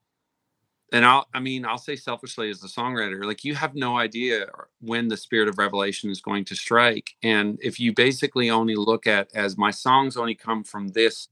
and 0.93 1.05
I'll, 1.05 1.27
I 1.35 1.41
mean, 1.41 1.64
I'll 1.64 1.79
say 1.79 1.97
selfishly 1.97 2.51
as 2.51 2.62
a 2.62 2.68
songwriter, 2.68 3.25
like 3.25 3.45
you 3.45 3.55
have 3.57 3.75
no 3.75 3.99
idea 3.99 4.47
when 4.81 5.09
the 5.09 5.16
spirit 5.16 5.49
of 5.49 5.59
revelation 5.59 6.09
is 6.09 6.20
going 6.20 6.45
to 6.47 6.55
strike. 6.55 7.14
And 7.22 7.59
if 7.62 7.81
you 7.81 7.93
basically 7.93 8.49
only 8.49 8.77
look 8.77 9.07
at 9.07 9.29
as 9.35 9.59
my 9.59 9.72
songs 9.72 10.16
only 10.16 10.37
come 10.37 10.62
from 10.62 10.89
this 10.89 11.29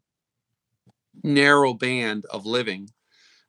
narrow 1.22 1.74
band 1.74 2.26
of 2.30 2.44
living, 2.44 2.90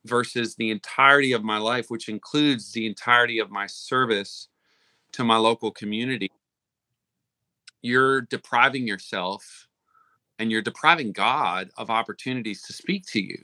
versus 0.06 0.56
the 0.56 0.72
entirety 0.72 1.32
of 1.34 1.44
my 1.44 1.58
life, 1.58 1.90
which 1.90 2.10
includes 2.10 2.72
the 2.72 2.86
entirety 2.86 3.40
of 3.40 3.52
my 3.52 3.68
service 3.68 4.50
to 5.14 5.24
my 5.24 5.38
local 5.38 5.72
community, 5.72 6.32
you're 7.82 8.22
depriving 8.22 8.88
yourself 8.88 9.68
and 10.40 10.52
you're 10.52 10.62
depriving 10.62 11.12
God 11.12 11.70
of 11.78 11.90
opportunities 11.90 12.64
to 12.64 12.74
speak 12.74 13.06
to 13.08 13.22
you. 13.22 13.38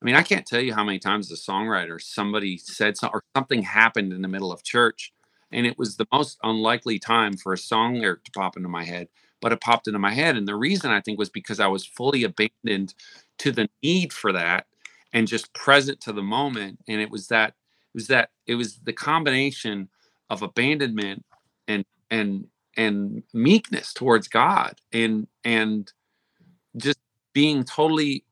I 0.00 0.04
mean, 0.04 0.14
I 0.14 0.22
can't 0.22 0.46
tell 0.46 0.60
you 0.60 0.74
how 0.74 0.84
many 0.84 1.00
times 1.00 1.32
as 1.32 1.40
a 1.40 1.50
songwriter 1.50 2.00
somebody 2.00 2.56
said 2.56 2.96
something 2.96 3.16
or 3.16 3.24
something 3.36 3.62
happened 3.62 4.12
in 4.12 4.22
the 4.22 4.28
middle 4.28 4.52
of 4.52 4.62
church, 4.62 5.12
and 5.50 5.66
it 5.66 5.76
was 5.76 5.96
the 5.96 6.06
most 6.12 6.38
unlikely 6.44 7.00
time 7.00 7.36
for 7.36 7.52
a 7.52 7.58
song 7.58 7.96
lyric 7.96 8.22
to 8.24 8.30
pop 8.30 8.56
into 8.56 8.68
my 8.68 8.84
head, 8.84 9.08
but 9.40 9.50
it 9.50 9.60
popped 9.60 9.88
into 9.88 9.98
my 9.98 10.12
head. 10.12 10.36
And 10.36 10.46
the 10.46 10.54
reason 10.54 10.92
I 10.92 11.00
think 11.00 11.18
was 11.18 11.30
because 11.30 11.58
I 11.58 11.66
was 11.66 11.84
fully 11.84 12.22
abandoned 12.22 12.94
to 13.38 13.50
the 13.50 13.68
need 13.82 14.12
for 14.12 14.32
that 14.32 14.67
and 15.12 15.26
just 15.26 15.52
present 15.54 16.00
to 16.00 16.12
the 16.12 16.22
moment 16.22 16.78
and 16.88 17.00
it 17.00 17.10
was 17.10 17.28
that 17.28 17.54
it 17.94 17.94
was 17.94 18.06
that 18.08 18.30
it 18.46 18.54
was 18.54 18.78
the 18.80 18.92
combination 18.92 19.88
of 20.30 20.42
abandonment 20.42 21.24
and 21.66 21.84
and 22.10 22.46
and 22.76 23.22
meekness 23.32 23.92
towards 23.92 24.28
God 24.28 24.80
and 24.92 25.26
and 25.44 25.92
just 26.76 26.98
being 27.32 27.64
totally 27.64 28.24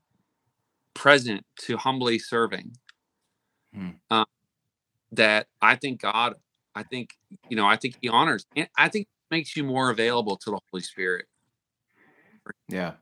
present 0.94 1.44
to 1.60 1.76
humbly 1.76 2.18
serving. 2.18 2.76
Hmm. 3.74 3.90
Um, 4.10 4.24
that 5.12 5.46
I 5.60 5.76
think 5.76 6.00
God, 6.00 6.34
I 6.74 6.82
think 6.82 7.10
you 7.48 7.56
know, 7.56 7.66
I 7.66 7.76
think 7.76 7.96
He 8.00 8.08
honors, 8.08 8.46
and 8.56 8.68
I 8.76 8.88
think 8.88 9.08
makes 9.30 9.56
you 9.56 9.64
more 9.64 9.90
available 9.90 10.36
to 10.36 10.50
the 10.50 10.58
Holy 10.70 10.82
Spirit. 10.82 11.26
Yeah. 12.68 12.92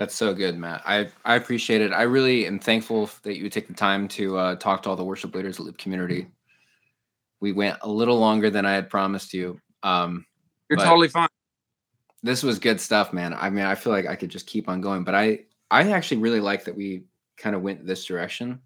That's 0.00 0.14
so 0.14 0.32
good, 0.32 0.56
Matt. 0.56 0.80
I, 0.86 1.10
I 1.26 1.34
appreciate 1.34 1.82
it. 1.82 1.92
I 1.92 2.04
really 2.04 2.46
am 2.46 2.58
thankful 2.58 3.10
that 3.22 3.36
you 3.36 3.42
would 3.42 3.52
take 3.52 3.68
the 3.68 3.74
time 3.74 4.08
to 4.08 4.38
uh, 4.38 4.56
talk 4.56 4.82
to 4.82 4.88
all 4.88 4.96
the 4.96 5.04
worship 5.04 5.34
leaders 5.34 5.60
at 5.60 5.66
Loop 5.66 5.76
Community. 5.76 6.26
We 7.40 7.52
went 7.52 7.76
a 7.82 7.88
little 7.90 8.18
longer 8.18 8.48
than 8.48 8.64
I 8.64 8.72
had 8.72 8.88
promised 8.88 9.34
you. 9.34 9.60
Um, 9.82 10.24
You're 10.70 10.78
totally 10.78 11.08
fine. 11.08 11.28
This 12.22 12.42
was 12.42 12.58
good 12.58 12.80
stuff, 12.80 13.12
man. 13.12 13.34
I 13.34 13.50
mean, 13.50 13.66
I 13.66 13.74
feel 13.74 13.92
like 13.92 14.06
I 14.06 14.16
could 14.16 14.30
just 14.30 14.46
keep 14.46 14.70
on 14.70 14.80
going, 14.80 15.04
but 15.04 15.14
I 15.14 15.40
I 15.70 15.90
actually 15.90 16.22
really 16.22 16.40
like 16.40 16.64
that 16.64 16.74
we 16.74 17.02
kind 17.36 17.54
of 17.54 17.60
went 17.60 17.86
this 17.86 18.06
direction 18.06 18.58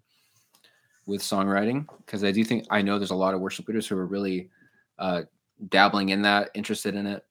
with 1.05 1.21
songwriting 1.21 1.85
because 2.05 2.23
I 2.23 2.31
do 2.31 2.45
think 2.45 2.65
I 2.69 2.81
know 2.81 2.97
there's 2.97 3.11
a 3.11 3.15
lot 3.15 3.33
of 3.33 3.41
worship 3.41 3.67
leaders 3.67 3.87
who 3.87 3.97
are 3.97 4.05
really 4.05 4.49
uh, 4.99 5.23
dabbling 5.67 6.09
in 6.09 6.21
that, 6.21 6.51
interested 6.53 6.95
in 6.95 7.05
it. 7.05 7.25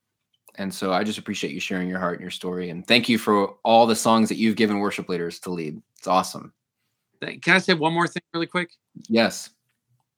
And 0.57 0.73
so 0.73 0.93
I 0.93 1.03
just 1.03 1.19
appreciate 1.19 1.53
you 1.53 1.61
sharing 1.61 1.89
your 1.89 1.99
heart 1.99 2.15
and 2.15 2.23
your 2.23 2.31
story. 2.31 2.71
And 2.71 2.87
thank 2.87 3.09
you 3.09 3.19
for 3.19 3.57
all 3.65 3.87
the 3.87 3.97
songs 3.97 4.29
that 4.29 4.37
you've 4.37 4.57
given 4.57 4.79
worship 4.79 5.09
leaders 5.09 5.39
to 5.41 5.51
lead. 5.51 5.83
It's 5.99 6.07
awesome. 6.07 6.53
Can 7.21 7.55
I 7.55 7.59
say 7.59 7.75
one 7.75 7.93
more 7.93 8.07
thing 8.07 8.23
really 8.33 8.47
quick? 8.47 8.71
Yes. 9.09 9.51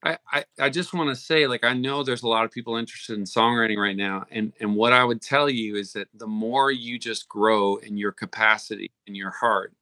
I, 0.05 0.19
I, 0.33 0.45
I 0.61 0.69
just 0.69 0.93
want 0.93 1.09
to 1.09 1.17
say, 1.17 1.47
like, 1.47 1.65
I 1.65 1.73
know 1.73 2.03
there's 2.03 2.23
a 2.23 2.29
lot 2.29 2.45
of 2.45 2.51
people 2.51 2.77
interested 2.77 3.17
in 3.17 3.25
songwriting 3.25 3.79
right 3.79 3.97
now. 3.97 4.25
And, 4.31 4.53
and 4.61 4.75
what 4.75 4.93
I 4.93 5.05
would 5.05 5.23
tell 5.23 5.49
you 5.49 5.77
is 5.77 5.93
that 5.95 6.09
the 6.15 6.27
more 6.27 6.71
you 6.71 6.99
just 6.99 7.29
grow 7.29 7.77
in 7.77 7.97
your 7.97 8.13
capacity 8.13 8.91
in 9.07 9.15
your 9.15 9.31
heart 9.31 9.73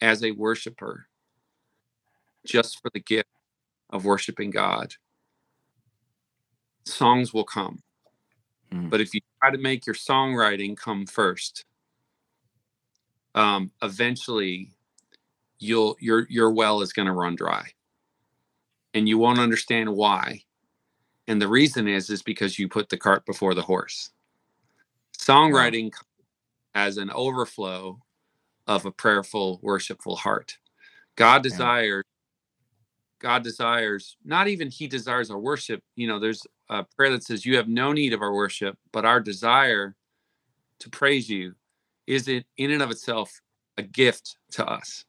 as 0.00 0.22
a 0.22 0.32
worshiper, 0.32 1.06
just 2.44 2.82
for 2.82 2.90
the 2.92 3.00
gift 3.00 3.30
of 3.90 4.04
worshiping 4.04 4.50
God, 4.50 4.94
songs 6.84 7.32
will 7.32 7.44
come. 7.44 7.83
Mm. 8.74 8.90
But 8.90 9.00
if 9.00 9.14
you 9.14 9.20
try 9.40 9.50
to 9.50 9.58
make 9.58 9.86
your 9.86 9.94
songwriting 9.94 10.76
come 10.76 11.06
first, 11.06 11.64
um, 13.34 13.70
eventually 13.82 14.70
you'll 15.58 15.96
your 16.00 16.26
your 16.28 16.50
well 16.50 16.80
is 16.80 16.92
going 16.92 17.06
to 17.06 17.12
run 17.12 17.36
dry, 17.36 17.64
and 18.92 19.08
you 19.08 19.18
won't 19.18 19.38
understand 19.38 19.94
why. 19.94 20.42
And 21.26 21.40
the 21.40 21.48
reason 21.48 21.88
is 21.88 22.10
is 22.10 22.22
because 22.22 22.58
you 22.58 22.68
put 22.68 22.88
the 22.88 22.98
cart 22.98 23.24
before 23.24 23.54
the 23.54 23.62
horse. 23.62 24.10
Songwriting 25.16 25.92
wow. 25.92 26.82
as 26.86 26.98
an 26.98 27.10
overflow 27.10 27.98
of 28.66 28.84
a 28.84 28.90
prayerful, 28.90 29.60
worshipful 29.62 30.16
heart. 30.16 30.58
God 31.16 31.42
desires 31.42 32.04
God 33.24 33.42
desires, 33.42 34.18
not 34.22 34.48
even 34.48 34.68
He 34.68 34.86
desires 34.86 35.30
our 35.30 35.38
worship. 35.38 35.82
You 35.96 36.06
know, 36.06 36.18
there's 36.18 36.42
a 36.68 36.84
prayer 36.84 37.10
that 37.12 37.24
says, 37.24 37.46
You 37.46 37.56
have 37.56 37.68
no 37.68 37.90
need 37.92 38.12
of 38.12 38.20
our 38.20 38.34
worship, 38.34 38.76
but 38.92 39.06
our 39.06 39.18
desire 39.18 39.96
to 40.80 40.90
praise 40.90 41.30
you 41.30 41.54
is 42.06 42.28
it 42.28 42.44
in 42.58 42.70
and 42.70 42.82
of 42.82 42.90
itself 42.90 43.40
a 43.78 43.82
gift 43.82 44.36
to 44.50 44.66
us. 44.66 45.06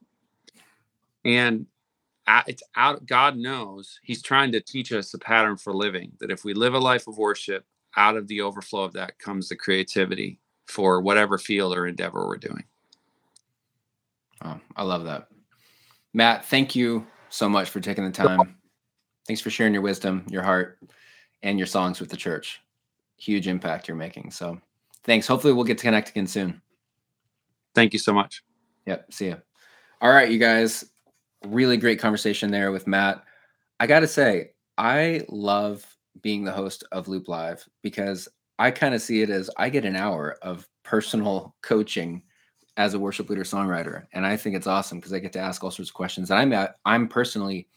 And 1.26 1.66
it's 2.48 2.64
out, 2.78 3.06
God 3.06 3.36
knows 3.36 4.00
He's 4.02 4.22
trying 4.22 4.54
to 4.54 4.62
teach 4.62 4.94
us 4.94 5.14
a 5.14 5.20
pattern 5.20 5.58
for 5.58 5.74
living 5.74 6.14
that 6.22 6.32
if 6.32 6.46
we 6.46 6.54
live 6.54 6.74
a 6.74 6.80
life 6.80 7.08
of 7.08 7.18
worship, 7.18 7.66
out 7.98 8.16
of 8.16 8.30
the 8.30 8.40
overflow 8.40 8.84
of 8.84 8.94
that 8.94 9.20
comes 9.20 9.50
the 9.50 9.58
creativity 9.58 10.40
for 10.68 11.02
whatever 11.02 11.38
field 11.38 11.76
or 11.76 11.86
endeavor 11.86 12.26
we're 12.26 12.38
doing. 12.38 12.64
Oh, 14.42 14.58
I 14.78 14.84
love 14.84 15.04
that. 15.04 15.28
Matt, 16.14 16.46
thank 16.46 16.78
you 16.78 17.06
so 17.30 17.50
much 17.50 17.70
for 17.70 17.80
taking 17.80 18.06
the 18.06 18.12
time. 18.12 18.58
Thanks 19.28 19.42
for 19.42 19.50
sharing 19.50 19.74
your 19.74 19.82
wisdom, 19.82 20.26
your 20.30 20.44
heart, 20.44 20.80
and 21.44 21.58
your 21.58 21.68
songs 21.68 22.00
with 22.00 22.10
the 22.10 22.18
church. 22.18 22.62
Huge 23.18 23.48
impact 23.48 23.88
you're 23.88 23.98
making. 23.98 24.32
So 24.32 24.60
thanks. 25.04 25.28
Hopefully, 25.28 25.54
we'll 25.54 25.64
get 25.64 25.78
to 25.78 25.84
connect 25.84 26.10
again 26.10 26.28
soon. 26.28 26.62
Thank 27.74 27.94
you 27.94 28.00
so 28.00 28.14
much. 28.14 28.44
Yep. 28.86 29.14
See 29.14 29.26
you. 29.28 29.38
All 30.02 30.12
right, 30.12 30.30
you 30.30 30.38
guys. 30.38 30.86
Really 31.48 31.78
great 31.78 32.00
conversation 32.00 32.52
there 32.52 32.72
with 32.72 32.88
Matt. 32.88 33.24
I 33.80 33.88
got 33.88 34.00
to 34.02 34.08
say, 34.08 34.52
I 34.78 35.26
love 35.30 35.86
being 36.22 36.44
the 36.44 36.52
host 36.52 36.84
of 36.92 37.08
Loop 37.08 37.28
Live 37.28 37.68
because 37.82 38.28
I 38.58 38.72
kind 38.72 38.96
of 38.96 39.02
see 39.02 39.22
it 39.22 39.30
as 39.30 39.50
I 39.58 39.70
get 39.70 39.86
an 39.86 39.96
hour 39.96 40.38
of 40.42 40.68
personal 40.84 41.56
coaching 41.62 42.22
as 42.78 42.94
a 42.94 43.00
worship 43.00 43.30
leader 43.30 43.44
songwriter 43.44 44.06
and 44.14 44.26
i 44.26 44.36
think 44.36 44.56
it's 44.56 44.68
awesome 44.68 45.00
because 45.00 45.14
i 45.14 45.20
get 45.20 45.34
to 45.34 45.40
ask 45.40 45.64
all 45.64 45.72
sorts 45.72 45.90
of 45.90 45.94
questions 45.94 46.30
and 46.30 46.54
i'm 46.54 46.68
i'm 46.86 47.08
personally 47.08 47.68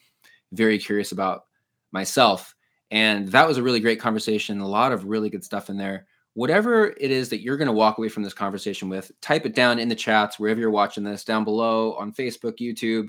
very 0.52 0.78
curious 0.78 1.12
about 1.12 1.44
myself. 1.92 2.54
And 2.90 3.28
that 3.28 3.46
was 3.46 3.58
a 3.58 3.62
really 3.62 3.80
great 3.80 4.00
conversation 4.00 4.60
a 4.60 4.68
lot 4.68 4.92
of 4.92 5.04
really 5.04 5.30
good 5.30 5.44
stuff 5.44 5.68
in 5.68 5.76
there. 5.76 6.06
Whatever 6.34 6.94
it 7.00 7.10
is 7.10 7.28
that 7.30 7.42
you're 7.42 7.56
going 7.56 7.66
to 7.66 7.72
walk 7.72 7.98
away 7.98 8.08
from 8.08 8.22
this 8.22 8.34
conversation 8.34 8.88
with 8.88 9.10
type 9.20 9.44
it 9.44 9.54
down 9.54 9.78
in 9.78 9.88
the 9.88 9.94
chats 9.94 10.38
wherever 10.38 10.60
you're 10.60 10.70
watching 10.70 11.02
this 11.02 11.24
down 11.24 11.42
below 11.42 11.94
on 11.94 12.12
facebook 12.12 12.58
youtube 12.58 13.08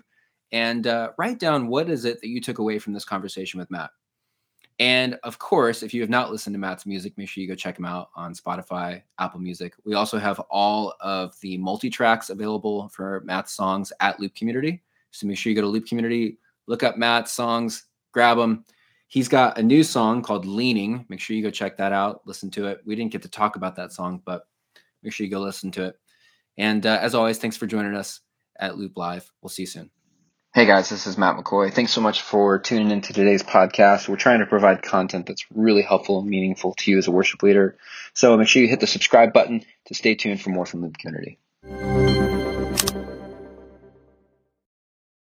and 0.51 0.87
uh, 0.87 1.11
write 1.19 1.37
down 1.37 1.67
what 1.67 1.91
is 1.91 2.05
it 2.05 2.19
that 2.21 2.29
you 2.29 2.41
took 2.41 2.57
away 2.57 2.79
from 2.79 2.91
this 2.91 3.05
conversation 3.05 3.59
with 3.59 3.69
matt 3.69 3.91
and 4.79 5.19
of 5.23 5.37
course, 5.39 5.83
if 5.83 5.93
you 5.93 5.99
have 5.99 6.09
not 6.09 6.31
listened 6.31 6.53
to 6.53 6.59
Matt's 6.59 6.85
music, 6.85 7.17
make 7.17 7.27
sure 7.27 7.41
you 7.41 7.49
go 7.49 7.55
check 7.55 7.77
him 7.77 7.85
out 7.85 8.09
on 8.15 8.33
Spotify, 8.33 9.01
Apple 9.19 9.41
Music. 9.41 9.73
We 9.83 9.93
also 9.93 10.17
have 10.17 10.39
all 10.49 10.95
of 11.01 11.35
the 11.41 11.57
multi 11.57 11.89
tracks 11.89 12.29
available 12.29 12.87
for 12.89 13.21
Matt's 13.25 13.51
songs 13.51 13.91
at 13.99 14.19
Loop 14.21 14.33
Community. 14.35 14.81
So 15.11 15.27
make 15.27 15.37
sure 15.37 15.49
you 15.49 15.55
go 15.55 15.61
to 15.61 15.67
Loop 15.67 15.85
Community, 15.85 16.37
look 16.67 16.83
up 16.83 16.97
Matt's 16.97 17.33
songs, 17.33 17.85
grab 18.13 18.37
them. 18.37 18.63
He's 19.07 19.27
got 19.27 19.57
a 19.57 19.63
new 19.63 19.83
song 19.83 20.21
called 20.21 20.45
Leaning. 20.45 21.05
Make 21.09 21.19
sure 21.19 21.35
you 21.35 21.43
go 21.43 21.49
check 21.49 21.75
that 21.77 21.91
out, 21.91 22.21
listen 22.25 22.49
to 22.51 22.67
it. 22.67 22.79
We 22.85 22.95
didn't 22.95 23.11
get 23.11 23.23
to 23.23 23.29
talk 23.29 23.57
about 23.57 23.75
that 23.75 23.91
song, 23.91 24.21
but 24.23 24.47
make 25.03 25.11
sure 25.11 25.25
you 25.25 25.31
go 25.31 25.41
listen 25.41 25.71
to 25.71 25.85
it. 25.87 25.95
And 26.57 26.85
uh, 26.85 26.99
as 27.01 27.15
always, 27.15 27.37
thanks 27.37 27.57
for 27.57 27.67
joining 27.67 27.95
us 27.95 28.21
at 28.59 28.77
Loop 28.77 28.95
Live. 28.95 29.29
We'll 29.41 29.49
see 29.49 29.63
you 29.63 29.67
soon. 29.67 29.89
Hey 30.51 30.65
guys, 30.65 30.89
this 30.89 31.05
is 31.05 31.15
Matt 31.15 31.37
McCoy. 31.37 31.71
Thanks 31.71 31.91
so 31.91 32.01
much 32.01 32.23
for 32.23 32.57
tuning 32.57 32.89
into 32.89 33.13
today's 33.13 33.43
podcast. 33.43 34.09
We're 34.09 34.15
trying 34.15 34.39
to 34.39 34.47
provide 34.47 34.81
content 34.81 35.27
that's 35.27 35.45
really 35.53 35.83
helpful 35.83 36.21
and 36.21 36.27
meaningful 36.27 36.73
to 36.79 36.89
you 36.89 36.97
as 36.97 37.05
a 37.05 37.11
worship 37.11 37.43
leader. 37.43 37.77
So 38.15 38.35
make 38.35 38.47
sure 38.47 38.63
you 38.63 38.67
hit 38.67 38.79
the 38.79 38.87
subscribe 38.87 39.31
button 39.31 39.63
to 39.85 39.93
stay 39.93 40.15
tuned 40.15 40.41
for 40.41 40.49
more 40.49 40.65
from 40.65 40.81
the 40.81 40.89
community. 40.89 41.37